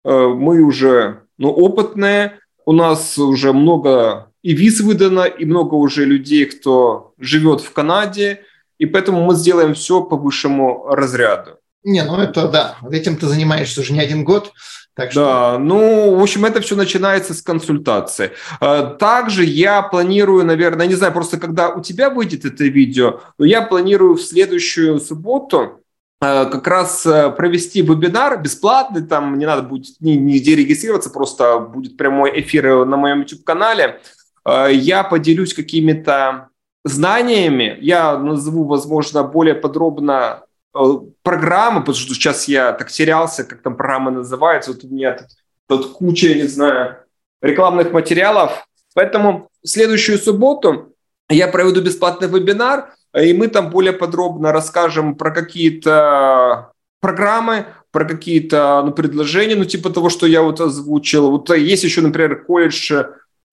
а, 0.04 0.28
мы 0.28 0.60
уже 0.60 1.22
ну, 1.38 1.50
опытные, 1.50 2.38
у 2.66 2.72
нас 2.72 3.18
уже 3.18 3.52
много 3.52 4.30
и 4.42 4.52
виз 4.52 4.80
выдано, 4.80 5.22
и 5.22 5.44
много 5.44 5.74
уже 5.74 6.04
людей, 6.04 6.44
кто 6.44 7.14
живет 7.18 7.62
в 7.62 7.72
Канаде– 7.72 8.42
и 8.78 8.86
поэтому 8.86 9.24
мы 9.24 9.34
сделаем 9.34 9.74
все 9.74 10.02
по 10.02 10.16
высшему 10.16 10.86
разряду. 10.88 11.58
Не, 11.84 12.02
ну 12.02 12.18
это 12.18 12.48
да, 12.48 12.76
этим 12.90 13.16
ты 13.16 13.26
занимаешься 13.26 13.82
уже 13.82 13.92
не 13.92 14.00
один 14.00 14.24
год. 14.24 14.52
Так 14.94 15.10
что... 15.10 15.20
Да, 15.20 15.58
ну, 15.58 16.16
в 16.16 16.22
общем, 16.22 16.44
это 16.44 16.60
все 16.60 16.76
начинается 16.76 17.34
с 17.34 17.42
консультации. 17.42 18.30
А, 18.60 18.94
также 18.94 19.44
я 19.44 19.82
планирую, 19.82 20.46
наверное, 20.46 20.86
не 20.86 20.94
знаю, 20.94 21.12
просто 21.12 21.38
когда 21.38 21.70
у 21.70 21.82
тебя 21.82 22.10
выйдет 22.10 22.44
это 22.44 22.64
видео, 22.64 23.20
но 23.36 23.44
я 23.44 23.62
планирую 23.62 24.14
в 24.14 24.22
следующую 24.22 25.00
субботу 25.00 25.80
а, 26.20 26.44
как 26.44 26.66
раз 26.68 27.04
а, 27.04 27.30
провести 27.30 27.82
вебинар 27.82 28.40
бесплатный, 28.40 29.02
там 29.02 29.36
не 29.36 29.46
надо 29.46 29.62
будет 29.62 29.96
нигде 30.00 30.54
регистрироваться, 30.54 31.10
просто 31.10 31.58
будет 31.58 31.96
прямой 31.96 32.40
эфир 32.40 32.84
на 32.86 32.96
моем 32.96 33.20
YouTube-канале. 33.20 34.00
Я 34.46 35.04
поделюсь 35.04 35.54
какими-то 35.54 36.50
знаниями. 36.84 37.78
Я 37.80 38.18
назову, 38.18 38.64
возможно, 38.64 39.22
более 39.24 39.54
подробно 39.54 40.42
э, 40.74 40.78
программы, 41.22 41.80
потому 41.80 41.96
что 41.96 42.14
сейчас 42.14 42.46
я 42.48 42.72
так 42.72 42.90
терялся, 42.90 43.44
как 43.44 43.62
там 43.62 43.76
программа 43.76 44.10
называется. 44.10 44.72
Вот 44.72 44.84
у 44.84 44.88
меня 44.88 45.12
тут, 45.12 45.26
тут 45.66 45.92
куча, 45.92 46.34
не 46.34 46.46
знаю, 46.46 46.98
рекламных 47.42 47.92
материалов. 47.92 48.66
Поэтому 48.94 49.48
следующую 49.64 50.18
субботу 50.18 50.94
я 51.28 51.48
проведу 51.48 51.80
бесплатный 51.80 52.28
вебинар, 52.28 52.94
и 53.18 53.32
мы 53.32 53.48
там 53.48 53.70
более 53.70 53.92
подробно 53.92 54.52
расскажем 54.52 55.14
про 55.14 55.30
какие-то 55.30 56.72
программы, 57.00 57.66
про 57.90 58.04
какие-то 58.04 58.82
ну, 58.84 58.92
предложения, 58.92 59.56
ну, 59.56 59.64
типа 59.64 59.90
того, 59.90 60.10
что 60.10 60.26
я 60.26 60.42
вот 60.42 60.60
озвучил. 60.60 61.30
Вот 61.30 61.50
есть 61.50 61.84
еще, 61.84 62.00
например, 62.00 62.44
колледж 62.44 62.92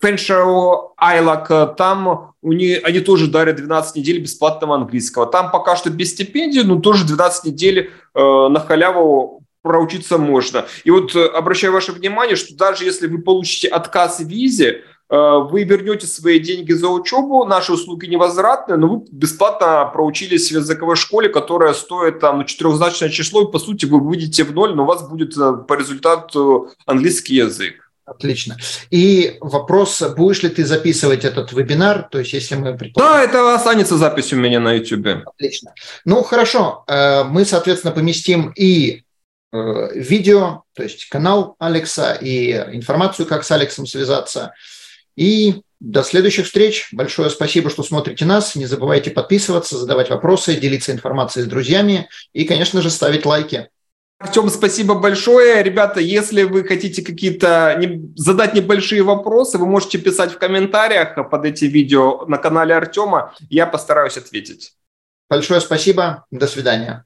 Фэншоу 0.01 0.93
Айлак, 0.97 1.75
там 1.77 2.33
у 2.41 2.53
них, 2.53 2.81
они 2.83 2.99
тоже 2.99 3.27
дарят 3.27 3.57
12 3.57 3.95
недель 3.95 4.19
бесплатного 4.19 4.75
английского. 4.75 5.27
Там 5.27 5.51
пока 5.51 5.75
что 5.75 5.89
без 5.89 6.11
стипендии, 6.11 6.61
но 6.61 6.79
тоже 6.79 7.05
12 7.05 7.45
недель 7.45 7.91
э, 8.13 8.19
на 8.19 8.59
халяву 8.59 9.43
проучиться 9.61 10.17
можно. 10.17 10.65
И 10.83 10.91
вот 10.91 11.15
э, 11.15 11.25
обращаю 11.25 11.73
ваше 11.73 11.91
внимание, 11.91 12.35
что 12.35 12.55
даже 12.55 12.83
если 12.83 13.07
вы 13.07 13.21
получите 13.21 13.67
отказ 13.67 14.19
в 14.19 14.27
визе, 14.27 14.83
э, 15.09 15.37
вы 15.49 15.63
вернете 15.63 16.07
свои 16.07 16.39
деньги 16.39 16.71
за 16.71 16.87
учебу, 16.87 17.45
наши 17.45 17.71
услуги 17.71 18.07
невозвратные, 18.07 18.77
но 18.77 18.87
вы 18.87 19.05
бесплатно 19.11 19.89
проучились 19.93 20.49
в 20.49 20.55
языковой 20.55 20.95
школе, 20.95 21.29
которая 21.29 21.73
стоит 21.73 22.19
там 22.19 22.39
ну, 22.39 22.43
четырехзначное 22.43 23.09
число, 23.09 23.43
и 23.43 23.51
по 23.51 23.59
сути 23.59 23.85
вы 23.85 23.99
выйдете 23.99 24.43
в 24.43 24.53
ноль, 24.53 24.73
но 24.73 24.83
у 24.83 24.87
вас 24.87 25.07
будет 25.07 25.37
э, 25.37 25.53
по 25.67 25.75
результату 25.75 26.71
английский 26.87 27.35
язык. 27.35 27.90
Отлично. 28.15 28.57
И 28.89 29.37
вопрос, 29.39 30.01
будешь 30.15 30.43
ли 30.43 30.49
ты 30.49 30.65
записывать 30.65 31.25
этот 31.25 31.53
вебинар? 31.53 32.07
То 32.11 32.19
есть, 32.19 32.33
если 32.33 32.55
мы 32.55 32.77
предположим... 32.77 33.15
Да, 33.15 33.23
это 33.23 33.55
останется 33.55 33.97
запись 33.97 34.33
у 34.33 34.35
меня 34.35 34.59
на 34.59 34.73
YouTube. 34.73 35.25
Отлично. 35.25 35.73
Ну, 36.05 36.21
хорошо. 36.23 36.83
Э, 36.87 37.23
мы, 37.23 37.45
соответственно, 37.45 37.93
поместим 37.93 38.51
и 38.55 39.03
э, 39.53 39.89
видео, 39.95 40.63
то 40.73 40.83
есть 40.83 41.07
канал 41.09 41.55
Алекса, 41.59 42.13
и 42.13 42.51
информацию, 42.51 43.25
как 43.25 43.43
с 43.43 43.51
Алексом 43.51 43.85
связаться. 43.85 44.53
И 45.15 45.61
до 45.79 46.03
следующих 46.03 46.45
встреч. 46.45 46.89
Большое 46.91 47.29
спасибо, 47.29 47.69
что 47.69 47.81
смотрите 47.81 48.23
нас. 48.25 48.55
Не 48.55 48.67
забывайте 48.67 49.09
подписываться, 49.09 49.77
задавать 49.77 50.09
вопросы, 50.09 50.55
делиться 50.55 50.91
информацией 50.91 51.45
с 51.45 51.47
друзьями 51.47 52.07
и, 52.33 52.45
конечно 52.45 52.81
же, 52.81 52.89
ставить 52.89 53.25
лайки. 53.25 53.69
Артем, 54.21 54.49
спасибо 54.49 54.93
большое. 54.95 55.63
Ребята, 55.63 55.99
если 55.99 56.43
вы 56.43 56.63
хотите 56.63 57.01
какие-то 57.01 57.75
не, 57.79 58.13
задать 58.15 58.53
небольшие 58.53 59.01
вопросы, 59.01 59.57
вы 59.57 59.65
можете 59.65 59.97
писать 59.97 60.31
в 60.31 60.37
комментариях 60.37 61.15
под 61.29 61.45
эти 61.45 61.65
видео 61.65 62.25
на 62.27 62.37
канале 62.37 62.75
Артема. 62.75 63.33
Я 63.49 63.65
постараюсь 63.65 64.17
ответить. 64.17 64.73
Большое 65.27 65.59
спасибо. 65.59 66.25
До 66.29 66.45
свидания. 66.45 67.05